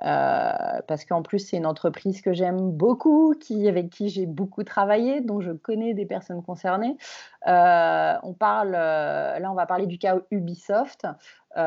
parce 0.01 1.05
qu'en 1.05 1.21
plus, 1.21 1.39
c'est 1.39 1.55
une 1.55 1.65
entreprise 1.65 2.21
que 2.21 2.33
j'aime 2.33 2.71
beaucoup, 2.71 3.33
qui, 3.39 3.69
avec 3.69 3.89
qui 3.89 4.09
j'ai 4.09 4.25
beaucoup 4.25 4.65
travaillé, 4.65 5.21
dont 5.21 5.39
je 5.39 5.53
connais 5.53 5.93
des 5.93 6.05
personnes 6.05 6.43
concernées. 6.43 6.97
on 7.45 8.35
parle, 8.37 8.71
là, 8.71 9.49
on 9.49 9.55
va 9.55 9.65
parler 9.67 9.85
du 9.85 9.97
cas 9.97 10.17
Ubisoft. 10.31 11.07
Il 11.55 11.61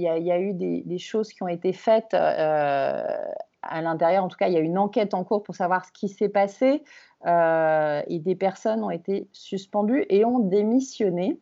y, 0.00 0.32
a 0.32 0.40
eu 0.40 0.52
des, 0.52 0.82
des, 0.84 0.98
choses 0.98 1.32
qui 1.32 1.44
ont 1.44 1.48
été 1.48 1.72
faites 1.72 2.16
à 3.62 3.82
l'intérieur. 3.82 4.24
En 4.24 4.28
tout 4.28 4.36
cas, 4.36 4.48
il 4.48 4.54
y 4.54 4.56
a 4.56 4.60
une 4.60 4.78
enquête 4.78 5.14
en 5.14 5.24
cours 5.24 5.42
pour 5.42 5.54
savoir 5.54 5.84
ce 5.84 5.92
qui 5.92 6.08
s'est 6.08 6.28
passé. 6.28 6.82
et 7.26 8.18
des 8.18 8.34
personnes 8.34 8.82
ont 8.82 8.90
été 8.90 9.28
suspendues 9.32 10.06
et 10.08 10.24
ont 10.24 10.38
démissionné. 10.38 11.40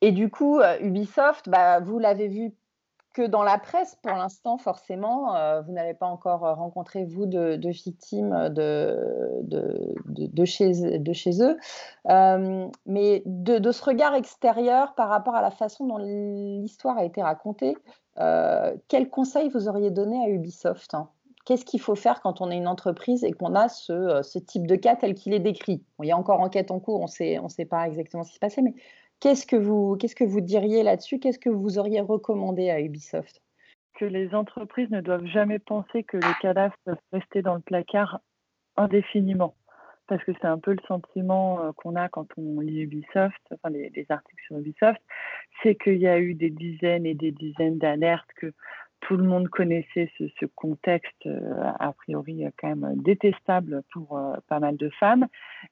Et 0.00 0.12
du 0.12 0.30
coup, 0.30 0.60
Ubisoft, 0.80 1.48
bah, 1.48 1.80
vous 1.80 1.98
l'avez 1.98 2.28
vu 2.28 2.52
que 3.16 3.22
dans 3.22 3.42
la 3.42 3.56
presse, 3.56 3.96
pour 4.02 4.12
l'instant, 4.12 4.58
forcément, 4.58 5.34
euh, 5.34 5.62
vous 5.62 5.72
n'avez 5.72 5.94
pas 5.94 6.06
encore 6.06 6.44
euh, 6.44 6.52
rencontré, 6.52 7.06
vous, 7.06 7.24
de, 7.24 7.58
victimes 7.70 8.50
de, 8.50 9.42
de, 9.42 10.44
chez, 10.44 10.98
de 10.98 11.12
chez 11.14 11.42
eux. 11.42 11.56
Euh, 12.10 12.68
mais 12.84 13.22
de, 13.24 13.72
ce 13.72 13.82
regard 13.82 14.14
extérieur 14.14 14.94
par 14.94 15.08
rapport 15.08 15.34
à 15.34 15.40
la 15.40 15.50
façon 15.50 15.86
dont 15.86 15.96
l'histoire 15.96 16.98
a 16.98 17.04
été 17.04 17.22
racontée, 17.22 17.74
quel 18.88 19.08
conseil 19.08 19.48
vous 19.48 19.66
auriez 19.66 19.90
donné 19.90 20.22
à 20.22 20.28
Ubisoft 20.28 20.92
hein? 20.92 21.08
Qu'est-ce 21.46 21.64
qu'il 21.64 21.80
faut 21.80 21.94
faire 21.94 22.20
quand 22.20 22.42
on 22.42 22.50
est 22.50 22.56
une 22.56 22.68
entreprise 22.68 23.24
et 23.24 23.32
qu'on 23.32 23.54
a 23.54 23.68
ce, 23.68 24.20
ce, 24.22 24.38
type 24.38 24.66
de 24.66 24.76
cas 24.76 24.96
tel 24.96 25.14
qu'il 25.14 25.32
est 25.32 25.40
décrit? 25.40 25.82
Il 26.02 26.06
y 26.06 26.12
a 26.12 26.18
encore 26.18 26.40
enquête 26.40 26.70
en 26.70 26.80
cours, 26.80 27.00
on 27.00 27.04
ne 27.04 27.48
sait 27.48 27.64
pas 27.64 27.86
exactement 27.86 28.24
ce 28.24 28.30
qui 28.30 28.34
s'est 28.34 28.40
passé, 28.40 28.62
mais 28.62 28.74
Qu'est-ce 29.20 29.46
que 29.46 29.56
vous, 29.56 29.96
qu'est-ce 29.96 30.14
que 30.14 30.24
vous 30.24 30.42
diriez 30.42 30.82
là-dessus? 30.82 31.18
Qu'est-ce 31.18 31.38
que 31.38 31.48
vous 31.48 31.78
auriez 31.78 32.00
recommandé 32.00 32.68
à 32.68 32.80
Ubisoft? 32.80 33.42
Que 33.94 34.04
les 34.04 34.34
entreprises 34.34 34.90
ne 34.90 35.00
doivent 35.00 35.26
jamais 35.26 35.58
penser 35.58 36.04
que 36.04 36.18
les 36.18 36.34
cadavres 36.42 36.76
peuvent 36.84 36.98
rester 37.12 37.40
dans 37.40 37.54
le 37.54 37.62
placard 37.62 38.20
indéfiniment. 38.76 39.54
Parce 40.06 40.22
que 40.22 40.32
c'est 40.34 40.46
un 40.46 40.58
peu 40.58 40.72
le 40.72 40.82
sentiment 40.86 41.62
euh, 41.62 41.72
qu'on 41.72 41.96
a 41.96 42.08
quand 42.08 42.26
on 42.36 42.60
lit 42.60 42.82
Ubisoft, 42.82 43.40
enfin 43.52 43.70
les, 43.70 44.06
articles 44.10 44.42
sur 44.46 44.58
Ubisoft, 44.58 45.00
c'est 45.62 45.74
qu'il 45.74 45.96
y 45.96 46.06
a 46.06 46.18
eu 46.18 46.34
des 46.34 46.50
dizaines 46.50 47.06
et 47.06 47.14
des 47.14 47.32
dizaines 47.32 47.78
d'alertes, 47.78 48.28
que 48.36 48.52
tout 49.00 49.16
le 49.16 49.24
monde 49.24 49.48
connaissait 49.48 50.10
ce, 50.18 50.46
contexte 50.46 51.26
euh, 51.26 51.62
a 51.78 51.92
priori 51.92 52.44
euh, 52.44 52.50
quand 52.58 52.74
même 52.74 52.96
détestable 53.02 53.82
pour 53.92 54.18
euh, 54.18 54.34
pas 54.48 54.58
mal 54.58 54.76
de 54.76 54.88
femmes 54.90 55.26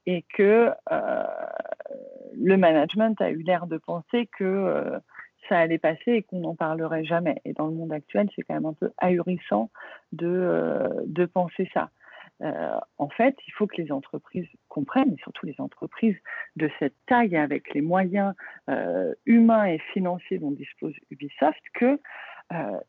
et 0.07 0.25
que 0.35 0.71
le 2.37 2.57
management 2.57 3.21
a 3.21 3.31
eu 3.31 3.43
l'air 3.43 3.67
de 3.67 3.79
penser 3.79 4.29
que 4.39 5.01
ça 5.49 5.59
allait 5.59 5.79
passer 5.79 6.13
et 6.13 6.23
qu'on 6.23 6.41
n'en 6.41 6.55
parlerait 6.55 7.05
jamais. 7.05 7.41
Et 7.45 7.53
dans 7.53 7.67
le 7.67 7.75
monde 7.75 7.93
actuel, 7.93 8.29
c'est 8.35 8.43
quand 8.43 8.55
même 8.55 8.67
un 8.67 8.73
peu 8.73 8.91
ahurissant 8.99 9.71
de, 10.13 10.89
de 11.07 11.25
penser 11.27 11.69
ça. 11.75 11.91
en 12.99 13.09
fait, 13.09 13.37
il 13.47 13.53
faut 13.53 13.67
que 13.67 13.81
les 13.81 13.93
entreprises 13.93 14.49
comprennent, 14.69 15.13
et 15.13 15.23
surtout 15.23 15.47
les 15.47 15.57
entreprises 15.59 16.17
de 16.57 16.71
cette 16.79 16.97
taille 17.07 17.37
avec 17.37 17.73
les 17.75 17.83
moyens 17.83 18.35
humains 19.27 19.67
et 19.67 19.79
financiers 19.93 20.39
dont 20.39 20.51
dispose 20.51 20.95
Ubisoft, 21.11 21.63
que 21.75 21.85
euh, 21.95 21.99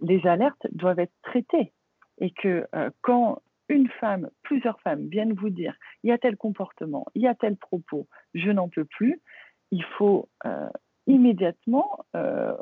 les 0.02 0.26
alertes 0.28 0.68
doivent 0.72 1.00
être 1.00 1.13
traitées 1.24 1.74
et 2.20 2.32
que 2.32 2.68
euh, 2.76 2.89
quand 3.02 3.41
une 3.68 3.89
femme, 4.00 4.30
plusieurs 4.44 4.80
femmes 4.82 5.08
viennent 5.08 5.34
vous 5.34 5.50
dire 5.50 5.76
il 6.04 6.10
y 6.10 6.13
a 6.13 6.18
tel 6.18 6.38
comportement, 6.38 7.06
il 7.15 7.24
y 7.24 7.28
a 7.28 7.36
tel 7.36 7.56
propos, 7.56 8.08
je 8.34 8.52
n'en 8.52 8.70
peux 8.70 8.86
plus, 8.86 9.20
il 9.72 9.84
faut 9.98 10.30
euh, 10.46 10.70
immédiatement 11.08 12.00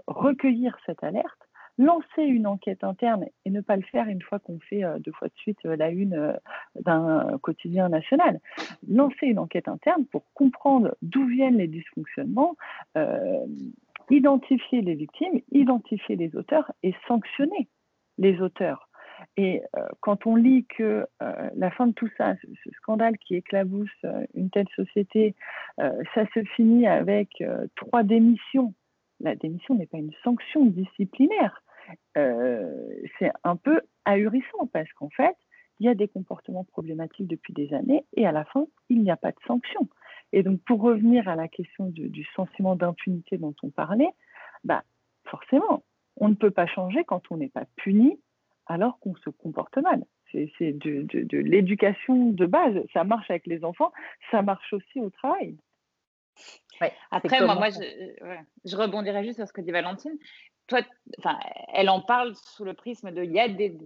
recueillir 0.08 0.78
cette 0.86 1.04
alerte, 1.04 1.40
lancer 1.78 2.24
une 2.24 2.46
enquête 2.48 2.84
interne 2.84 3.26
et 3.46 3.50
ne 3.50 3.62
pas 3.62 3.78
le 3.78 3.84
faire 3.84 4.08
une 4.08 4.22
fois 4.22 4.40
qu'on 4.40 4.60
fait 4.60 4.84
deux 5.00 5.14
fois 5.14 5.30
de 5.30 5.34
suite 5.36 5.64
la 5.64 5.90
une 5.90 6.38
d'un 6.76 7.38
quotidien 7.42 7.88
national. 7.88 8.42
Lancer 8.88 9.28
une 9.28 9.40
enquête 9.40 9.70
interne 9.70 10.06
pour 10.08 10.26
comprendre 10.34 10.96
d'où 11.02 11.26
viennent 11.26 11.58
les 11.58 11.68
dysfonctionnements, 11.68 12.58
identifier 14.10 14.82
les 14.82 14.96
victimes, 14.96 15.42
identifier 15.52 16.16
les 16.16 16.36
auteurs 16.36 16.72
et 16.84 16.94
sanctionner 17.08 17.68
les 18.18 18.42
auteurs. 18.42 18.90
Et 19.38 19.62
euh, 19.78 19.88
quand 20.02 20.26
on 20.26 20.36
lit 20.36 20.66
que 20.66 21.08
euh, 21.22 21.50
la 21.56 21.72
fin 21.72 21.88
de 21.88 21.94
tout 21.94 22.10
ça, 22.18 22.36
ce, 22.36 22.70
scandale 22.78 23.18
qui 23.18 23.36
éclabousse 23.36 23.90
euh, 24.06 24.26
une 24.34 24.50
telle 24.50 24.68
société, 24.76 25.36
ça 25.78 26.26
se 26.34 26.44
finit 26.56 26.86
avec 26.86 27.44
trois 27.76 28.04
démissions. 28.04 28.76
La 29.20 29.36
démission 29.36 29.74
n'est 29.74 29.88
pas 29.88 29.98
une 29.98 30.14
sanction 30.24 30.66
disciplinaire. 30.66 31.64
c'est 32.16 33.32
un 33.44 33.56
peu 33.56 33.82
ahurissant 34.06 34.68
parce 34.72 34.92
qu'en 34.94 35.10
fait, 35.10 35.36
il 35.80 35.88
y 35.88 35.90
a 35.90 35.96
des 35.96 36.08
comportements 36.08 36.64
problématiques 36.64 37.28
depuis 37.28 37.54
des 37.54 37.74
années 37.74 38.06
et 38.16 38.28
à 38.28 38.32
la 38.32 38.46
fin, 38.46 38.68
il 38.90 39.02
n'y 39.02 39.10
a 39.10 39.18
pas 39.18 39.32
de 39.32 39.40
sanction. 39.48 39.90
Et 40.34 40.42
donc, 40.42 40.60
pour 40.64 40.82
revenir 40.82 41.30
à 41.30 41.36
la 41.36 41.48
question 41.48 41.86
du, 41.86 42.28
sentiment 42.36 42.76
d'impunité 42.76 43.38
dont 43.38 43.54
on 43.62 43.70
parlait, 43.70 44.10
bah, 44.64 44.84
forcément, 45.26 45.84
on 46.18 46.28
ne 46.28 46.34
peut 46.34 46.52
pas 46.52 46.66
changer 46.66 47.04
quand 47.06 47.22
on 47.30 47.38
n'est 47.38 47.50
pas 47.50 47.66
puni 47.76 48.20
alors 48.66 49.00
qu'on 49.00 49.16
se 49.16 49.30
comporte 49.30 49.78
mal. 49.78 50.04
C'est 50.32 50.72
de, 50.72 51.38
l'éducation 51.38 52.32
de 52.32 52.46
base. 52.48 52.76
Ça 52.94 53.04
marche 53.04 53.30
avec 53.30 53.46
les 53.46 53.64
enfants, 53.64 53.94
ça 54.32 54.42
marche 54.42 54.74
aussi 54.74 55.00
au 55.00 55.12
travail. 55.12 55.56
Après, 57.12 57.40
moi, 57.46 57.54
moi 57.54 57.70
je, 57.70 58.36
je, 58.66 58.76
rebondirais 58.76 59.24
juste 59.24 59.38
sur 59.38 59.48
ce 59.48 59.54
que 59.54 59.62
dit 59.62 59.72
Valentine 59.72 60.18
toi, 60.68 60.82
enfin, 61.20 61.38
elle 61.74 61.90
en 61.90 62.02
parle 62.02 62.34
sous 62.36 62.64
le 62.64 62.74
prisme 62.74 63.12
de 63.12 63.24
il 63.24 63.32
y 63.32 63.40
a 63.40 63.50
des, 63.50 63.78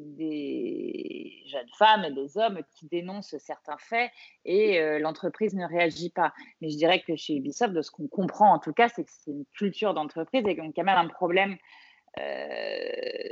jeunes 1.47 1.69
femmes 1.77 2.03
et 2.03 2.11
des 2.11 2.37
hommes 2.37 2.59
qui 2.75 2.87
dénoncent 2.87 3.37
certains 3.37 3.77
faits 3.77 4.11
et 4.43 4.79
euh, 4.79 4.99
l'entreprise 4.99 5.55
ne 5.55 5.65
réagit 5.65 6.09
pas. 6.09 6.33
Mais 6.61 6.69
je 6.69 6.77
dirais 6.77 7.01
que 7.01 7.15
chez 7.15 7.35
Ubisoft, 7.35 7.73
de 7.73 7.81
ce 7.81 7.89
qu'on 7.89 8.07
comprend 8.07 8.53
en 8.53 8.59
tout 8.59 8.73
cas, 8.73 8.89
c'est 8.89 9.05
que 9.05 9.11
c'est 9.11 9.31
une 9.31 9.45
culture 9.57 9.93
d'entreprise 9.93 10.41
et 10.45 10.55
qu'il 10.55 10.63
y 10.63 10.67
a 10.67 10.71
quand 10.75 10.83
même 10.83 10.97
un 10.97 11.07
problème. 11.07 11.57
Euh, 12.19 13.29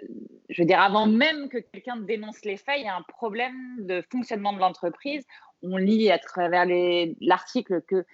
je 0.50 0.62
veux 0.62 0.68
dire, 0.68 0.80
avant 0.80 1.08
même 1.08 1.50
que 1.50 1.58
quelqu'un 1.58 1.98
dénonce 1.98 2.44
les 2.46 2.58
faits, 2.58 2.76
il 2.80 2.86
y 2.86 2.88
a 2.88 2.96
un 2.96 3.04
problème 3.04 3.86
de 3.86 4.02
fonctionnement 4.12 4.54
de 4.54 4.60
l'entreprise. 4.60 5.26
On 5.62 5.78
lit 5.78 6.12
à 6.12 6.20
travers 6.20 6.66
l'article 7.20 7.82
que 7.82 8.06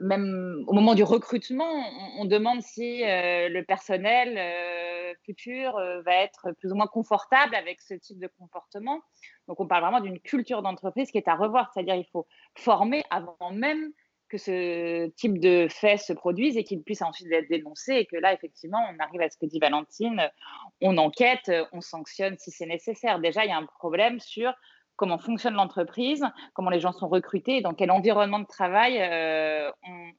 même 0.00 0.64
au 0.66 0.72
moment 0.72 0.94
du 0.94 1.02
recrutement, 1.02 1.70
on, 2.18 2.24
demande 2.24 2.62
si 2.62 3.04
euh, 3.04 3.48
le 3.48 3.64
personnel 3.64 4.36
euh, 4.36 5.14
futur 5.24 5.76
euh, 5.76 6.02
va 6.02 6.14
être 6.14 6.52
plus 6.58 6.72
ou 6.72 6.74
moins 6.74 6.86
confortable 6.86 7.54
avec 7.54 7.80
ce 7.80 7.94
type 7.94 8.18
de 8.18 8.28
comportement. 8.38 9.00
Donc, 9.46 9.60
on 9.60 9.66
parle 9.66 9.82
vraiment 9.82 10.00
d'une 10.00 10.20
culture 10.20 10.62
d'entreprise 10.62 11.10
qui 11.10 11.18
est 11.18 11.28
à 11.28 11.34
revoir, 11.34 11.70
c'est-à-dire 11.72 11.94
il 11.94 12.06
faut 12.12 12.26
former 12.54 13.02
avant 13.10 13.50
même 13.52 13.92
que 14.28 14.36
ce 14.36 15.06
type 15.16 15.38
de 15.40 15.68
faits 15.70 16.00
se 16.00 16.12
produise 16.12 16.58
et 16.58 16.64
qu'il 16.64 16.82
puisse 16.82 17.00
ensuite 17.00 17.32
être 17.32 17.48
dénoncé 17.48 17.94
et 17.94 18.04
que 18.04 18.16
là, 18.16 18.34
effectivement, 18.34 18.78
on 18.92 19.02
arrive 19.02 19.22
à 19.22 19.30
ce 19.30 19.38
que 19.38 19.46
dit 19.46 19.58
Valentine, 19.58 20.30
on 20.82 20.98
enquête, 20.98 21.50
on 21.72 21.80
sanctionne 21.80 22.36
si 22.38 22.50
c'est 22.50 22.66
nécessaire. 22.66 23.20
Déjà, 23.20 23.46
il 23.46 23.48
y 23.48 23.52
a 23.52 23.56
un 23.56 23.64
problème 23.64 24.20
sur 24.20 24.52
comment 24.98 25.16
fonctionne 25.16 25.54
l'entreprise, 25.54 26.22
comment 26.52 26.68
les 26.68 26.80
gens 26.80 26.92
sont 26.92 27.08
recrutés, 27.08 27.62
dans 27.62 27.72
quel 27.72 27.90
environnement 27.90 28.40
de 28.40 28.46
travail 28.46 28.98
euh, 29.00 29.70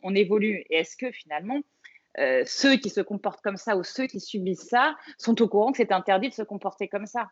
on, 0.01 0.15
évolue. 0.15 0.63
Et 0.69 0.79
est-ce 0.79 0.95
que 0.97 1.11
finalement, 1.11 1.59
euh, 2.17 2.43
ceux 2.47 2.77
qui 2.77 2.89
se 2.89 3.01
comportent 3.01 3.41
comme 3.41 3.57
ça 3.57 3.75
ou 3.75 3.83
ceux 3.83 4.07
qui 4.07 4.19
subissent 4.19 4.69
ça 4.69 4.95
sont 5.17 5.39
au 5.41 5.47
courant 5.47 5.71
que 5.71 5.77
c'est 5.77 5.91
interdit 5.91 6.29
de 6.29 6.33
se 6.33 6.41
comporter 6.41 6.87
comme 6.87 7.05
ça? 7.05 7.27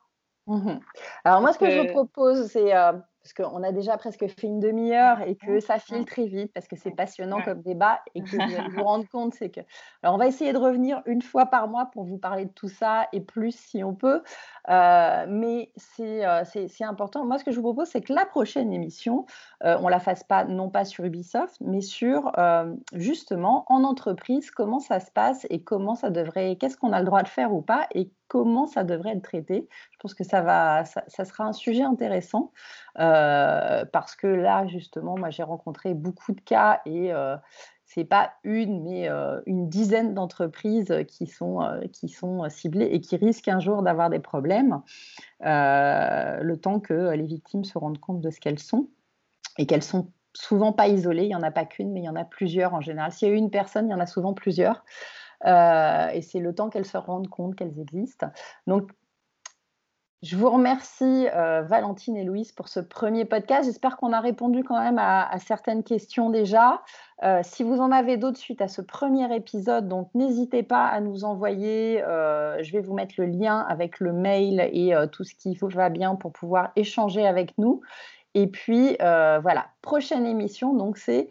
Mmh 0.45 0.79
Alors 1.23 1.41
moi, 1.41 1.53
ce 1.53 1.57
que, 1.57 1.69
je 1.69 1.79
vous 1.79 1.88
propose, 1.88 2.47
c'est 2.47 2.75
euh, 2.75 2.93
parce 3.27 3.49
qu'on 3.49 3.61
a 3.63 3.71
déjà 3.73 3.97
presque 3.97 4.25
fait 4.27 4.47
une 4.47 4.59
demi-heure 4.59 5.21
et 5.21 5.35
que 5.35 5.59
ça 5.59 5.79
file 5.79 6.05
très 6.05 6.27
vite 6.27 6.53
parce 6.53 6.67
que 6.67 6.77
c'est 6.77 6.91
passionnant 6.91 7.41
comme 7.41 7.61
débat 7.61 7.99
et 8.15 8.21
que 8.21 8.29
vous 8.29 8.41
allez 8.41 8.69
vous 8.69 8.83
rendre 8.83 9.07
compte, 9.09 9.33
c'est 9.33 9.49
que. 9.49 9.59
Alors, 10.01 10.15
on 10.15 10.17
va 10.17 10.27
essayer 10.27 10.53
de 10.53 10.57
revenir 10.57 11.01
une 11.05 11.21
fois 11.21 11.47
par 11.47 11.67
mois 11.67 11.87
pour 11.91 12.05
vous 12.05 12.17
parler 12.17 12.45
de 12.45 12.51
tout 12.51 12.69
ça 12.69 13.07
et 13.11 13.19
plus 13.19 13.51
si 13.51 13.83
on 13.83 13.93
peut. 13.93 14.21
Euh, 14.69 15.25
mais 15.27 15.71
euh, 15.99 16.43
c'est 16.45 16.83
important. 16.83 17.25
Moi, 17.25 17.37
ce 17.37 17.43
que 17.43 17.51
je 17.51 17.57
vous 17.57 17.63
propose, 17.63 17.89
c'est 17.89 18.01
que 18.01 18.13
la 18.13 18.25
prochaine 18.25 18.71
émission, 18.71 19.25
euh, 19.65 19.77
on 19.81 19.89
la 19.89 19.99
fasse 19.99 20.23
pas, 20.23 20.45
non 20.45 20.69
pas 20.69 20.85
sur 20.85 21.03
Ubisoft, 21.03 21.57
mais 21.59 21.81
sur 21.81 22.31
justement 22.93 23.65
en 23.67 23.83
entreprise, 23.83 24.51
comment 24.51 24.79
ça 24.79 24.99
se 25.01 25.11
passe 25.11 25.45
et 25.49 25.61
comment 25.61 25.95
ça 25.95 26.09
devrait, 26.09 26.55
qu'est-ce 26.55 26.78
qu'on 26.78 26.93
a 26.93 26.99
le 26.99 27.05
droit 27.05 27.23
de 27.23 27.28
faire 27.28 27.53
ou 27.53 27.61
pas 27.61 27.88
et 27.93 28.09
comment 28.28 28.67
ça 28.67 28.84
devrait 28.84 29.11
être 29.11 29.23
traité. 29.23 29.67
Je 29.91 29.97
pense 29.99 30.13
que 30.13 30.23
ça, 30.23 30.41
va, 30.41 30.86
ça, 30.86 31.25
sera 31.25 31.45
un 31.45 31.53
sujet 31.53 31.84
intéressant 31.84 32.51
euh, 32.99 33.86
parce 33.91 34.15
que 34.15 34.28
là, 34.28 34.67
justement, 34.67 35.17
moi, 35.17 35.30
j'ai 35.30 35.43
rencontré 35.43 35.93
beaucoup 35.93 36.34
de 36.34 36.41
cas 36.41 36.82
et 36.86 37.13
euh, 37.13 37.36
c'est 37.86 38.05
pas 38.05 38.34
une, 38.43 38.84
mais 38.84 39.09
euh, 39.09 39.41
une 39.45 39.69
dizaine 39.69 40.13
d'entreprises 40.13 40.93
qui 41.07 41.28
sont, 41.28 41.59
qui 41.93 42.09
sont 42.09 42.47
ciblées 42.49 42.89
et 42.91 43.01
qui 43.01 43.15
risquent 43.15 43.47
un 43.47 43.59
jour 43.59 43.82
d'avoir 43.82 44.09
des 44.09 44.19
problèmes, 44.19 44.82
le 45.39 46.55
temps 46.55 46.80
que 46.80 47.11
les 47.11 47.25
victimes 47.25 47.63
se 47.63 47.78
rendent 47.78 47.99
compte 47.99 48.21
de 48.21 48.30
ce 48.30 48.39
qu'elles 48.39 48.59
sont 48.59 48.89
et 49.57 49.65
qu'elles 49.65 49.84
sont 49.84 50.11
souvent 50.34 50.71
pas 50.71 50.88
isolées. 50.88 51.23
Il 51.23 51.30
n'y 51.30 51.36
en 51.36 51.43
a 51.43 51.51
pas 51.51 51.65
qu'une, 51.65 51.91
mais 51.91 52.01
il 52.01 52.05
y 52.05 52.09
en 52.09 52.15
a 52.15 52.25
plusieurs 52.25 52.73
en 52.73 52.82
général. 52.82 53.11
S'il 53.11 53.30
y 53.30 53.32
a 53.32 53.34
une 53.34 53.49
personne, 53.49 53.88
il 53.88 53.91
y 53.91 53.95
en 53.95 53.99
a 53.99 54.05
souvent 54.05 54.34
plusieurs. 54.34 54.84
Euh, 55.45 56.09
et 56.09 56.21
c'est 56.21 56.39
le 56.39 56.53
temps 56.53 56.69
qu'elles 56.69 56.85
se 56.85 56.97
rendent 56.97 57.29
compte 57.29 57.55
qu'elles 57.55 57.79
existent. 57.79 58.27
Donc, 58.65 58.91
Je 60.23 60.35
vous 60.35 60.49
remercie, 60.49 61.27
euh, 61.35 61.61
Valentine 61.61 62.17
et 62.17 62.23
Louise, 62.23 62.51
pour 62.51 62.69
ce 62.69 62.79
premier 62.79 63.23
podcast. 63.23 63.65
J'espère 63.65 63.97
qu'on 63.97 64.13
a 64.13 64.19
répondu 64.19 64.63
quand 64.63 64.79
même 64.81 64.97
à, 64.97 65.38
certaines 65.38 65.83
questions 65.83 66.31
déjà. 66.31 66.81
Euh, 67.21 67.41
si 67.43 67.61
vous 67.61 67.79
en 67.79 67.91
avez 67.91 68.17
d'autres 68.17 68.39
suite 68.39 68.59
à 68.59 68.67
ce 68.67 68.81
premier 68.81 69.33
épisode, 69.35 69.88
donc 69.88 70.09
n'hésitez 70.15 70.63
pas 70.63 70.88
à 70.88 71.01
nous 71.01 71.23
envoyer. 71.23 71.99
Je 71.99 72.71
vais 72.71 72.81
vous 72.81 72.95
mettre 72.95 73.13
le 73.19 73.27
lien 73.27 73.59
avec 73.69 73.99
le 73.99 74.11
mail 74.11 74.59
et 74.73 74.95
tout 75.11 75.23
ce 75.23 75.35
qui 75.35 75.55
va 75.61 75.89
bien 75.89 76.15
pour 76.15 76.33
pouvoir 76.33 76.71
échanger 76.75 77.27
avec 77.27 77.55
nous. 77.59 77.81
Et 78.33 78.47
puis, 78.47 78.97
voilà, 78.99 79.67
prochaine 79.83 80.25
émission, 80.25 80.73
donc 80.73 80.97
c'est 80.97 81.29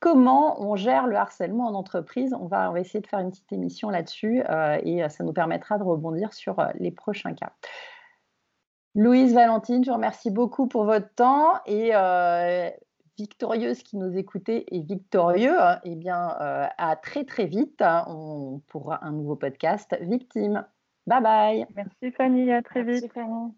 comment 0.00 0.60
on 0.62 0.76
gère 0.76 1.06
le 1.06 1.16
harcèlement 1.16 1.66
en 1.66 1.74
entreprise. 1.74 2.34
On 2.34 2.46
va, 2.46 2.70
on 2.70 2.72
va 2.72 2.80
essayer 2.80 3.00
de 3.00 3.06
faire 3.06 3.20
une 3.20 3.30
petite 3.30 3.52
émission 3.52 3.90
là-dessus 3.90 4.42
et 4.84 5.08
ça 5.08 5.24
nous 5.24 5.32
permettra 5.32 5.78
de 5.78 5.82
rebondir 5.82 6.32
sur 6.32 6.64
les 6.78 6.90
prochains 6.90 7.34
cas. 7.34 7.52
Louise, 8.98 9.32
Valentine, 9.32 9.84
je 9.84 9.90
vous 9.90 9.96
remercie 9.96 10.32
beaucoup 10.32 10.66
pour 10.66 10.84
votre 10.84 11.14
temps 11.14 11.60
et 11.66 11.90
euh, 11.94 12.68
victorieuse 13.16 13.84
qui 13.84 13.96
nous 13.96 14.16
écoutait 14.16 14.64
et 14.72 14.80
victorieux, 14.80 15.56
eh 15.84 15.94
bien, 15.94 16.36
euh, 16.40 16.66
à 16.78 16.96
très 16.96 17.24
très 17.24 17.46
vite 17.46 17.80
on, 18.08 18.60
pour 18.66 18.92
un 18.92 19.12
nouveau 19.12 19.36
podcast 19.36 19.96
Victime. 20.00 20.66
Bye 21.06 21.22
bye. 21.22 21.66
Merci 21.76 22.10
Fanny, 22.10 22.50
à 22.50 22.60
très 22.60 22.82
Merci 22.82 23.02
vite. 23.02 23.12
Fanny. 23.12 23.52